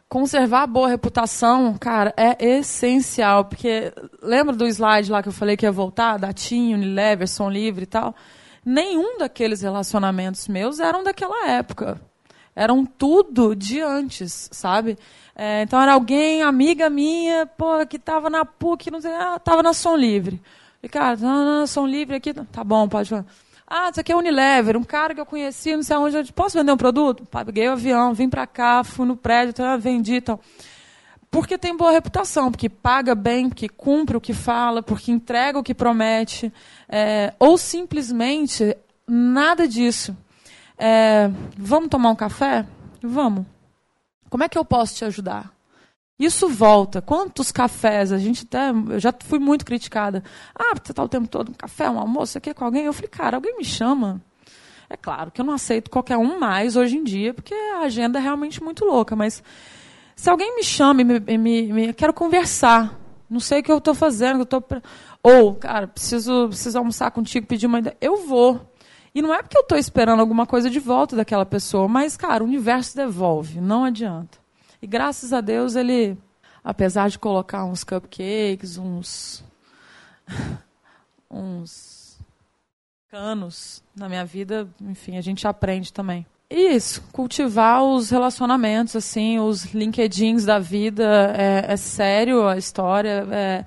Conservar 0.08 0.62
a 0.62 0.66
boa 0.66 0.88
reputação, 0.88 1.76
cara, 1.78 2.14
é 2.16 2.56
essencial, 2.56 3.44
porque 3.44 3.92
lembra 4.22 4.56
do 4.56 4.66
slide 4.66 5.10
lá 5.10 5.22
que 5.22 5.28
eu 5.28 5.32
falei 5.32 5.58
que 5.58 5.66
ia 5.66 5.72
voltar, 5.72 6.18
da 6.18 6.32
TIM, 6.32 6.72
Unilever, 6.72 7.28
Som 7.28 7.50
Livre 7.50 7.82
e 7.82 7.86
tal? 7.86 8.14
Nenhum 8.64 9.18
daqueles 9.18 9.60
relacionamentos 9.60 10.48
meus 10.48 10.80
eram 10.80 11.02
daquela 11.02 11.48
época. 11.48 12.00
Eram 12.54 12.84
tudo 12.84 13.54
de 13.56 13.80
antes, 13.80 14.48
sabe? 14.52 14.98
É, 15.34 15.62
então 15.62 15.80
era 15.80 15.94
alguém, 15.94 16.42
amiga 16.42 16.90
minha, 16.90 17.46
pô, 17.46 17.84
que 17.86 17.96
estava 17.96 18.28
na 18.28 18.44
PUC, 18.44 18.90
não 18.90 19.00
sei, 19.00 19.12
ah, 19.12 19.38
tava 19.38 19.62
na 19.62 19.72
Som 19.72 19.96
Livre. 19.96 20.40
E, 20.82 20.88
cara, 20.88 21.16
não, 21.16 21.44
não, 21.60 21.66
Som 21.66 21.86
Livre 21.86 22.16
aqui, 22.16 22.34
tá 22.34 22.62
bom, 22.62 22.88
pode 22.88 23.08
falar. 23.08 23.26
Ah, 23.66 23.88
isso 23.88 24.00
aqui 24.00 24.12
é 24.12 24.16
Unilever, 24.16 24.76
um 24.76 24.84
cara 24.84 25.14
que 25.14 25.20
eu 25.20 25.24
conheci, 25.24 25.74
não 25.74 25.82
sei 25.82 25.96
aonde, 25.96 26.16
eu 26.18 26.24
posso 26.34 26.58
vender 26.58 26.72
um 26.72 26.76
produto? 26.76 27.24
Paguei 27.24 27.68
o 27.68 27.72
avião, 27.72 28.12
vim 28.12 28.28
para 28.28 28.46
cá, 28.46 28.84
fui 28.84 29.06
no 29.06 29.16
prédio, 29.16 29.54
tá, 29.54 29.76
vendi, 29.78 30.16
então. 30.16 30.38
Porque 31.30 31.56
tem 31.56 31.74
boa 31.74 31.90
reputação, 31.90 32.50
porque 32.50 32.68
paga 32.68 33.14
bem, 33.14 33.48
porque 33.48 33.66
cumpre 33.66 34.14
o 34.14 34.20
que 34.20 34.34
fala, 34.34 34.82
porque 34.82 35.10
entrega 35.10 35.58
o 35.58 35.62
que 35.62 35.72
promete. 35.72 36.52
É, 36.86 37.32
ou 37.38 37.56
simplesmente 37.56 38.76
nada 39.08 39.66
disso. 39.66 40.14
É, 40.84 41.30
vamos 41.56 41.90
tomar 41.90 42.10
um 42.10 42.16
café? 42.16 42.66
Vamos. 43.00 43.46
Como 44.28 44.42
é 44.42 44.48
que 44.48 44.58
eu 44.58 44.64
posso 44.64 44.96
te 44.96 45.04
ajudar? 45.04 45.52
Isso 46.18 46.48
volta. 46.48 47.00
Quantos 47.00 47.52
cafés? 47.52 48.10
A 48.10 48.18
gente 48.18 48.44
até. 48.44 48.70
Eu 48.70 48.98
já 48.98 49.14
fui 49.16 49.38
muito 49.38 49.64
criticada. 49.64 50.24
Ah, 50.52 50.72
você 50.74 50.90
está 50.90 51.04
o 51.04 51.08
tempo 51.08 51.28
todo 51.28 51.50
um 51.50 51.54
café, 51.54 51.88
um 51.88 52.00
almoço 52.00 52.36
aqui 52.36 52.52
com 52.52 52.64
alguém? 52.64 52.84
Eu 52.84 52.92
falei, 52.92 53.08
cara, 53.08 53.36
alguém 53.36 53.56
me 53.56 53.64
chama. 53.64 54.20
É 54.90 54.96
claro 54.96 55.30
que 55.30 55.40
eu 55.40 55.44
não 55.44 55.54
aceito 55.54 55.88
qualquer 55.88 56.16
um 56.16 56.40
mais 56.40 56.74
hoje 56.74 56.96
em 56.96 57.04
dia, 57.04 57.32
porque 57.32 57.54
a 57.54 57.82
agenda 57.82 58.18
é 58.18 58.22
realmente 58.22 58.60
muito 58.60 58.84
louca. 58.84 59.14
Mas 59.14 59.40
se 60.16 60.28
alguém 60.28 60.56
me 60.56 60.64
chama 60.64 61.02
e 61.02 61.04
me, 61.04 61.38
me, 61.38 61.72
me 61.72 61.92
quero 61.92 62.12
conversar, 62.12 62.98
não 63.30 63.38
sei 63.38 63.60
o 63.60 63.62
que 63.62 63.70
eu 63.70 63.78
estou 63.78 63.94
fazendo, 63.94 64.40
eu 64.40 64.46
tô, 64.46 64.60
ou, 65.22 65.54
cara, 65.54 65.86
preciso, 65.86 66.48
preciso 66.48 66.76
almoçar 66.76 67.12
contigo, 67.12 67.46
pedir 67.46 67.66
uma 67.66 67.78
ideia, 67.78 67.96
eu 68.00 68.26
vou. 68.26 68.71
E 69.14 69.20
não 69.20 69.32
é 69.32 69.42
porque 69.42 69.58
eu 69.58 69.62
estou 69.62 69.76
esperando 69.76 70.20
alguma 70.20 70.46
coisa 70.46 70.70
de 70.70 70.78
volta 70.78 71.14
daquela 71.14 71.44
pessoa, 71.44 71.86
mas, 71.86 72.16
cara, 72.16 72.42
o 72.42 72.46
universo 72.46 72.96
devolve, 72.96 73.60
não 73.60 73.84
adianta. 73.84 74.38
E 74.80 74.86
graças 74.86 75.32
a 75.32 75.40
Deus 75.40 75.76
ele, 75.76 76.16
apesar 76.64 77.08
de 77.08 77.18
colocar 77.18 77.64
uns 77.64 77.84
cupcakes, 77.84 78.78
uns. 78.78 79.44
uns 81.30 82.02
canos 83.08 83.82
na 83.94 84.08
minha 84.08 84.24
vida, 84.24 84.66
enfim, 84.80 85.18
a 85.18 85.20
gente 85.20 85.46
aprende 85.46 85.92
também. 85.92 86.24
E 86.48 86.74
isso, 86.74 87.02
cultivar 87.12 87.82
os 87.82 88.08
relacionamentos, 88.08 88.96
assim, 88.96 89.38
os 89.38 89.74
LinkedIns 89.74 90.46
da 90.46 90.58
vida, 90.58 91.34
é, 91.36 91.72
é 91.72 91.76
sério 91.76 92.48
a 92.48 92.56
história, 92.56 93.26
é, 93.30 93.64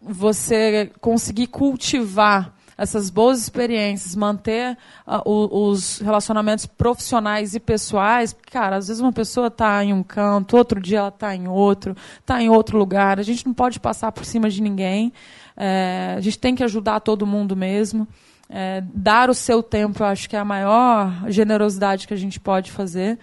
você 0.00 0.90
conseguir 1.00 1.48
cultivar 1.48 2.54
essas 2.78 3.10
boas 3.10 3.40
experiências, 3.40 4.14
manter 4.14 4.78
uh, 5.04 5.20
o, 5.28 5.68
os 5.68 5.98
relacionamentos 5.98 6.64
profissionais 6.64 7.56
e 7.56 7.60
pessoais, 7.60 8.32
porque, 8.32 8.52
cara, 8.52 8.76
às 8.76 8.86
vezes 8.86 9.02
uma 9.02 9.12
pessoa 9.12 9.48
está 9.48 9.84
em 9.84 9.92
um 9.92 10.04
canto, 10.04 10.56
outro 10.56 10.80
dia 10.80 10.98
ela 10.98 11.08
está 11.08 11.34
em 11.34 11.48
outro, 11.48 11.96
está 12.20 12.40
em 12.40 12.48
outro 12.48 12.78
lugar. 12.78 13.18
A 13.18 13.24
gente 13.24 13.44
não 13.44 13.52
pode 13.52 13.80
passar 13.80 14.12
por 14.12 14.24
cima 14.24 14.48
de 14.48 14.62
ninguém. 14.62 15.12
É, 15.56 16.14
a 16.16 16.20
gente 16.20 16.38
tem 16.38 16.54
que 16.54 16.62
ajudar 16.62 17.00
todo 17.00 17.26
mundo 17.26 17.56
mesmo. 17.56 18.06
É, 18.48 18.82
dar 18.94 19.28
o 19.28 19.34
seu 19.34 19.60
tempo, 19.60 20.02
eu 20.02 20.06
acho 20.06 20.30
que 20.30 20.36
é 20.36 20.38
a 20.38 20.44
maior 20.44 21.28
generosidade 21.28 22.06
que 22.06 22.14
a 22.14 22.16
gente 22.16 22.38
pode 22.38 22.70
fazer. 22.70 23.18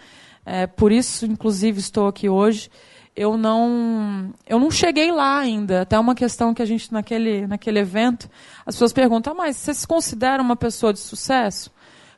É, 0.45 0.67
por 0.67 0.91
isso, 0.91 1.25
inclusive, 1.25 1.79
estou 1.79 2.07
aqui 2.07 2.27
hoje 2.27 2.69
eu 3.15 3.37
não 3.37 4.33
eu 4.45 4.59
não 4.59 4.69
cheguei 4.69 5.11
lá 5.11 5.39
ainda. 5.39 5.81
Até 5.81 5.97
uma 5.97 6.13
questão 6.13 6.53
que 6.53 6.61
a 6.61 6.65
gente 6.65 6.91
naquele 6.91 7.47
naquele 7.47 7.79
evento, 7.79 8.29
as 8.65 8.75
pessoas 8.75 8.93
perguntam: 8.93 9.33
ah, 9.33 9.35
"Mas 9.35 9.57
você 9.57 9.73
se 9.73 9.87
considera 9.87 10.41
uma 10.41 10.55
pessoa 10.55 10.91
de 10.91 10.99
sucesso?" 10.99 11.71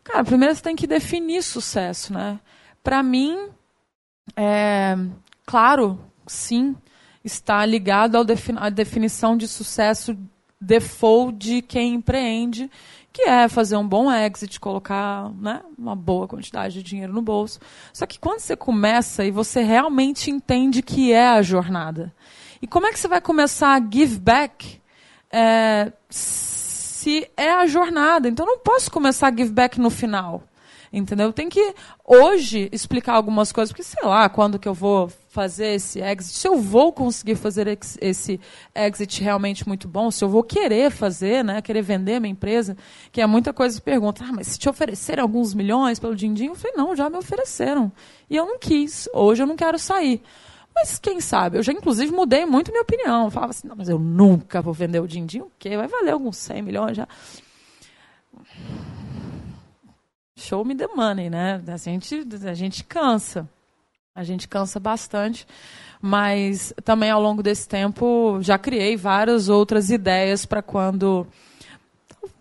Cara, 0.04 0.24
primeiro 0.24 0.56
você 0.56 0.62
tem 0.62 0.76
que 0.76 0.88
definir 0.88 1.43
sucesso, 1.43 2.14
né? 2.14 2.39
Para 2.82 3.04
mim, 3.04 3.50
é, 4.36 4.95
claro, 5.45 6.00
sim, 6.26 6.76
está 7.24 7.66
ligado 7.66 8.18
à 8.58 8.70
definição 8.70 9.36
de 9.36 9.48
sucesso 9.48 10.18
default 10.60 11.38
de 11.38 11.62
quem 11.62 11.95
empreende 11.95 12.72
que 13.12 13.24
é 13.24 13.47
fazer 13.47 13.78
um 13.78 13.88
bom 13.88 14.12
exit, 14.12 14.60
colocar 14.60 15.32
né, 15.34 15.62
uma 15.78 15.95
boa 15.95 16.28
quantidade 16.28 16.76
de 16.76 16.84
dinheiro 16.84 17.14
no 17.14 17.22
bolso. 17.22 17.60
Só 17.91 18.05
que 18.05 18.20
quando 18.20 18.39
você 18.39 18.55
começa 18.55 19.26
e 19.26 19.32
você 19.32 19.62
realmente 19.62 20.30
entende 20.30 20.82
que 20.82 21.12
é 21.12 21.28
a 21.28 21.41
jornada, 21.41 22.14
e 22.62 22.68
como 22.68 22.88
é 22.88 22.91
que 22.91 22.99
você 22.99 23.08
vai 23.08 23.22
começar 23.22 23.74
a 23.76 23.80
give 23.80 24.20
back 24.20 24.82
é, 25.32 25.91
se 26.10 27.30
é 27.36 27.51
a 27.51 27.66
jornada. 27.66 28.28
Então, 28.28 28.45
não 28.45 28.60
posso 28.60 28.91
começar 28.91 29.28
a 29.28 29.36
give 29.36 29.51
back 29.51 29.80
no 29.80 29.89
final. 29.89 30.43
Entendeu? 30.91 31.33
Tem 31.33 31.49
que 31.49 31.73
hoje 32.05 32.69
explicar 32.71 33.13
algumas 33.13 33.51
coisas, 33.51 33.71
porque 33.71 33.83
sei 33.83 34.03
lá 34.07 34.29
quando 34.29 34.57
que 34.57 34.67
eu 34.67 34.73
vou 34.73 35.09
fazer 35.27 35.75
esse 35.75 36.01
exit, 36.01 36.33
se 36.33 36.47
eu 36.47 36.59
vou 36.59 36.91
conseguir 36.91 37.35
fazer 37.35 37.67
esse 38.01 38.39
exit 38.73 39.21
realmente 39.21 39.67
muito 39.67 39.88
bom, 39.88 40.09
se 40.09 40.23
eu 40.23 40.29
vou 40.29 40.43
querer 40.43 40.89
fazer, 40.89 41.43
né, 41.43 41.61
querer 41.61 41.81
vender 41.81 42.19
minha 42.19 42.31
empresa, 42.31 42.75
que 43.11 43.21
é 43.21 43.27
muita 43.27 43.53
coisa 43.53 43.77
que 43.77 43.83
pergunta, 43.83 44.23
ah, 44.27 44.31
mas 44.33 44.47
se 44.47 44.57
te 44.59 44.69
oferecerem 44.69 45.21
alguns 45.21 45.53
milhões 45.53 45.99
pelo 45.99 46.15
din-din, 46.15 46.47
eu 46.47 46.55
falei, 46.55 46.75
não, 46.77 46.95
já 46.95 47.09
me 47.09 47.17
ofereceram. 47.17 47.91
E 48.29 48.35
eu 48.35 48.45
não 48.45 48.57
quis, 48.57 49.07
hoje 49.13 49.43
eu 49.43 49.47
não 49.47 49.55
quero 49.55 49.77
sair. 49.77 50.21
Mas 50.73 50.97
quem 50.97 51.19
sabe? 51.19 51.57
Eu 51.57 51.63
já, 51.63 51.71
inclusive, 51.71 52.11
mudei 52.11 52.45
muito 52.45 52.71
minha 52.71 52.83
opinião. 52.83 53.25
Eu 53.25 53.31
falava 53.31 53.49
assim, 53.49 53.67
não, 53.67 53.75
mas 53.75 53.89
eu 53.89 53.97
nunca 53.97 54.61
vou 54.61 54.73
vender 54.73 54.99
o 54.99 55.07
din-din, 55.07 55.39
o 55.39 55.51
quê? 55.57 55.75
Vai 55.75 55.88
valer 55.88 56.11
alguns 56.11 56.38
100 56.38 56.61
milhões 56.61 56.95
já 56.95 57.07
show 60.38 60.63
me 60.63 60.75
the 60.75 60.88
money, 60.88 61.29
né? 61.29 61.61
A 61.67 61.77
gente, 61.77 62.25
a 62.45 62.53
gente 62.53 62.83
cansa. 62.83 63.49
A 64.15 64.23
gente 64.23 64.47
cansa 64.47 64.79
bastante, 64.79 65.45
mas 66.01 66.73
também 66.83 67.11
ao 67.11 67.21
longo 67.21 67.43
desse 67.43 67.67
tempo 67.67 68.39
já 68.41 68.57
criei 68.57 68.97
várias 68.97 69.47
outras 69.47 69.91
ideias 69.91 70.43
para 70.43 70.63
quando 70.63 71.27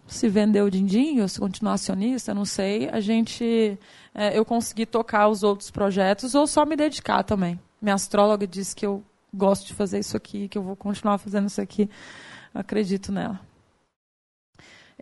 se 0.06 0.28
vender 0.28 0.62
o 0.62 0.70
din-din, 0.70 1.20
ou 1.20 1.28
se 1.28 1.38
continuar 1.38 1.74
acionista, 1.74 2.32
não 2.32 2.44
sei, 2.44 2.88
a 2.88 3.00
gente 3.00 3.78
é, 4.14 4.38
eu 4.38 4.44
conseguir 4.44 4.86
tocar 4.86 5.28
os 5.28 5.42
outros 5.42 5.70
projetos 5.70 6.34
ou 6.34 6.46
só 6.46 6.64
me 6.64 6.76
dedicar 6.76 7.22
também. 7.22 7.60
Minha 7.82 7.96
astróloga 7.96 8.46
disse 8.46 8.74
que 8.74 8.86
eu 8.86 9.04
gosto 9.34 9.66
de 9.66 9.74
fazer 9.74 9.98
isso 9.98 10.16
aqui, 10.16 10.48
que 10.48 10.56
eu 10.56 10.62
vou 10.62 10.76
continuar 10.76 11.18
fazendo 11.18 11.46
isso 11.48 11.60
aqui. 11.60 11.90
acredito 12.54 13.12
nela. 13.12 13.38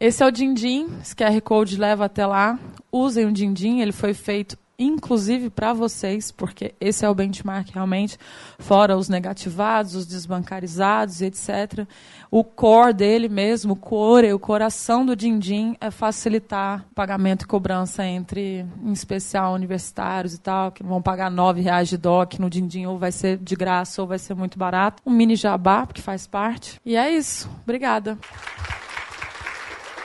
Esse 0.01 0.23
é 0.23 0.27
o 0.27 0.31
Dindim, 0.31 0.89
esse 1.01 1.15
QR 1.15 1.41
Code 1.41 1.77
leva 1.77 2.07
até 2.07 2.27
lá. 2.27 2.59
Usem 2.91 3.27
o 3.27 3.33
Dindim, 3.33 3.81
ele 3.81 3.93
foi 3.93 4.13
feito 4.13 4.59
inclusive 4.79 5.51
para 5.51 5.73
vocês, 5.73 6.31
porque 6.31 6.75
esse 6.81 7.05
é 7.05 7.09
o 7.09 7.15
benchmark 7.15 7.71
realmente, 7.73 8.19
fora 8.59 8.97
os 8.97 9.09
negativados, 9.09 9.95
os 9.95 10.07
desbancarizados, 10.07 11.23
etc. 11.23 11.87
O 12.31 12.43
core 12.43 12.93
dele 12.93 13.29
mesmo, 13.29 13.75
o 13.75 13.77
core, 13.77 14.33
o 14.33 14.39
coração 14.39 15.07
do 15.07 15.15
Dindim 15.15 15.77
é 15.81 15.91
facilitar 15.91 16.85
pagamento 16.95 17.43
e 17.43 17.47
cobrança 17.47 18.05
entre, 18.05 18.67
em 18.83 18.93
especial, 18.93 19.55
universitários 19.55 20.35
e 20.35 20.39
tal, 20.39 20.73
que 20.73 20.83
vão 20.83 21.01
pagar 21.01 21.31
nove 21.31 21.61
reais 21.61 21.89
de 21.89 21.97
DOC 21.97 22.39
no 22.39 22.51
Dindim, 22.51 22.87
ou 22.87 22.99
vai 22.99 23.13
ser 23.13 23.39
de 23.39 23.55
graça 23.55 24.03
ou 24.03 24.09
vai 24.09 24.19
ser 24.19 24.35
muito 24.35 24.59
barato. 24.59 25.03
Um 25.07 25.13
mini 25.13 25.37
jabá, 25.37 25.87
porque 25.87 26.03
faz 26.03 26.27
parte. 26.27 26.81
E 26.85 26.97
é 26.97 27.11
isso. 27.11 27.49
Obrigada. 27.63 28.19